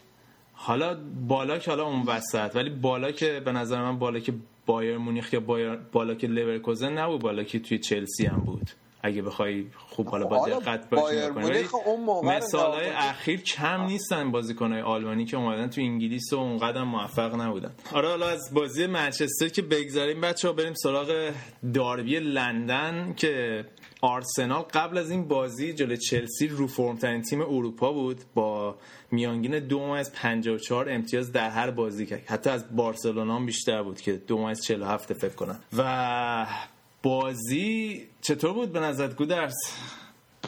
حالا 0.52 0.96
بالا 1.28 1.58
که 1.58 1.70
حالا 1.70 1.84
اون 1.84 2.02
وسط 2.02 2.56
ولی 2.56 2.70
بالا 2.70 3.12
که 3.12 3.42
به 3.44 3.52
نظر 3.52 3.82
من 3.82 3.98
بالا 3.98 4.20
که 4.20 4.34
بایر 4.66 4.98
مونیخ 4.98 5.32
یا 5.32 5.40
بایر 5.40 5.76
بالا 5.92 6.14
که 6.14 6.26
لورکوزن 6.26 6.98
نبود 6.98 7.20
بالا 7.20 7.42
که 7.42 7.58
توی 7.58 7.78
چلسی 7.78 8.26
هم 8.26 8.40
بود. 8.40 8.70
اگه 9.02 9.22
بخوای 9.22 9.66
خوب 9.76 10.08
حالا 10.08 10.26
با 10.26 10.48
دقت 10.48 10.90
باشی 10.90 11.16
مثال 12.24 12.72
های 12.72 12.88
اخیر 12.88 13.40
کم 13.40 13.84
نیستن 13.84 14.30
بازیکنهای 14.30 14.82
آلمانی 14.82 15.24
که 15.24 15.36
اومدن 15.36 15.68
تو 15.68 15.80
انگلیس 15.80 16.32
و 16.32 16.36
اونقدر 16.36 16.82
موفق 16.82 17.40
نبودن. 17.40 17.70
آره 17.92 18.08
حالا 18.08 18.28
از 18.28 18.54
بازی 18.54 18.86
منچستر 18.86 19.48
که 19.48 19.62
بگذاریم 19.62 20.20
بچه 20.20 20.48
ها 20.48 20.54
بریم 20.54 20.74
سراغ 20.74 21.32
داربی 21.74 22.20
لندن 22.20 23.14
که 23.16 23.64
آرسنال 24.04 24.62
قبل 24.62 24.98
از 24.98 25.10
این 25.10 25.28
بازی 25.28 25.72
جلوی 25.72 25.96
چلسی 25.96 26.48
رو 26.48 26.66
فرم 26.66 26.96
ترین 26.96 27.22
تیم 27.22 27.40
اروپا 27.40 27.92
بود. 27.92 28.20
با 28.34 28.76
میانگین 29.10 29.58
دو 29.58 29.80
از 29.80 30.12
54 30.12 30.90
امتیاز 30.90 31.32
در 31.32 31.50
هر 31.50 31.70
بازی 31.70 32.06
کرد. 32.06 32.22
حتی 32.26 32.50
از 32.50 32.76
بارسلونا 32.76 33.36
هم 33.36 33.46
بیشتر 33.46 33.82
بود 33.82 34.00
که 34.00 34.12
دو 34.12 34.38
از 34.38 34.64
47 34.64 35.12
فکر 35.12 35.34
کنم. 35.34 35.60
و 35.76 36.46
بازی 37.02 38.06
چطور 38.20 38.52
بود 38.52 38.72
به 38.72 38.80
نظرت 38.80 39.16
گودرس 39.16 39.54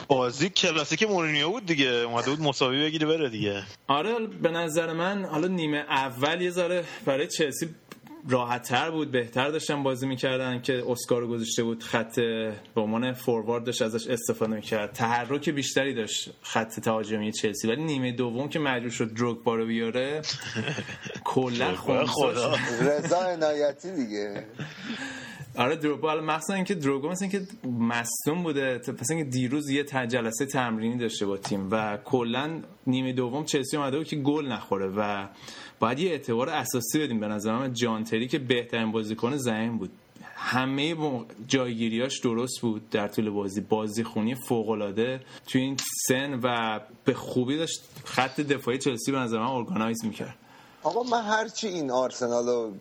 بازی 0.07 0.49
کلاسیک 0.49 1.03
مورینیو 1.03 1.49
بود 1.49 1.65
دیگه. 1.65 1.87
اومده 1.87 2.29
بود 2.29 2.41
مساوی 2.41 2.83
بگیره 2.83 3.07
بره 3.07 3.29
دیگه. 3.29 3.63
آره 3.87 4.19
به 4.19 4.51
نظر 4.51 4.93
من 4.93 5.25
حالا 5.25 5.47
نیمه 5.47 5.77
اول 5.77 6.41
یه 6.41 6.49
ذره 6.49 6.83
برای 7.05 7.27
چلسی 7.27 7.69
راحت 8.29 8.67
تر 8.67 8.91
بود 8.91 9.11
بهتر 9.11 9.49
داشتن 9.49 9.83
بازی 9.83 10.07
می‌کردن 10.07 10.61
که 10.61 10.83
اسکار 10.87 11.27
گذاشته 11.27 11.63
بود 11.63 11.83
خط 11.83 12.19
به 12.75 12.81
عنوان 12.81 13.13
فوروارد 13.13 13.63
داشت 13.63 13.81
ازش 13.81 14.07
استفاده 14.07 14.55
می‌کرد. 14.55 14.91
تحرک 14.93 15.49
بیشتری 15.49 15.93
داشت 15.93 16.29
خط 16.41 16.79
تهاجمی 16.79 17.31
چلسی. 17.31 17.67
ولی 17.67 17.83
نیمه 17.83 18.11
دوم 18.11 18.49
که 18.49 18.59
مجبور 18.59 18.89
شد 18.89 19.13
دروگ 19.13 19.43
بارو 19.43 19.65
بیاره 19.65 20.21
کلا 21.23 21.75
خدا. 21.75 22.55
رضا 22.81 23.17
عنایتی 23.21 23.91
دیگه. 23.91 24.43
آره 25.57 25.75
دروگبا 25.75 26.09
حالا 26.09 26.21
مخصوصا 26.21 26.53
اینکه 26.53 26.75
دروگو 26.75 27.09
مثلا 27.09 27.29
اینکه 27.31 27.47
مصدوم 27.67 28.43
بوده 28.43 28.77
پس 28.77 29.11
اینکه 29.11 29.29
دیروز 29.29 29.69
یه 29.69 29.83
جلسه 29.83 30.45
تمرینی 30.45 30.97
داشته 30.97 31.25
با 31.25 31.37
تیم 31.37 31.67
و 31.71 31.97
کلا 31.97 32.61
نیمه 32.87 33.13
دوم 33.13 33.45
چلسی 33.45 33.77
اومده 33.77 33.97
بود 33.97 34.07
که 34.07 34.15
گل 34.15 34.47
نخوره 34.47 34.87
و 34.87 35.27
باید 35.79 35.99
یه 35.99 36.11
اعتبار 36.11 36.49
اساسی 36.49 36.99
بدیم. 36.99 37.19
به 37.19 37.27
نظر 37.27 37.57
من 37.57 37.73
جان 37.73 38.03
تری 38.03 38.27
که 38.27 38.39
بهترین 38.39 38.91
بازیکن 38.91 39.37
زمین 39.37 39.77
بود. 39.77 39.89
همه 40.35 40.95
جایگیریاش 41.47 42.19
درست 42.19 42.61
بود 42.61 42.89
در 42.89 43.07
طول 43.07 43.29
بازی. 43.29 43.61
بازی 43.61 44.03
خونی 44.03 44.35
فوق 44.35 44.69
العاده 44.69 45.19
تو 45.47 45.59
این 45.59 45.77
سن 46.07 46.39
و 46.43 46.79
به 47.05 47.13
خوبی 47.13 47.57
داشت. 47.57 47.81
خط 48.05 48.41
دفاعی 48.41 48.77
چلسی 48.77 49.11
به 49.11 49.17
نظر 49.17 49.39
من 49.39 49.93
می‌کرد. 50.03 50.35
آقا 50.85 51.03
من 51.03 51.21
هرچی 51.21 51.67
این 51.67 51.91
آرسنال 51.91 52.47
و 52.47 52.71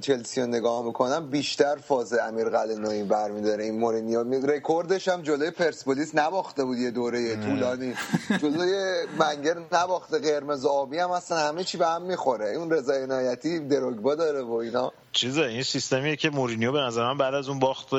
چلسی 0.00 0.40
رو 0.40 0.46
نگاه 0.46 0.84
می‌کنم 0.84 1.30
بیشتر 1.30 1.76
فاز 1.76 2.12
امیر 2.12 2.48
قلعه‌نوی 2.48 3.02
برمیداره. 3.02 3.64
این 3.64 3.78
مورینیو 3.78 4.46
رکوردش 4.46 5.08
هم 5.08 5.22
جلوی 5.22 5.50
پرسپولیس 5.50 6.14
نباخته 6.14 6.64
بود 6.64 6.78
یه 6.78 6.90
دوره 6.90 7.36
طولانی. 7.36 7.94
جلوی 8.42 8.72
ونگر 9.18 9.56
نباخته 9.72 10.18
قرمز 10.18 10.66
آبی 10.66 10.98
هم 10.98 11.10
اصلا 11.10 11.38
همه 11.38 11.64
چی 11.64 11.78
به 11.78 11.86
هم 11.86 12.02
می‌خوره. 12.02 12.56
اون 12.56 12.70
رضا 12.70 12.92
عنایتی 12.92 13.60
دروگبا 13.60 14.14
داره 14.14 14.42
و 14.42 14.52
اینا. 14.52 14.92
چیزه 15.12 15.42
این 15.42 15.62
سیستمیه 15.62 16.16
که 16.16 16.30
مورینیو 16.30 16.72
به 16.72 16.80
نظر 16.80 17.04
من 17.04 17.18
بعد 17.18 17.34
از 17.34 17.48
اون 17.48 17.58
باخت 17.58 17.90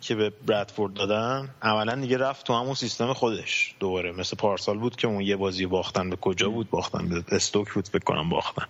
که 0.00 0.14
به 0.14 0.32
برادفورد 0.46 0.94
دادن 0.94 1.48
عملا 1.62 1.94
دیگه 1.94 2.18
رفت 2.18 2.46
تو 2.46 2.52
همون 2.52 2.74
سیستم 2.74 3.12
خودش 3.12 3.74
دوباره. 3.80 4.12
مثل 4.12 4.36
پارسال 4.36 4.78
بود 4.78 4.96
که 4.96 5.08
اون 5.08 5.20
یه 5.20 5.36
بازی 5.36 5.66
باختن 5.66 6.10
به 6.10 6.16
کجا 6.16 6.48
بود؟ 6.48 6.70
باختن 6.70 7.08
به 7.08 7.24
استوک 7.36 7.72
بود 7.72 7.88
فکر 7.88 8.04
کنم 8.04 8.28
باختن. 8.28 8.66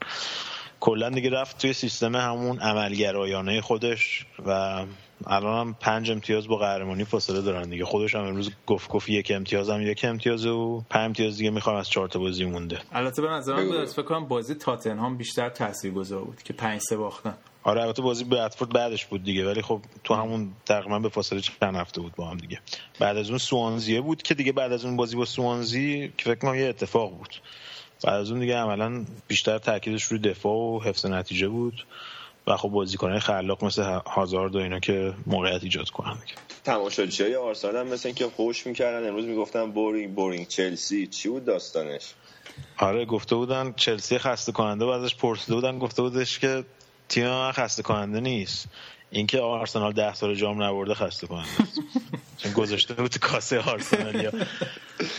کلا 0.81 1.11
دیگه 1.11 1.31
رفت 1.31 1.59
توی 1.59 1.73
سیستم 1.73 2.17
همون 2.17 2.59
عملگرایانه 2.59 3.61
خودش 3.61 4.27
و 4.47 4.85
الان 5.27 5.67
هم 5.67 5.77
پنج 5.81 6.11
امتیاز 6.11 6.49
با 6.49 6.57
قهرمانی 6.57 7.05
فاصله 7.05 7.41
دارن 7.41 7.71
دیگه. 7.71 7.85
خودش 7.85 8.15
هم 8.15 8.25
امروز 8.25 8.51
گفت 8.67 8.89
گفت 8.89 9.09
یک 9.09 9.33
امتیاز 9.35 9.71
هم 9.71 9.83
یک 9.83 10.05
امتیاز 10.05 10.47
و 10.47 10.83
پنج 10.91 11.05
امتیاز 11.05 11.37
دیگه 11.37 11.51
می‌خوام 11.51 11.77
از 11.77 11.89
چهار 11.89 12.09
تا 12.09 12.19
بازی 12.19 12.45
مونده. 12.45 12.79
البته 12.93 13.23
به 13.23 13.29
نظر 13.29 13.55
من 13.55 13.87
فکر 13.87 14.03
کنم 14.03 14.29
بازی 14.29 14.55
تاتنهام 14.55 15.17
بیشتر 15.17 15.49
تاثیرگذار 15.49 16.25
بود 16.25 16.43
که 16.43 16.53
پنج 16.53 16.81
سه 16.81 16.97
باختن. 16.97 17.35
آره 17.63 17.83
البته 17.83 18.03
بازی 18.03 18.25
بردفورد 18.25 18.73
بعدش 18.73 19.07
بود 19.07 19.25
دیگه 19.25 19.47
ولی 19.47 19.63
خب 19.63 19.81
تو 20.05 20.15
همون 20.15 20.53
تقریبا 20.67 20.99
به 20.99 21.09
فاصله 21.09 21.41
چند 21.41 21.77
هفته 21.77 22.01
بود 22.01 22.15
با 22.17 22.31
هم 22.31 22.37
دیگه. 22.37 22.61
بعد 22.99 23.17
از 23.17 23.29
اون 23.29 23.39
سوانزیه 23.39 24.01
بود 24.01 24.23
که 24.23 24.35
دیگه 24.35 24.53
بعد 24.53 24.73
از 24.73 24.85
اون 24.85 24.97
بازی 24.97 25.17
با 25.17 25.25
سوانزی 25.25 26.13
که 26.19 26.25
فکر 26.25 26.35
کنم 26.35 26.55
یه 26.55 26.69
اتفاق 26.69 27.11
بود. 27.11 27.35
بعد 28.05 28.15
از 28.15 28.31
اون 28.31 28.41
دیگه 28.41 28.57
عملا 28.57 29.05
بیشتر 29.29 29.59
تاکیدش 29.59 30.05
روی 30.05 30.19
دفاع 30.19 30.55
و 30.55 30.81
حفظ 30.81 31.07
نتیجه 31.07 31.49
بود 31.49 31.87
و 32.47 32.57
خب 32.57 32.69
بازیکنهای 32.69 33.21
خلاق 33.21 33.65
مثل 33.65 33.83
هازارد 34.07 34.57
و 34.57 34.59
اینا 34.59 34.81
که 34.81 35.15
موقعیت 35.27 35.63
ایجاد 35.65 35.91
کنن. 35.91 36.19
تماشاچی 36.65 37.23
های 37.23 37.37
آرسنال 37.37 37.77
هم 37.77 37.87
مثل 37.87 38.09
اینکه 38.09 38.27
خوش 38.27 38.67
می‌کردن. 38.67 39.09
امروز 39.09 39.25
می‌گفتن 39.25 39.73
boring 39.73 40.15
boring 40.15 40.49
Chelsea. 40.49 41.07
چی 41.07 41.29
بود 41.29 41.45
داستانش؟ 41.45 42.15
آره 42.79 43.05
گفته 43.05 43.35
بودن 43.35 43.73
چلسی 43.77 44.19
خسته 44.19 44.53
کننده 44.53 44.85
و 44.85 44.89
ازش 44.89 45.15
پرسیده 45.15 45.55
بودن. 45.55 45.79
گفته 45.79 46.03
بودش 46.03 46.39
که 46.39 46.65
تیم 47.09 47.29
من 47.29 47.53
خسته 47.53 47.83
کننده 47.83 48.21
نیست. 48.21 48.69
اینکه 49.13 49.41
آرسنال 49.41 49.93
ده 49.93 50.15
سال 50.15 50.35
جام 50.35 50.63
نبرده 50.63 50.95
خسته 50.95 51.27
کننده 51.27 51.49
چون 52.37 52.53
گذاشته 52.53 52.95
بود 52.95 53.19
کاسه 53.19 53.61
آرسنالیا 53.61 54.31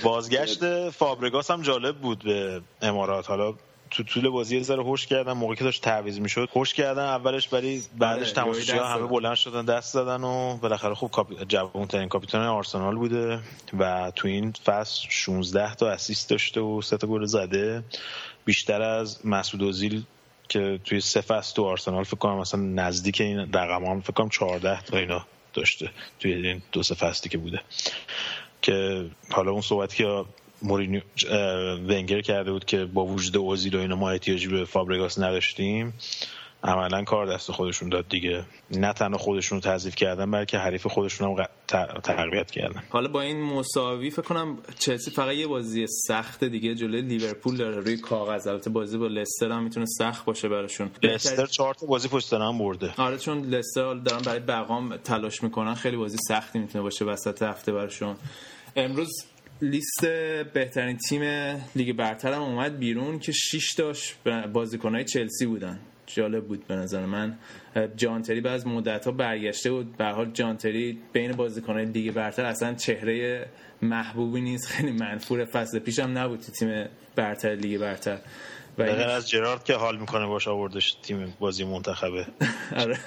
بازگشت 0.03 0.89
فابرگاس 0.89 1.51
هم 1.51 1.61
جالب 1.61 1.97
بود 1.97 2.23
به 2.23 2.61
امارات. 2.81 3.27
حالا 3.29 3.53
تو 3.91 4.03
طول 4.03 4.29
بازی 4.29 4.57
یه 4.57 4.63
ذره 4.63 4.83
هوش 4.83 5.07
کردن 5.07 5.33
موقعی 5.33 5.55
که 5.55 5.63
داشت 5.63 5.83
تعویض 5.83 6.19
می‌شد 6.19 6.49
هوش 6.55 6.73
کردن 6.73 7.03
اولش 7.03 7.53
ولی 7.53 7.83
بعدش 7.97 8.31
تماشاگرها 8.31 8.83
دست 8.83 8.97
همه. 8.97 9.07
بلند 9.07 9.35
شدن 9.35 9.65
دست 9.65 9.93
دادن 9.93 10.23
و 10.23 10.57
بالاخره 10.57 10.93
خوب 10.93 11.11
کاپ... 11.11 11.43
جوان‌ترین 11.43 12.09
کاپیتان 12.09 12.41
آرسنال 12.41 12.95
بوده 12.95 13.39
و 13.79 14.11
تو 14.15 14.27
این 14.27 14.53
فصل 14.65 15.07
16 15.09 15.75
تا 15.75 15.89
اسیست 15.89 16.29
داشته 16.29 16.61
و 16.61 16.81
سه 16.81 16.97
تا 16.97 17.07
گل 17.07 17.25
زده. 17.25 17.83
بیشتر 18.45 18.81
از 18.81 19.25
مسعود 19.25 19.63
اوزیل 19.63 20.03
که 20.49 20.79
توی 20.85 21.01
فصل 21.01 21.55
تو 21.55 21.65
آرسنال 21.65 22.03
فکر 22.03 22.17
کنم 22.17 22.37
مثلا 22.37 22.61
نزدیک 22.61 23.21
این 23.21 23.53
رقم 23.53 23.85
هم 23.85 24.01
فکر 24.01 24.13
کنم 24.13 24.29
14 24.29 24.81
تا 24.81 24.97
اینا 24.97 25.25
داشته 25.53 25.91
توی 26.19 26.33
این 26.33 26.61
دو 26.71 26.83
سه 26.83 27.29
که 27.29 27.37
بوده. 27.37 27.61
که 28.61 29.05
حالا 29.29 29.51
اون 29.51 29.61
صحبتی 29.61 29.97
که 29.97 30.25
مورینیو 30.61 31.01
ونگر 31.87 32.21
کرده 32.21 32.51
بود 32.51 32.65
که 32.65 32.85
با 32.85 33.05
وجود 33.05 33.37
اوزیل 33.37 33.75
و 33.75 33.79
اینا 33.79 33.95
ما 33.95 34.09
احتیاجی 34.09 34.47
به 34.47 34.65
فابرگاس 34.65 35.19
نداشتیم 35.19 35.93
عملا 36.63 37.03
کار 37.03 37.33
دست 37.33 37.51
خودشون 37.51 37.89
داد 37.89 38.09
دیگه. 38.09 38.45
نه 38.71 38.93
تنها 38.93 39.17
خودشون 39.17 39.61
رو 39.61 39.71
تضعیف 39.71 39.95
کردن 39.95 40.31
بلکه 40.31 40.57
حریف 40.57 40.87
خودشون 40.87 41.39
هم 41.39 41.45
تقویت 42.03 42.51
کردن. 42.51 42.83
حالا 42.89 43.07
با 43.07 43.21
این 43.21 43.41
مساوی 43.41 44.09
فکر 44.09 44.21
کنم 44.21 44.57
چلسی 44.79 45.11
فقط 45.11 45.33
یه 45.33 45.47
بازی 45.47 45.85
سخت 46.07 46.43
دیگه 46.43 46.75
جلوی 46.75 47.01
لیورپول 47.01 47.57
داره. 47.57 47.79
روی 47.79 47.97
کاغذ. 47.97 48.47
البته 48.47 48.69
بازی 48.69 48.97
با 48.97 49.07
لستر 49.07 49.51
هم 49.51 49.63
می‌تونه 49.63 49.85
سخت 49.85 50.25
باشه 50.25 50.49
براشون. 50.49 50.91
لستر 51.03 51.45
چهار 51.45 51.73
تا 51.73 51.85
بازی 51.85 52.07
پشت 52.07 52.33
هم 52.33 52.57
برده. 52.57 52.93
آره 52.97 53.17
چون 53.17 53.41
لستر 53.41 53.93
دارن 53.93 54.21
برای 54.21 54.39
بقام 54.39 54.97
تلاش 54.97 55.43
می‌کنن. 55.43 55.73
خیلی 55.73 55.97
بازی 55.97 56.17
سختی 56.27 56.59
می‌تونه 56.59 56.81
باشه 56.81 57.05
وسط 57.05 57.43
هفته 57.43 57.71
براشون. 57.71 58.15
امروز 58.75 59.09
لیست 59.61 60.05
بهترین 60.53 60.97
تیم 60.97 61.21
لیگ 61.75 61.95
برتر 61.95 62.33
هم 62.33 62.41
اومد 62.41 62.79
بیرون 62.79 63.19
که 63.19 63.31
6 63.31 63.73
تاش 63.73 64.15
بازیکنهای 64.53 65.03
چلسی 65.03 65.45
بودن. 65.45 65.79
جالب 66.13 66.45
بود 66.45 66.67
به 66.67 66.75
نظر 66.75 67.05
من. 67.05 67.37
جانتری 67.95 68.41
بعد 68.41 68.53
از 68.53 68.67
مدت 68.67 69.05
ها 69.05 69.11
برگشته 69.11 69.71
بود. 69.71 69.97
به 69.97 70.05
حال 70.05 70.31
جانتری 70.31 70.99
بین 71.13 71.31
بازیکنهای 71.31 71.85
لیگ 71.85 72.13
برتر 72.13 72.45
اصلا 72.45 72.73
چهره 72.73 73.45
محبوبی 73.81 74.41
نیست. 74.41 74.67
خیلی 74.67 74.91
منفور 74.91 75.45
فصل 75.45 75.79
پیشم 75.79 76.17
نبود 76.17 76.39
تیم 76.39 76.85
برتر 77.15 77.55
لیگ 77.55 77.81
برتر. 77.81 78.17
غیر 78.77 79.07
از 79.07 79.29
جرارد 79.29 79.63
که 79.63 79.73
حال 79.73 79.97
می‌کنه 79.97 80.25
باش 80.25 80.47
آوردش 80.47 80.93
تیم 80.93 81.33
بازی 81.39 81.63
منتخبه. 81.63 82.27
آره. 82.83 82.99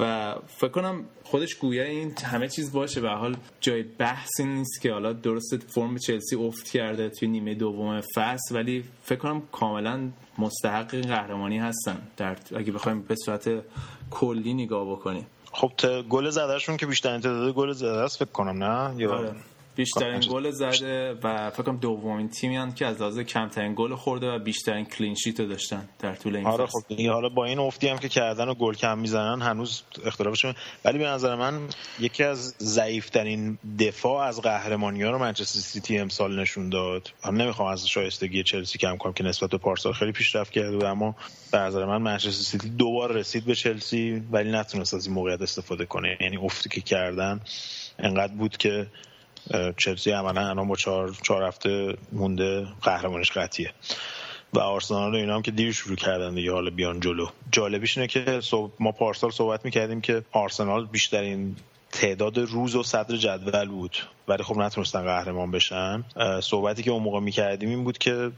و 0.00 0.34
فکر 0.46 0.68
کنم 0.68 1.04
خودش 1.24 1.54
گویا 1.54 1.84
این 1.84 2.14
همه 2.24 2.48
چیز 2.48 2.72
باشه 2.72 3.00
به 3.00 3.08
حال 3.08 3.36
جای 3.60 3.82
بحثی 3.82 4.44
نیست 4.44 4.80
که 4.80 4.92
حالا 4.92 5.12
درست 5.12 5.56
فرم 5.68 5.98
چلسی 5.98 6.36
افت 6.36 6.70
کرده 6.70 7.08
توی 7.08 7.28
نیمه 7.28 7.54
دوم 7.54 8.00
فصل 8.00 8.54
ولی 8.54 8.84
فکر 9.02 9.18
کنم 9.18 9.42
کاملا 9.52 10.10
مستحق 10.38 10.94
قهرمانی 10.94 11.58
هستن. 11.58 11.98
در 12.16 12.36
اگه 12.56 12.72
بخوایم 12.72 13.02
به 13.02 13.14
صورت 13.24 13.50
کلی 14.10 14.54
نگاه 14.54 14.90
بکنیم. 14.90 15.26
خب 15.52 15.72
گل 16.08 16.30
زدهشون 16.30 16.76
که 16.76 16.86
بیشتر 16.86 17.18
تعداد 17.18 17.54
گل 17.54 17.72
زده 17.72 17.98
است 17.98 18.18
فکر 18.18 18.32
کنم 18.32 18.64
نه؟ 18.64 18.94
یا 18.96 19.12
آره. 19.12 19.34
بیشترین 19.80 20.20
گل 20.20 20.50
زده 20.50 21.12
و 21.22 21.50
فکر 21.50 21.62
کنم 21.62 21.76
دومین 21.76 22.28
تیمی 22.28 22.56
هن 22.56 22.74
که 22.74 22.86
از 22.86 23.00
لحاظ 23.00 23.18
کمترین 23.18 23.74
گل 23.76 23.94
خورده 23.94 24.30
و 24.30 24.38
بیشترین 24.38 24.84
کلین 24.84 25.14
شیت 25.14 25.40
رو 25.40 25.46
داشتن 25.46 25.88
در 25.98 26.14
طول 26.14 26.36
این 26.36 26.46
آره 26.46 26.66
خب 26.66 26.82
حالا 27.08 27.28
با 27.28 27.44
این 27.44 27.58
افتی 27.58 27.88
هم 27.88 27.98
که 27.98 28.08
کردن 28.08 28.48
و 28.48 28.54
گل 28.54 28.74
کم 28.74 28.98
می‌زنن 28.98 29.42
هنوز 29.42 29.82
اختلافشون 30.04 30.54
ولی 30.84 30.98
به 30.98 31.06
نظر 31.06 31.34
من 31.34 31.60
یکی 32.00 32.24
از 32.24 32.54
ضعیفترین 32.58 33.58
دفاع 33.78 34.26
از 34.26 34.40
قهرمانی 34.40 35.02
ها 35.02 35.10
رو 35.10 35.18
منچستر 35.18 35.60
سیتی 35.60 35.98
امسال 35.98 36.40
نشون 36.40 36.68
داد. 36.68 37.10
من 37.26 37.36
نمی‌خوام 37.36 37.68
از 37.68 37.88
شایستگی 37.88 38.42
چلسی 38.42 38.78
کم 38.78 38.96
کنم 38.96 39.12
که 39.12 39.24
نسبت 39.24 39.50
به 39.50 39.58
پارسال 39.58 39.92
خیلی 39.92 40.12
پیشرفت 40.12 40.52
کرده 40.52 40.76
و 40.76 40.84
اما 40.84 41.16
به 41.52 41.58
نظر 41.58 41.84
من 41.84 42.02
منچستر 42.02 42.30
سیتی 42.30 42.68
دوبار 42.68 43.12
رسید 43.12 43.44
به 43.44 43.54
چلسی 43.54 44.22
ولی 44.32 44.50
نتونست 44.50 44.94
از 44.94 45.06
این 45.06 45.14
موقعیت 45.14 45.42
استفاده 45.42 45.86
کنه. 45.86 46.18
یعنی 46.20 46.36
افتی 46.36 46.68
که 46.68 46.80
کردن 46.80 47.40
انقدر 47.98 48.32
بود 48.32 48.56
که 48.56 48.86
چلسی 49.76 50.10
عملا 50.10 50.48
الان 50.48 50.68
با 50.68 50.76
چهار, 50.76 51.16
چهار 51.22 51.42
هفته 51.42 51.96
مونده 52.12 52.66
قهرمانش 52.82 53.30
قطعیه. 53.30 53.72
و 54.52 54.58
آرسنال 54.58 55.14
اینا 55.14 55.34
هم 55.34 55.42
که 55.42 55.50
دیر 55.50 55.72
شروع 55.72 55.96
کردن 55.96 56.34
دیگه 56.34 56.52
حالا 56.52 56.70
بیان 56.70 57.00
جلو. 57.00 57.26
جالبیش 57.52 57.98
اینه 57.98 58.08
که 58.08 58.40
صحب- 58.40 58.72
ما 58.80 58.92
پارسال 58.92 59.30
صحبت 59.30 59.64
می‌کردیم 59.64 60.00
که 60.00 60.22
آرسنال 60.32 60.86
بیشترین 60.86 61.56
تعداد 61.92 62.38
روز 62.38 62.74
و 62.76 62.82
صدر 62.82 63.16
جدول 63.16 63.68
بود. 63.68 63.96
ولی 64.28 64.42
خب 64.42 64.56
نتونستن 64.56 65.02
قهرمان 65.02 65.50
بشن. 65.50 66.04
صحبتی 66.42 66.82
که 66.82 66.90
اون 66.90 67.02
موقع 67.02 67.20
می‌کردیم 67.20 67.68
این 67.68 67.84
بود 67.84 67.98
که 67.98 68.30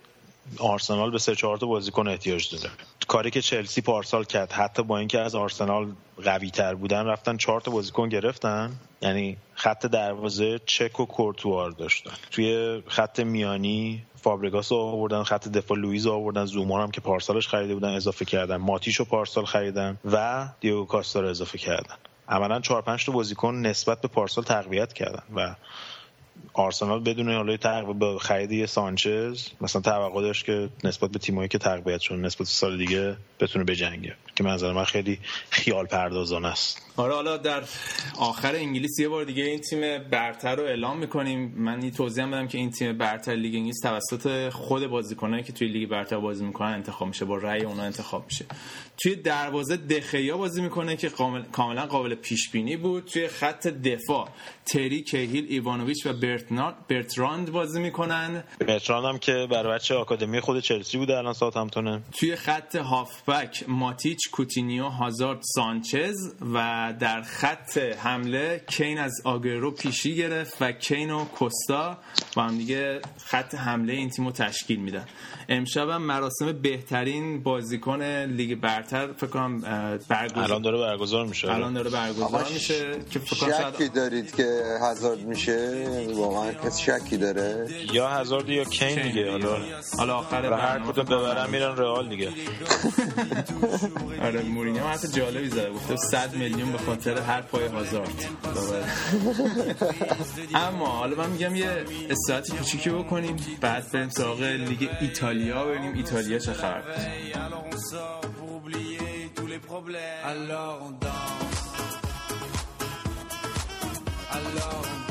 آرسنال 0.59 1.11
به 1.11 1.19
سه 1.19 1.35
چهار 1.35 1.57
تا 1.57 1.67
بازیکن 1.67 2.09
احتیاج 2.09 2.57
داره. 2.57 2.71
کاری 3.09 3.31
که 3.31 3.43
چلسی 3.43 3.81
پارسال 3.81 4.25
کرد 4.25 4.53
حتی 4.53 4.83
با 4.83 4.99
اینکه 4.99 5.21
از 5.21 5.35
آرسنال 5.35 5.93
قوی 6.25 6.51
تر 6.51 6.75
بودن 6.75 7.07
رفتن 7.07 7.37
چهار 7.37 7.61
تا 7.61 7.71
بازیکن 7.71 8.09
گرفتن. 8.09 8.73
یعنی 9.03 9.37
خط 9.55 9.87
دروازه 9.87 10.61
چک 10.67 11.01
و 11.01 11.07
کورتوار 11.07 11.71
داشتن. 11.71 12.13
توی 12.31 12.83
خط 12.87 13.21
میانی 13.21 14.03
فابرگاس 14.17 14.73
رو 14.73 14.79
آوردن 14.79 15.23
خط 15.23 15.49
دفاع 15.49 15.79
لوئیز 15.79 16.07
آوردن 16.07 16.45
زومان 16.45 16.83
هم 16.83 16.91
که 16.91 17.01
پارسالش 17.01 17.49
خریده 17.49 17.75
بودن 17.75 17.95
اضافه 17.95 18.25
کردن 18.25 18.57
ماتیش 18.57 18.97
رو 18.97 19.05
پارسال 19.05 19.45
خریدن 19.45 19.99
و 20.05 20.49
دیوگو 20.61 20.85
کاستا 20.85 21.21
رو 21.21 21.29
اضافه 21.29 21.59
کردن. 21.59 21.95
عملا 22.29 22.61
چهار 22.61 22.83
پنج 22.83 23.07
تا 23.07 23.13
بازیکن 23.13 23.55
نسبت 23.55 24.01
به 24.01 24.09
پارسال 24.09 24.45
تقویت 24.45 24.93
کردن 24.93 25.23
و 25.37 25.55
آرسنال 26.53 27.01
بدون 27.01 27.35
حالا 27.35 27.57
تقویت 27.57 27.97
به 27.97 28.19
خرید 28.19 28.53
یه 28.53 28.67
سانچز 28.67 29.49
مثلا 29.61 29.83
توقع 29.83 30.23
داشت 30.23 30.45
که 30.45 30.69
نسبت 30.85 31.11
به 31.11 31.19
تیمایی 31.19 31.49
که 31.49 31.59
تقویت 31.59 32.01
شدن 32.01 32.21
نسبت 32.21 32.47
سال 32.47 32.79
دیگه 32.79 33.17
بتونه 33.41 33.65
بجنگه 33.65 34.15
که 34.37 34.45
منظر 34.45 34.73
من 34.73 34.85
خیلی 34.85 35.19
خیال 35.51 35.87
پردازانه 35.87 36.49
است. 36.49 36.83
آره 36.97 37.15
حالا 37.15 37.37
در 37.37 37.63
آخر 38.19 38.55
انگلیس 38.55 38.99
یه 38.99 39.09
بار 39.09 39.25
دیگه 39.25 39.45
این 39.45 39.61
تیم 39.61 39.81
برتر 40.11 40.57
رو 40.57 40.63
اعلام 40.63 40.99
می‌کنیم. 40.99 41.55
من 41.57 41.83
این 41.83 41.91
توضیح 41.91 42.27
بدم 42.27 42.49
که 42.49 42.59
این 42.59 42.71
تیم 42.71 42.99
برتر 42.99 43.35
لیگ 43.35 43.55
انگلیس 43.55 43.81
توسط 43.83 44.49
خود 44.49 44.87
بازیکنایی 44.87 45.43
که 45.43 45.53
توی 45.53 45.69
لیگ 45.69 45.89
برتر 45.89 46.19
بازی 46.19 46.45
می‌کنن 46.45 46.73
انتخاب 46.73 47.09
میشه 47.09 47.25
با 47.25 47.37
رأی 47.37 47.63
اونا 47.63 47.83
انتخاب 47.83 48.25
میشه. 48.25 48.45
توی 49.03 49.15
دروازه 49.15 49.77
دخیا 49.77 50.37
بازی 50.37 50.63
می‌کنه 50.63 50.97
که 50.97 51.09
کامل- 51.09 51.51
کاملا 51.53 51.87
قابل 51.87 52.15
پیش 52.15 52.51
بینی 52.51 52.77
بود. 52.77 53.05
توی 53.05 53.29
خط 53.29 53.67
دفاع 53.67 54.29
تری 54.67 55.03
کهیل 55.03 55.47
ایوانوویچ 55.49 56.07
و 56.07 56.13
برتراند 56.89 57.53
بازی 57.53 57.81
می‌کنن. 57.81 58.45
برتران 58.61 59.05
هم 59.05 59.19
که 59.19 59.47
برای 59.51 59.75
بچه 59.75 59.95
آکادمی 59.95 60.41
خود 60.41 60.61
چلسی 60.61 60.99
بوده 60.99 61.19
الان 61.19 61.33
ساوت‌همپتونه 61.33 62.03
توی 62.19 62.37
خط 62.37 62.77
هافبک 62.77 63.65
ماتیچ 63.69 64.22
کوتینیو 64.29 64.85
هازارد 64.85 65.43
سانچز 65.55 66.17
و 66.55 66.95
در 67.01 67.23
خط 67.23 67.79
حمله 67.79 68.65
کین 68.67 68.99
از 68.99 69.13
آگرو 69.25 69.71
پیشی 69.71 70.17
گرفت 70.17 70.57
و 70.63 70.73
کین 70.73 71.11
و 71.11 71.25
کوستا 71.25 71.99
با 72.37 72.43
هم 72.43 72.59
دیگه 72.59 73.01
خط 73.25 73.55
حمله 73.55 73.93
این 73.93 74.11
تیم 74.11 74.25
رو 74.25 74.33
تشکیل 74.33 74.81
میدن. 74.81 75.05
امشب 75.49 75.89
هم 75.89 76.03
مراسم 76.03 76.53
بهترین 76.53 77.43
بازیکن 77.43 78.03
لیگ 78.03 78.61
برتر 78.61 79.13
فکر 79.13 79.27
کنم 79.27 79.61
برگزار 80.09 80.45
الان 80.45 80.63
داره 80.63 80.79
برگزار 80.79 81.27
میشه. 81.27 81.53
الان 81.53 81.75
داره 81.75 81.91
برگزار 81.91 82.49
میشه 82.53 82.97
که 83.11 83.19
فکر 83.19 83.37
کنم 83.37 83.73
شکی 83.73 83.89
دارید 83.89 84.35
که 84.35 84.63
هزارد 84.83 85.21
میشه؟ 85.21 85.87
واقعا 86.15 86.53
کسی 86.53 86.83
شکی 86.83 87.17
داره؟ 87.17 87.69
یا 87.93 88.09
هزارد 88.09 88.49
یا 88.49 88.65
کین 88.65 89.03
دیگه 89.03 89.31
حالا. 89.31 89.57
حالا 89.99 90.15
آخر 90.17 90.53
هر 90.53 90.79
کدوم 90.79 91.05
ببرن 91.05 91.51
میرن 91.51 91.77
رئال 91.77 92.09
دیگه. 92.09 92.33
آره 94.21 94.43
مورینیو 94.43 94.83
حرف 94.83 95.05
جالبی 95.17 95.49
زده. 95.49 95.71
گفته 95.71 95.97
100 95.97 96.35
میلیون 96.35 96.73
به 96.73 96.79
خاطر 96.79 97.19
هر 97.21 97.41
پای 97.43 97.67
هازارد. 97.67 98.29
اما 100.55 100.87
حالا 100.87 101.17
من 101.17 101.31
میگم 101.31 101.55
یه 101.57 101.85
استراحت 102.11 102.57
کوچیکی 102.57 102.91
بکنیم 102.91 103.37
بعد 103.61 103.93
بریم 103.93 104.09
سراغ 104.09 104.43
لیگ 104.43 104.89
ایتالیا 105.01 105.65
ببینیم 105.65 105.95
ایتالیا 105.95 106.39
چه 106.39 106.53
خبر 106.53 106.83
Alors 114.45 115.02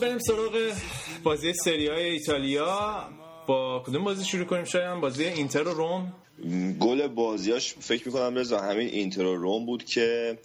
بریم 0.00 0.18
سراغ 0.18 0.72
بازی 1.22 1.52
سری 1.52 1.86
های 1.86 2.04
ایتالیا. 2.04 3.08
با 3.46 3.82
کدوم 3.86 4.04
بازی 4.04 4.24
شروع 4.24 4.44
کنیم؟ 4.44 4.64
شاید 4.64 5.00
بازی 5.00 5.24
اینتر 5.24 5.68
و 5.68 5.74
روم. 5.74 6.12
گل 6.80 7.06
بازیاش 7.06 7.74
فکر 7.80 8.06
می‌کنم 8.06 8.34
رضا 8.34 8.58
همین 8.58 8.88
اینتر 8.88 9.24
و 9.24 9.36
روم 9.36 9.66
بود 9.66 9.84
که 9.84 10.38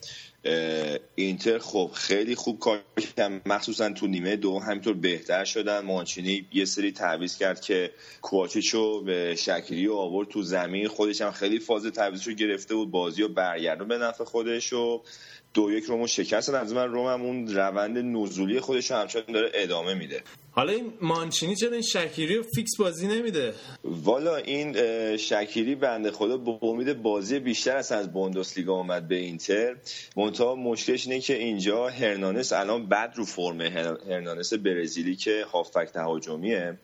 اینتر 1.15 1.57
خب 1.57 1.91
خیلی 1.93 2.35
خوب 2.35 2.59
کار 2.59 2.79
کرد 3.17 3.41
مخصوصا 3.45 3.89
تو 3.89 4.07
نیمه 4.07 4.35
دو 4.35 4.59
همینطور 4.59 4.93
بهتر 4.93 5.45
شدن. 5.45 5.79
مانچینی 5.79 6.45
یه 6.53 6.65
سری 6.65 6.91
تعویض 6.91 7.37
کرد 7.37 7.61
که 7.61 7.91
کوواچیچو 8.21 9.03
به 9.03 9.35
شکری 9.35 9.87
آورد 9.87 10.27
تو 10.27 10.41
زمین. 10.41 10.87
خودش 10.87 11.21
هم 11.21 11.31
خیلی 11.31 11.59
فاز 11.59 11.85
تعویضش 11.85 12.27
رو 12.27 12.33
گرفته 12.33 12.75
بود. 12.75 12.91
بازی 12.91 13.21
رو 13.21 13.27
برگردون 13.27 13.87
به 13.87 13.97
نفع 13.97 14.23
خودش 14.23 14.73
و 14.73 15.01
دو 15.55 15.71
یک 15.71 15.83
رومو 15.83 16.07
شکستن 16.07 16.55
از 16.55 16.73
من 16.73 16.91
روم 16.91 17.07
هم 17.07 17.21
اون 17.21 17.55
روند 17.55 17.97
نزولی 17.97 18.59
خودش 18.59 18.91
همچنان 18.91 19.25
داره 19.33 19.51
ادامه 19.53 19.93
میده. 19.93 20.21
حالا 20.51 20.73
این 20.73 20.93
مانچینی 21.01 21.55
چرا 21.55 21.71
این 21.71 21.81
شکیری 21.81 22.35
رو 22.35 22.43
فیکس 22.55 22.71
بازی 22.79 23.07
نمیده؟ 23.07 23.53
والا 23.83 24.35
این 24.35 24.77
شکیری 25.17 25.75
بنده 25.75 26.11
خدا 26.11 26.37
با 26.37 26.59
امید 26.61 27.01
بازی 27.01 27.39
بیشتر 27.39 27.77
از 27.77 27.91
از 27.91 28.13
بوندسلیگا 28.13 28.73
اومد 28.73 29.07
به 29.07 29.15
اینتر. 29.15 29.75
منتها 30.15 30.55
مشکلش 30.55 31.07
اینه 31.07 31.19
که 31.19 31.37
اینجا 31.37 31.87
هرنانس 31.89 32.53
الان 32.53 32.85
بد 32.89 33.13
رو 33.15 33.25
فرمه 33.25 33.69
هر- 33.69 34.11
هرنانس 34.13 34.53
برزیلی 34.53 35.15
که 35.15 35.45
هافبک 35.51 35.89
تهاجمیه 35.89 36.77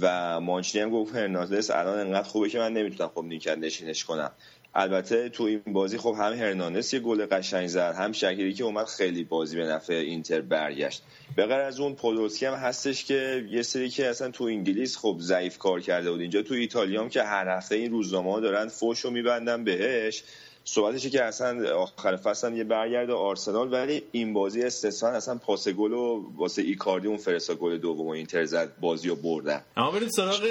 و 0.00 0.40
مانچینی 0.40 0.84
هم 0.84 0.90
گفت 0.90 1.14
هرنانس 1.14 1.70
الان 1.70 1.98
انقدر 1.98 2.28
خوبه 2.28 2.48
که 2.48 2.58
من 2.58 2.72
نمی‌تونم 2.72 3.10
خب 3.14 3.24
نیمکت 3.24 3.58
نشینش 3.58 4.04
کنم. 4.04 4.30
البته 4.78 5.28
تو 5.28 5.44
این 5.44 5.62
بازی 5.66 5.98
خب 5.98 6.14
هم 6.18 6.32
هرنانس 6.32 6.94
یه 6.94 7.00
گل 7.00 7.26
قشنگ 7.26 7.66
زد 7.66 7.94
هم 7.98 8.12
شکری 8.12 8.54
که 8.54 8.64
اومد 8.64 8.86
خیلی 8.86 9.24
بازی 9.24 9.56
به 9.56 9.64
نفع 9.64 9.92
اینتر 9.92 10.40
برگشت. 10.40 11.02
به 11.36 11.46
غیر 11.46 11.60
از 11.60 11.80
اون 11.80 11.94
پولوسکی 11.94 12.46
هم 12.46 12.54
هستش 12.54 13.04
که 13.04 13.46
یه 13.50 13.62
سری 13.62 13.90
که 13.90 14.06
اصلا 14.06 14.30
تو 14.30 14.44
انگلیس 14.44 14.96
خب 14.96 15.16
ضعیف 15.20 15.58
کار 15.58 15.80
کرده 15.80 16.10
بود. 16.10 16.20
اینجا 16.20 16.42
تو 16.42 16.54
ایتالیا 16.54 17.02
هم 17.02 17.08
که 17.08 17.22
هر 17.22 17.48
هفته 17.48 17.74
این 17.74 17.90
روزنامه 17.90 18.32
ها 18.32 18.40
دارن 18.40 18.68
فوش 18.68 19.00
رو 19.00 19.10
میبندن 19.10 19.64
بهش. 19.64 20.24
صحبتشه 20.68 21.10
که 21.10 21.24
اصلا 21.24 21.76
آخر 21.76 22.16
فصل 22.16 22.46
هم 22.46 22.56
یه 22.56 22.64
برگرد 22.64 23.10
آرسنال 23.10 23.72
ولی 23.72 24.02
این 24.12 24.32
بازی 24.32 24.62
استثنا 24.62 25.08
اصلا 25.08 25.34
پاس 25.34 25.68
گل 25.68 25.92
و 25.92 26.32
واسه 26.36 26.62
ایکاردی 26.62 27.08
اون 27.08 27.16
فرستا 27.16 27.54
گل 27.54 27.78
دوم 27.78 28.08
اینتر 28.08 28.44
زد 28.44 28.72
بازی 28.80 29.08
رو 29.08 29.16
بردن. 29.16 29.62
اما 29.76 29.90
بریم 29.90 30.08
سراغ 30.08 30.42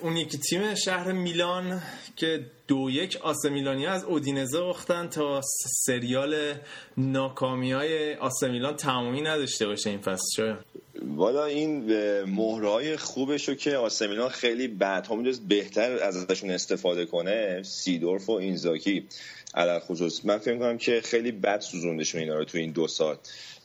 اون 0.00 0.16
یکی 0.16 0.38
تیم 0.38 0.74
شهر 0.74 1.12
میلان 1.12 1.82
که 2.16 2.46
دو 2.68 2.90
یک 2.90 3.18
آسه 3.22 3.48
میلانی 3.48 3.86
از 3.86 4.04
اودینزه 4.04 4.60
باختن 4.60 5.08
تا 5.08 5.40
سریال 5.86 6.54
ناکامی 6.96 7.72
های 7.72 8.14
آسه 8.14 8.48
میلان 8.48 8.76
تمامی 8.76 9.20
نداشته 9.20 9.66
باشه 9.66 9.90
این 9.90 10.00
فصل 10.00 10.26
شاید 10.36 10.56
والا 11.02 11.44
این 11.44 11.84
مهرهای 12.24 12.96
خوبش 12.96 13.48
رو 13.48 13.54
که 13.54 13.76
آسمیلان 13.76 14.28
خیلی 14.28 14.68
بعد 14.68 15.06
هم 15.06 15.22
بهتر 15.48 15.98
ازشون 16.02 16.50
استفاده 16.50 17.06
کنه 17.06 17.62
سیدورف 17.62 18.28
و 18.28 18.32
اینزاکی 18.32 19.08
علال 19.54 19.80
خصوص. 19.80 20.24
من 20.24 20.38
فکر 20.38 20.58
کنم 20.58 20.78
که 20.78 21.00
خیلی 21.04 21.32
بد 21.32 21.60
سوزوندشون 21.60 22.20
اینا 22.20 22.34
رو 22.34 22.44
تو 22.44 22.58
این 22.58 22.70
دو 22.70 22.88
سال. 22.88 23.16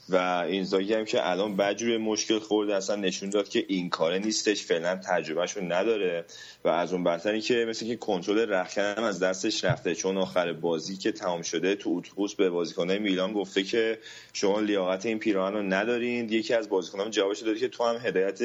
و 0.10 0.46
اینزاگی 0.48 0.94
هم 0.94 1.06
که 1.06 1.30
الان 1.30 1.56
بدجوری 1.56 1.98
مشکل 1.98 2.40
خورده 2.40 2.76
اصلا 2.76 2.96
نشون 2.96 3.30
داد 3.30 3.50
که 3.50 3.66
این 3.68 3.90
کاره 3.90 4.20
نیستش 4.20 4.64
فعلا 4.64 4.96
تجربهشون 4.96 5.72
نداره 5.72 6.26
و 6.64 6.68
از 6.68 6.94
اون 6.94 7.04
برتری 7.04 7.42
که 7.42 7.66
مثل 7.70 7.88
که 7.88 7.96
کنترل 7.96 8.52
رخکن 8.52 8.82
از 8.82 9.20
دستش 9.20 9.64
رفته. 9.64 9.96
چون 9.96 10.18
آخر 10.18 10.54
بازی 10.54 10.98
که 10.98 11.12
تمام 11.12 11.42
شده 11.42 11.76
تو 11.76 11.90
اتوبوس 11.98 12.36
به 12.36 12.50
بازیکنان 12.50 12.98
میلان 12.98 13.34
گفته 13.34 13.64
که 13.64 14.00
شما 14.34 14.60
لیاقت 14.60 15.06
این 15.06 15.20
پیراهن 15.20 15.54
رو 15.54 15.62
ندارین. 15.62 16.30
یکی 16.30 16.54
از 16.54 16.70
بازیکنان 16.70 17.12
جوابش 17.12 17.40
داده 17.40 17.60
که 17.60 17.68
تو 17.68 17.84
هم 17.84 17.96
هدایت 17.96 18.44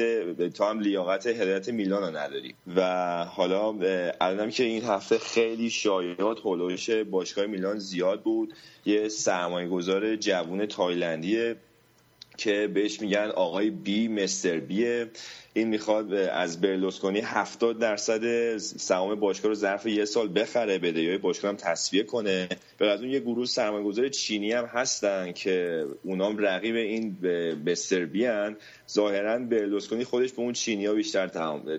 تو 0.49 0.63
هم 0.63 0.79
لیاقت 0.79 1.27
هدایت 1.27 1.69
میلان 1.69 2.03
رو 2.03 2.17
نداری. 2.17 2.55
و 2.75 3.25
حالا 3.25 3.75
الانم 4.21 4.49
که 4.49 4.63
این 4.63 4.83
هفته 4.83 5.17
خیلی 5.17 5.69
شایعات 5.69 6.39
هولوش 6.39 6.89
باشگاه 6.89 7.45
میلان 7.45 7.79
زیاد 7.79 8.21
بود. 8.23 8.53
یه 8.85 9.09
سرمایه 9.09 9.67
گذار 9.67 10.15
جوون 10.15 10.65
تایلندیه 10.65 11.54
که 12.37 12.67
بهش 12.67 13.01
میگن 13.01 13.31
آقای 13.35 13.69
بی 13.69 14.07
مستر 14.07 14.59
بیه. 14.59 15.09
این 15.57 15.67
می‌خواد 15.67 16.13
از 16.13 16.61
برلوسکونی 16.61 17.19
70 17.19 17.79
درصد 17.79 18.57
سهام 18.57 19.15
باشگاه 19.15 19.49
رو 19.49 19.55
ظرف 19.55 19.85
یه 19.85 20.05
سال 20.05 20.39
بخره 20.39 20.79
بده 20.79 21.01
یا 21.01 21.17
باشگاه 21.17 21.51
هم 21.51 21.57
تصفیه 21.57 22.03
کنه. 22.03 22.49
به 22.77 22.87
از 22.87 23.01
اون 23.01 23.09
یه 23.09 23.19
گروه 23.19 23.45
سرمایه‌گذار 23.45 24.07
چینی 24.07 24.51
هم 24.51 24.65
هستن 24.65 25.31
که 25.31 25.85
اونام 26.03 26.37
رقیب 26.37 26.75
این 26.75 27.17
مستر 27.65 28.05
بیان 28.05 28.57
ظاهرا 28.91 29.39
برلوسکونی 29.39 30.03
خودش 30.03 30.31
به 30.31 30.39
اون 30.39 30.53
چینی 30.53 30.85
ها 30.85 30.93
بیشتر 30.93 31.27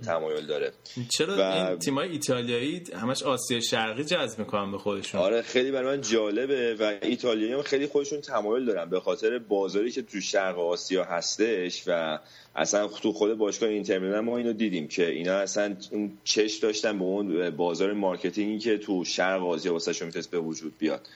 تمایل 0.05 0.47
داره. 0.47 0.73
چرا 1.09 1.37
و... 1.37 1.41
این 1.41 1.79
تیمای 1.79 2.09
ایتالیایی 2.09 2.83
همش 2.95 3.23
آسیا 3.23 3.61
شرقی 3.61 4.05
جذب 4.05 4.39
می‌کنن 4.39 4.73
به 4.73 4.79
خودشون؟ 4.79 5.21
آره 5.21 5.43
خیلی 5.43 5.71
برای 5.71 5.97
من 5.97 6.03
جالبه 6.03 6.75
و 6.75 6.93
ایتالیایی 7.03 7.53
هم 7.53 7.63
خیلی 7.63 7.87
خودشون 7.87 8.21
تمایل 8.21 8.65
دارن. 8.65 8.91
به 8.91 9.01
خاطر 9.01 9.39
بازاری 9.39 9.91
که 9.91 10.03
تو 10.03 10.21
شرق 10.21 10.59
آسیا 10.59 11.05
هستش 11.05 11.83
و 11.87 12.19
اصلا 12.57 12.89
تو 12.89 13.13
خود 13.13 13.39
باشگاه 13.39 13.66
اینتر 13.69 13.99
میلان 13.99 14.25
ما 14.25 14.39
اینو 14.39 14.53
دیدیم 14.53 14.89
که 14.89 15.11
اینا 15.11 15.35
اصلا 15.35 15.77
اون 15.91 16.19
چش 16.25 16.55
داشتن 16.55 16.99
به 16.99 17.05
اون 17.05 17.51
بازار 17.51 17.93
marketing 17.93 18.52
ی 18.52 18.59
که 18.59 18.79
تو 18.79 19.05
شرق 19.05 19.45
آسیا 19.47 19.73
واسه 19.73 20.05
می‌تونست 20.05 20.31
به 20.31 20.39
وجود 20.39 20.79
بیاد. 20.79 21.09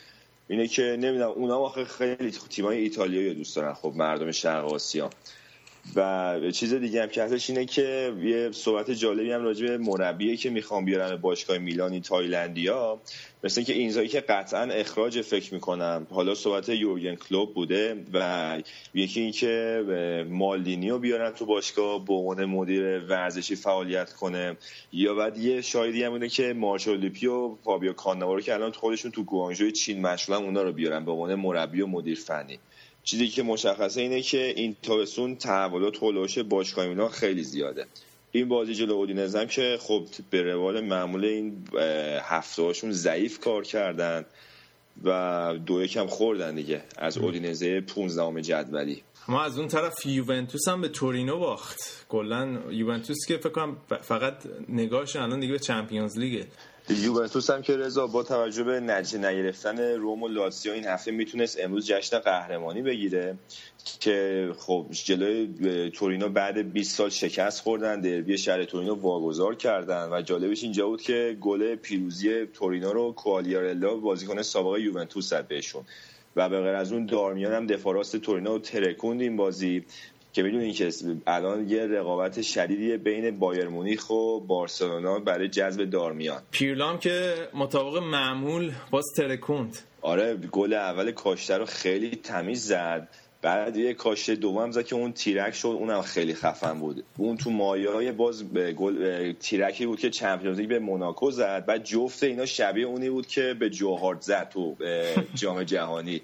اینه 0.48 0.68
که 0.68 0.82
نمی‌دونم 0.82 1.30
اونا 1.30 1.56
آخه 1.56 1.84
خیلی 1.84 2.30
تیمای 2.30 2.78
ایتالیایی 2.78 3.34
دوست 3.34 3.56
دارن. 3.56 3.72
خب 3.72 3.92
مردم 3.96 4.30
شرق 4.30 4.72
آسیا. 4.72 5.10
و 5.96 6.50
چیز 6.50 6.74
دیگه 6.74 7.02
هم 7.02 7.08
که 7.08 7.22
هستش 7.22 7.50
اینه 7.50 7.64
که 7.64 8.12
یه 8.22 8.50
صحبت 8.52 8.90
جالبی 8.90 9.32
هم 9.32 9.42
راجع 9.42 9.66
به 9.66 9.78
مربیه 9.78 10.36
که 10.36 10.50
می‌خوام 10.50 10.84
بیارن 10.84 11.16
باشگاه 11.16 11.58
میلانی 11.58 12.00
تایلندیا. 12.00 13.00
مثل 13.44 13.62
که 13.62 13.72
اینزاگی 13.72 14.08
که 14.08 14.20
قطعا 14.20 14.62
اخراج 14.62 15.20
فکر 15.20 15.54
می‌کنم. 15.54 16.06
حالا 16.10 16.34
صحبت 16.34 16.68
یورگن 16.68 17.14
کلوپ 17.14 17.54
بوده 17.54 18.04
و 18.12 18.58
یکی 18.94 19.20
این 19.20 19.32
که 19.32 20.24
مالدینی 20.30 20.90
رو 20.90 20.98
بیارن 20.98 21.30
تو 21.30 21.46
باشگاه 21.46 22.04
به 22.04 22.14
عنوان 22.14 22.44
مدیر 22.44 22.98
ورزشی 22.98 23.56
فعالیت 23.56 24.12
کنه. 24.12 24.56
یا 24.92 25.14
بعد 25.14 25.38
یه 25.38 25.60
شایدی 25.60 26.02
هم 26.02 26.12
اینه 26.12 26.28
که 26.28 26.52
مارچولیپی 26.52 27.26
و 27.26 27.54
فابیو 27.64 27.92
کاناوارو 27.92 28.40
که 28.40 28.54
الان 28.54 28.72
خودشون 28.72 29.10
تو 29.10 29.22
گوانژو 29.22 29.70
چین 29.70 30.00
مشغولن 30.00 30.44
اونا 30.44 30.62
رو 30.62 30.72
بیارن 30.72 31.04
به 31.04 31.10
عنوان 31.10 31.34
مربی 31.34 31.80
و 31.80 31.86
مدیر 31.86 32.18
فنی. 32.18 32.58
چیزی 33.04 33.28
که 33.28 33.42
مشخصه 33.42 34.00
اینه 34.00 34.22
که 34.22 34.52
این 34.56 34.76
تابستون 34.82 35.36
تحولات 35.36 35.96
هولوش 35.96 36.38
باشگاه 36.38 36.86
میلان 36.86 37.08
خیلی 37.08 37.42
زیاده. 37.42 37.86
این 38.32 38.48
بازی 38.48 38.74
جلو 38.74 38.94
اودینزه 38.94 39.46
که 39.46 39.78
خب 39.80 40.06
به 40.30 40.42
روال 40.42 40.80
معمول 40.80 41.24
این 41.24 41.64
هفته 42.22 42.62
هاشون 42.62 42.92
ضعیف 42.92 43.38
کار 43.38 43.64
کردن 43.64 44.24
و 45.04 45.54
دو 45.66 45.82
یکم 45.82 46.06
خوردن 46.06 46.54
دیگه 46.54 46.82
از 46.96 47.18
اودینزه 47.18 47.80
15 47.80 48.42
جدولی. 48.42 49.02
ما 49.28 49.42
از 49.42 49.58
اون 49.58 49.68
طرف 49.68 50.06
یوونتوس 50.06 50.68
هم 50.68 50.80
به 50.80 50.88
تورینو 50.88 51.38
باخت. 51.38 52.06
کلا 52.08 52.58
یوونتوس 52.70 53.26
که 53.28 53.36
فکر 53.36 53.48
کنم 53.48 53.76
فقط 54.02 54.34
نگاهش 54.68 55.16
الان 55.16 55.40
دیگه 55.40 55.52
به 55.52 55.58
چمپیونز 55.58 56.18
لیگه. 56.18 56.46
یوونتوس 56.90 57.50
هم 57.50 57.62
که 57.62 57.76
رضا 57.76 58.06
با 58.06 58.22
توجه 58.22 58.64
به 58.64 58.80
نتیجه 58.80 59.18
نگرفتن 59.18 59.78
روم 59.78 60.22
و 60.22 60.28
لاتزیو 60.28 60.72
این 60.72 60.84
هفته 60.84 61.10
می‌تونست 61.10 61.60
امروز 61.60 61.86
جشن 61.86 62.18
قهرمانی 62.18 62.82
بگیره 62.82 63.38
که 64.00 64.48
خب 64.58 64.86
جلوی 64.90 65.90
تورینو 65.90 66.28
بعد 66.28 66.72
20 66.72 66.96
سال 66.96 67.10
شکست 67.10 67.62
خوردن 67.62 68.00
دربی 68.00 68.38
شهر 68.38 68.64
تورینو 68.64 68.94
واگذار 68.94 69.54
کردن 69.54 70.08
و 70.12 70.22
جالبش 70.22 70.62
اینجا 70.62 70.86
بود 70.86 71.02
که 71.02 71.36
گل 71.40 71.74
پیروزی 71.74 72.46
تورینو 72.46 72.92
رو 72.92 73.12
کوالیارلا 73.12 73.96
بازیکن 73.96 74.42
سابق 74.42 74.78
یوونتوس 74.78 75.30
زد 75.30 75.48
بهشون 75.48 75.84
و 76.36 76.48
به 76.48 76.60
غیر 76.60 76.74
از 76.74 76.92
اون 76.92 77.06
دارمیان 77.06 77.52
هم 77.52 77.66
دفاع 77.66 77.94
راست 77.94 78.16
تورینو 78.16 78.58
ترکوند 78.58 79.20
این 79.20 79.36
بازی. 79.36 79.84
که 80.32 80.42
می‌دونین 80.42 80.72
که 80.72 80.90
الان 81.26 81.68
یه 81.68 81.86
رقابت 81.86 82.42
شدیدی 82.42 82.96
بین 82.96 83.38
بایر 83.38 83.68
مونیخ 83.68 84.10
و 84.10 84.40
بارسلونا 84.40 85.18
برای 85.18 85.48
جذب 85.48 85.84
دارمیان. 85.84 86.42
پیرلام 86.50 86.98
که 86.98 87.34
مطابق 87.54 87.96
معمول 87.96 88.72
باز 88.90 89.04
ترکوند. 89.16 89.78
آره 90.02 90.36
گل 90.36 90.72
اول 90.72 91.10
کاشته 91.10 91.58
رو 91.58 91.66
خیلی 91.66 92.10
تمیز 92.10 92.64
زد. 92.64 93.08
بعد 93.42 93.76
یه 93.76 93.94
کاشته 93.94 94.34
دوم 94.34 94.70
زد 94.70 94.84
که 94.84 94.94
اون 94.94 95.12
تیرک 95.12 95.54
شد 95.54 95.68
اونم 95.68 96.02
خیلی 96.02 96.34
خفن 96.34 96.78
بود. 96.78 97.04
اون 97.16 97.36
تو 97.36 97.50
مایه 97.50 98.12
باز 98.12 98.52
به 98.52 98.72
گل 98.72 99.32
تیرکی 99.32 99.86
بود 99.86 100.00
که 100.00 100.10
چمپیونز 100.10 100.58
لیگ 100.58 100.68
به 100.68 100.78
موناکو 100.78 101.30
زد. 101.30 101.66
بعد 101.66 101.84
جفت 101.84 102.22
اینا 102.22 102.46
شبیه 102.46 102.86
اونی 102.86 103.10
بود 103.10 103.26
که 103.26 103.54
به 103.60 103.70
جوهارد 103.70 104.20
زد 104.20 104.48
تو 104.48 104.76
جام 105.34 105.62
جهانی. 105.62 106.22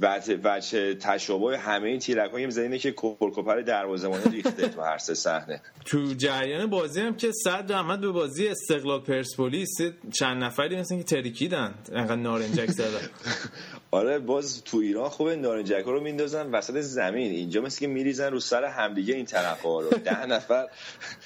وجه, 0.00 0.38
وجه 0.44 0.94
تشابه 0.94 1.58
همه 1.58 1.88
این 1.88 1.98
تیرک 1.98 2.30
های 2.30 2.44
اینه 2.44 2.78
که 2.78 2.92
کورکوپر 2.92 3.60
دروازه‌بان 3.60 4.22
ریخته 4.32 4.68
تو 4.68 4.80
هر 4.80 4.98
سه 4.98 5.14
صحنه. 5.14 5.60
تو 5.84 6.14
جریان 6.14 6.66
بازی 6.66 7.00
هم 7.00 7.16
که 7.16 7.32
صد 7.44 7.72
رحمت 7.72 8.00
به 8.00 8.08
بازی 8.08 8.48
استقلال 8.48 9.00
پرسپولیس 9.00 9.70
چند 10.18 10.44
نفری 10.44 10.76
مثل 10.76 10.96
که 10.96 11.02
تریکیدن 11.02 11.74
انقدر 11.92 12.16
نارنجک 12.16 12.70
زدن. 12.70 13.08
آره 13.90 14.18
باز 14.18 14.64
تو 14.64 14.76
ایران 14.76 15.08
خوبه 15.08 15.36
نارنجک 15.36 15.84
رو 15.86 16.00
میندازن 16.00 16.50
وسط 16.50 16.80
زمین. 16.80 17.30
اینجا 17.30 17.60
مثل 17.60 17.80
که 17.80 17.86
میریزن 17.86 18.32
رو 18.32 18.40
سر 18.40 18.64
همدیگه 18.64 19.14
این 19.14 19.26
طرف 19.26 19.62
ها 19.62 19.80
رو 19.80 19.90
ده 19.90 20.26
نفر 20.34 20.68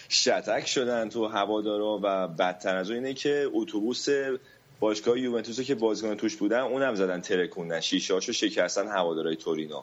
شتک 0.08 0.66
شدن 0.66 1.08
تو 1.08 1.26
هوادارا 1.26 2.00
و 2.02 2.28
بدتر 2.28 2.76
از 2.76 2.90
اینه 2.90 3.14
که 3.14 3.48
اتوبوس 3.52 4.06
باشگاه 4.80 5.20
یوونتوس 5.20 5.60
که 5.60 5.74
بازیکن 5.74 6.14
توش 6.14 6.36
بودن 6.36 6.60
اونم 6.60 6.94
زدن 6.94 7.20
ترکوندن. 7.20 7.80
شیشهاشو 7.80 8.32
شکستن 8.32 8.88
هوادارهای 8.88 9.36
تورینو. 9.36 9.82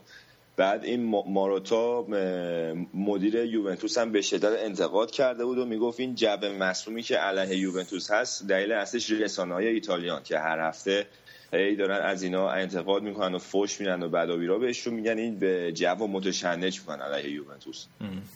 بعد 0.58 0.84
این 0.84 1.24
ماروتا 1.28 2.06
مدیر 2.94 3.36
یوونتوس 3.36 3.98
هم 3.98 4.12
به 4.12 4.22
شدت 4.22 4.60
انتقاد 4.60 5.12
کرده 5.12 5.46
بود 5.46 5.58
و 5.58 5.66
می‌گفت 5.66 6.00
این 6.00 6.16
جب 6.16 6.46
مصومی 6.46 7.02
که 7.02 7.18
علیه 7.18 7.58
یوونتوس 7.58 8.12
هست 8.12 8.48
دلیل 8.48 8.72
اصلش 8.72 9.12
رسانه 9.12 9.54
های 9.54 9.68
ایتالیان 9.68 10.24
که 10.24 10.40
هر 10.40 10.60
هفته 10.60 11.08
هی 11.54 11.76
دارن 11.76 12.06
از 12.06 12.24
اینا 12.24 12.50
انتقاد 12.50 13.04
می‌کنن 13.04 13.36
و 13.36 13.38
فوش 13.38 13.82
میرن 13.82 14.04
و 14.04 14.10
بعد 14.10 14.30
و 14.30 14.60
بهشون 14.60 14.94
میگن. 14.94 15.18
این 15.18 15.40
به 15.40 15.72
جو 15.76 16.08
متشنج 16.08 16.80
می‌کنن 16.80 17.02
علیه 17.02 17.32
یوونتوس. 17.34 17.86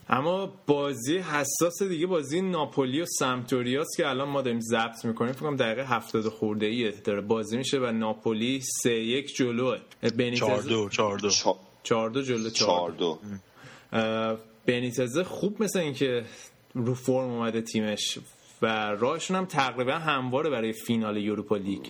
اما 0.09 0.53
بازی 0.67 1.17
حساس 1.17 1.83
دیگه 1.83 2.07
بازی 2.07 2.41
ناپولی 2.41 3.01
و 3.01 3.05
سمتوریاس 3.19 3.87
که 3.97 4.07
الان 4.07 4.29
ما 4.29 4.41
داریم 4.41 4.59
ضبط 4.59 5.05
می‌کنیم. 5.05 5.31
فکر 5.31 5.41
کنم 5.41 5.55
دقیقه 5.55 5.85
70 5.85 6.27
خورده 6.27 6.65
ایه 6.65 6.91
داره. 6.91 7.21
بازی 7.21 7.57
میشه 7.57 7.77
و 7.77 7.91
ناپولی 7.91 8.61
3 8.83 8.91
1 8.91 9.35
جلوه. 9.35 9.77
بنیتز 10.17 10.39
4 10.39 10.61
2 10.61 10.89
4 10.89 11.17
2 11.19 11.29
4 11.83 12.09
2 12.09 12.21
جلو 12.21 12.49
4 12.49 12.91
2 12.91 13.19
بنیتز 14.65 15.19
خوب 15.19 15.63
مثل 15.63 15.79
اینکه 15.79 16.23
رو 16.73 16.93
فرم 16.93 17.29
اومده 17.29 17.61
تیمش 17.61 18.19
و 18.61 18.91
راهشون 18.91 19.37
هم 19.37 19.45
تقریبا 19.45 19.93
همواره 19.93 20.49
برای 20.49 20.73
فینال 20.73 21.17
یوروپا 21.17 21.57
لیگ. 21.57 21.85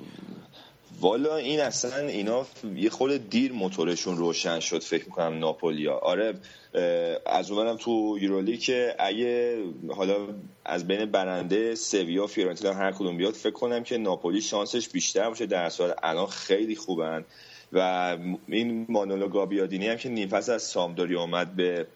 والا 1.02 1.38
این 1.38 1.60
اصلا 1.60 1.98
اینا 1.98 2.48
یه 2.76 2.90
خود 2.90 3.30
دیر 3.30 3.52
موتورشون 3.52 4.18
روشن 4.18 4.60
شد 4.60 4.84
فکر 4.84 5.06
می‌کنم 5.06 5.40
ناپولیا. 5.40 5.94
آره 5.94 6.34
از 7.26 7.52
اونورم 7.52 7.78
تو 7.78 8.18
یورولی 8.22 8.58
که 8.58 8.96
اگه 9.00 9.64
حالا 9.90 10.16
از 10.66 10.88
بین 10.88 11.06
برنده 11.06 11.76
سویا 11.76 12.28
فیورنتینا 12.28 12.74
هر 12.74 12.92
کدوم 12.92 13.18
بیاد 13.18 13.34
فکر 13.34 13.54
کنم 13.54 13.84
که 13.84 13.98
ناپولی 13.98 14.42
شانسش 14.42 14.90
بیشتر 14.90 15.30
باشه. 15.30 15.46
در 15.46 15.70
صورت 15.70 16.00
الان 16.04 16.28
خیلی 16.28 16.76
خوبن. 16.76 17.26
و 17.74 18.18
این 18.48 18.86
مانولو 18.90 19.28
گابیادینی 19.28 19.88
هم 19.88 19.98
که 19.98 20.10
نیم 20.10 20.34
از 20.34 20.64
سامدوری 20.64 21.16
اومد 21.16 21.56
به 21.56 21.88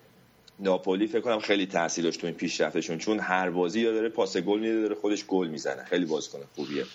ناپولی 0.59 1.07
فکر 1.07 1.21
کنم 1.21 1.39
خیلی 1.39 1.65
تاثیر 1.65 2.03
داشت 2.03 2.21
تو 2.21 2.27
این 2.27 2.35
پیشرفتشون. 2.35 2.97
چون 2.97 3.19
هر 3.19 3.49
بازی 3.49 3.81
یا 3.81 3.91
داره 3.91 4.09
پاس 4.09 4.37
گل 4.37 4.59
میده 4.59 4.81
داره 4.81 4.95
خودش 4.95 5.25
گل 5.25 5.47
می‌زنه. 5.47 5.83
خیلی 5.83 6.05
بازیکن 6.05 6.39
خوبیه. 6.55 6.85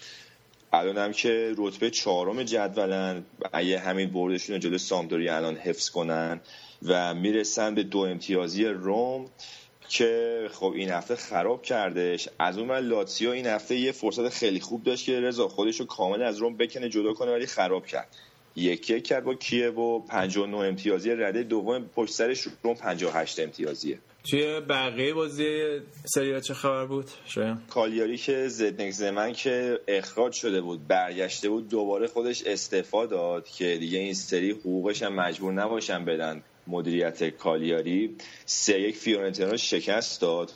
الان 0.77 0.99
هم 0.99 1.13
که 1.13 1.55
رتبه 1.57 1.91
چهارم 1.91 2.43
جدولن 2.43 3.25
اگه 3.53 3.79
همین 3.79 4.11
بردشون 4.11 4.61
جلو 4.61 4.79
سامدوری 4.79 5.29
الان 5.29 5.57
حفظ 5.57 5.91
کنن 5.91 6.41
و 6.83 7.15
می‌رسن 7.15 7.75
به 7.75 7.83
دو 7.83 7.99
امتیازی 7.99 8.65
روم 8.65 9.31
که 9.89 10.49
خب 10.53 10.73
این 10.77 10.91
هفته 10.91 11.17
خراب 11.17 11.63
کردش. 11.63 12.29
از 12.39 12.59
اون 12.59 12.69
من 12.69 12.79
لاتسیو 12.79 13.31
این 13.31 13.47
هفته 13.47 13.77
یه 13.77 13.93
فرصت 13.93 14.29
خیلی 14.29 14.61
خوب 14.61 14.83
داشت 14.83 15.05
که 15.05 15.21
رضا 15.21 15.49
خودش 15.49 15.81
رو 15.81 15.87
کامل 15.87 16.23
از 16.23 16.39
روم 16.39 16.57
بکنه 16.57 16.89
جدا 16.89 17.13
کنه 17.13 17.33
ولی 17.33 17.47
خراب 17.47 17.87
کرد. 17.87 18.09
یک 18.57 18.91
یک 18.91 19.05
کرد 19.05 19.25
با 19.25 19.35
کیه‌وو 19.35 19.99
59 19.99 20.57
امتیازی 20.57 21.11
رده 21.11 21.43
دوم 21.43 21.91
پشت 21.95 22.13
سرش 22.13 22.47
رم 22.63 22.75
58 22.75 23.41
امتیازیه. 23.41 23.99
توی 24.31 24.61
بقیه 24.61 25.15
بازی 25.15 25.81
سری 26.05 26.41
چه 26.41 26.55
خبر 26.55 26.87
بود؟ 26.87 27.11
شاید. 27.27 27.57
کالیاری 27.71 28.17
که 28.17 28.49
زدنک 28.49 28.91
زمن 28.91 29.33
که 29.33 29.81
اخراج 29.89 30.33
شده 30.33 30.61
بود 30.61 30.87
برگشته 30.87 31.49
بود 31.49 31.69
دوباره 31.69 32.07
خودش 32.07 32.43
استعفا 32.47 33.07
داد 33.07 33.49
که 33.49 33.77
دیگه 33.77 33.99
این 33.99 34.15
سری 34.15 34.51
حقوقش 34.51 35.03
هم 35.03 35.15
مجبور 35.15 35.53
نباشن 35.53 36.05
بدن 36.05 36.43
مدیریت 36.67 37.25
کالیاری. 37.25 38.17
سه 38.47 38.81
یک 38.81 38.97
فیورنتینا 38.97 39.57
شکست 39.57 40.21
داد. 40.21 40.53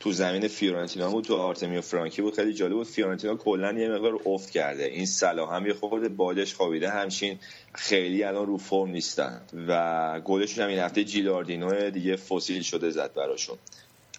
تو 0.00 0.12
زمین 0.12 0.48
فیورنتینا 0.48 1.10
بود 1.10 1.24
تو 1.24 1.36
آرتمیو 1.36 1.80
فرانکی 1.80 2.22
بود. 2.22 2.34
خیلی 2.34 2.54
جالب 2.54 2.72
بود. 2.72 2.86
فیورنتینا 2.86 3.36
کلا 3.36 3.72
یه 3.72 3.88
مقدار 3.88 4.18
افت 4.26 4.50
کرده. 4.50 4.84
این 4.84 5.06
صلاح 5.06 5.54
هم 5.54 5.66
یه 5.66 5.74
خورده 5.74 6.08
بادش 6.08 6.54
خوابیده. 6.54 6.90
همچین 6.90 7.38
خیلی 7.74 8.24
الان 8.24 8.46
رو 8.46 8.56
فرم 8.56 8.90
نیستن. 8.90 9.40
و 9.68 10.20
گلشون 10.20 10.64
هم 10.64 10.70
این 10.70 10.78
هفته 10.78 11.04
جیلاردینو 11.04 11.90
دیگه 11.90 12.16
فسیل 12.16 12.62
شده 12.62 12.90
زد 12.90 13.14
براشون. 13.14 13.58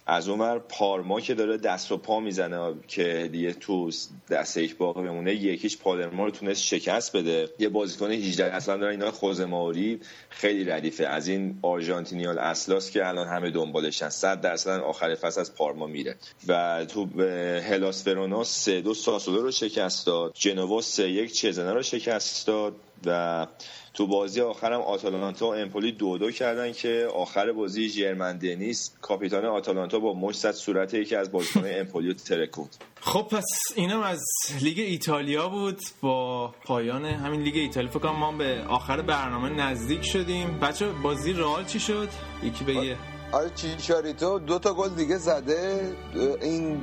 از 0.09 0.29
اونور 0.29 0.59
پارما 0.59 1.21
که 1.21 1.33
داره 1.33 1.57
دست 1.57 1.91
و 1.91 1.97
پا 1.97 2.19
می‌زنه 2.19 2.73
که 2.87 3.29
دیگه 3.31 3.53
تو 3.53 3.91
دست 4.29 4.57
یک 4.57 4.77
باقی 4.77 5.01
بمونه 5.01 5.35
یکیش 5.35 5.77
پالرما 5.77 6.25
رو 6.25 6.31
تونست 6.31 6.61
شکست 6.61 7.15
بده. 7.17 7.49
یه 7.59 7.69
بازیکن 7.69 8.11
18 8.11 8.45
اصلا 8.45 8.77
دارن 8.77 8.91
اینا 8.91 9.11
خوزه 9.11 9.45
ماوری. 9.45 9.99
خیلی 10.29 10.63
ردیفه. 10.63 11.05
از 11.05 11.27
این 11.27 11.59
آرژانتینیال 11.61 12.39
اصلاس 12.39 12.91
که 12.91 13.07
الان 13.07 13.27
همه 13.27 13.51
دنبالشن 13.51 14.09
100 14.09 14.41
درصد 14.41 14.79
آخر 14.79 15.15
فصل 15.15 15.41
از 15.41 15.55
پارما 15.55 15.87
میره. 15.87 16.15
و 16.47 16.85
تو 16.85 17.21
هلاس 17.59 18.07
ورونا 18.07 18.43
3 18.43 18.81
2 18.81 18.93
ساسولو 18.93 19.41
رو 19.41 19.51
شکست 19.51 20.05
داد. 20.05 20.31
جنوا 20.35 20.81
3 20.81 21.09
1 21.09 21.33
چزنه 21.33 21.73
رو 21.73 21.81
شکست 21.81 22.47
داد. 22.47 22.75
و 23.05 23.47
تو 23.93 24.07
بازی 24.07 24.41
آخرم 24.41 24.81
آتالانتا 24.81 25.47
و 25.47 25.53
امپولی 25.55 25.91
دو 25.91 26.17
دو 26.17 26.31
کردن 26.31 26.71
که 26.71 27.07
آخر 27.15 27.51
بازی 27.51 27.89
ژرمن 27.89 28.37
دنیس 28.37 28.95
کاپیتان 29.01 29.45
آتالانتا 29.45 29.99
با 29.99 30.13
مش 30.13 30.35
زد 30.35 30.51
صورت 30.51 30.93
یکی 30.93 31.15
از 31.15 31.31
بازیکنان 31.31 31.71
امپولی 31.79 32.13
ترکوند 32.13 32.75
خب 33.01 33.27
پس 33.31 33.45
اینم 33.75 34.01
از 34.01 34.21
لیگ 34.61 34.79
ایتالیا 34.79 35.49
بود. 35.49 35.79
با 36.01 36.47
پایان 36.65 37.05
همین 37.05 37.41
لیگ 37.41 37.55
ایتالیا 37.55 37.89
فکر 37.89 37.99
کنم 37.99 38.19
ما 38.19 38.31
به 38.31 38.63
آخر 38.69 39.01
برنامه 39.01 39.49
نزدیک 39.49 40.01
شدیم. 40.05 40.59
بچه 40.59 40.89
بازی 40.89 41.33
رئال 41.33 41.65
چی 41.65 41.79
شد؟ 41.79 42.09
یکی 42.43 42.63
بگه. 42.63 42.97
آره 43.31 43.49
چیچاریتو 43.55 44.39
دو 44.39 44.59
تا 44.59 44.73
گل 44.73 44.89
دیگه 44.89 45.17
زده. 45.17 45.95
این 46.41 46.81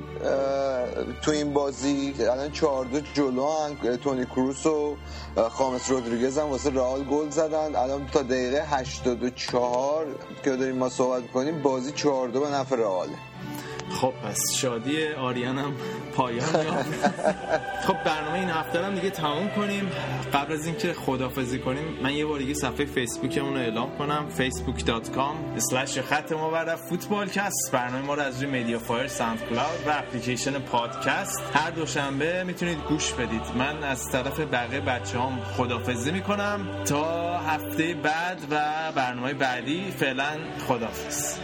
تو 1.23 1.31
این 1.31 1.53
بازی 1.53 2.15
الان 2.21 2.51
چهار 2.53 2.85
دو 2.85 3.01
جلو 3.01 3.47
هم 3.47 3.97
تونی 3.97 4.25
کروس 4.25 4.67
و 4.67 4.97
خامس 5.51 5.91
رودریگز 5.91 6.39
هم 6.39 6.45
واسه 6.45 6.71
رئال 6.71 7.05
گل 7.05 7.31
زدن. 7.31 7.77
الان 7.77 8.07
تا 8.07 8.23
دقیقه 8.23 8.65
84 8.67 10.07
که 10.45 10.57
داریم 10.57 10.77
ما 10.77 10.89
صحبت 10.89 11.33
کنیم 11.33 11.63
بازی 11.63 11.93
چهار 11.93 12.29
دو 12.29 12.41
به 12.41 12.51
نفع 12.51 12.77
رئاله. 12.77 13.19
خب 13.91 14.13
پس 14.25 14.55
شادی 14.55 15.07
آریان 15.07 15.59
هم 15.59 15.75
پایان 16.15 16.47
خب 17.87 17.97
برنامه 18.05 18.39
این 18.39 18.51
هفته 18.51 18.85
هم 18.85 18.95
دیگه 18.95 19.11
تموم 19.11 19.49
کنیم. 19.49 19.91
قبل 20.33 20.53
از 20.53 20.67
اینکه 20.67 20.93
خدافزی 20.93 21.59
کنیم 21.59 21.99
من 22.03 22.15
یه 22.15 22.27
بار 22.27 22.39
دیگه 22.39 22.55
صفحه 22.55 22.85
فیسبوکمون 22.85 23.55
رو 23.55 23.61
اعلام 23.61 23.99
کنم. 23.99 24.27
facebook.com 24.39 25.61
slash 25.61 25.99
خط 25.99 26.33
ما 26.33 26.51
برد 26.51 26.77
فوتبالکست 26.77 27.73
برنامه 27.73 28.07
ما 28.07 28.15
رو 28.15 28.23
از 28.23 28.43
روی 28.43 28.61
MediaFire 28.61 29.09
SoundCloud 29.09 29.87
و 29.87 29.91
اپلیکیشن 29.91 30.59
پادکست. 30.59 31.43
هر 31.55 31.71
دوشنبه 31.71 32.45
می‌تونید 32.45 32.79
گوش 32.89 33.13
بدید. 33.13 33.43
من 33.59 33.83
از 33.83 34.11
طرف 34.11 34.41
بقیه 34.41 34.81
بچه 34.81 35.19
هم 35.19 35.41
خدافزی 35.57 36.13
می‌کنم. 36.13 36.85
تا 36.85 37.39
هفته 37.39 37.95
بعد 37.95 38.39
و 38.51 38.61
برنامه 38.93 39.35
بعدی 39.35 39.91
فعلا 39.91 40.39
خدافز. 40.69 41.35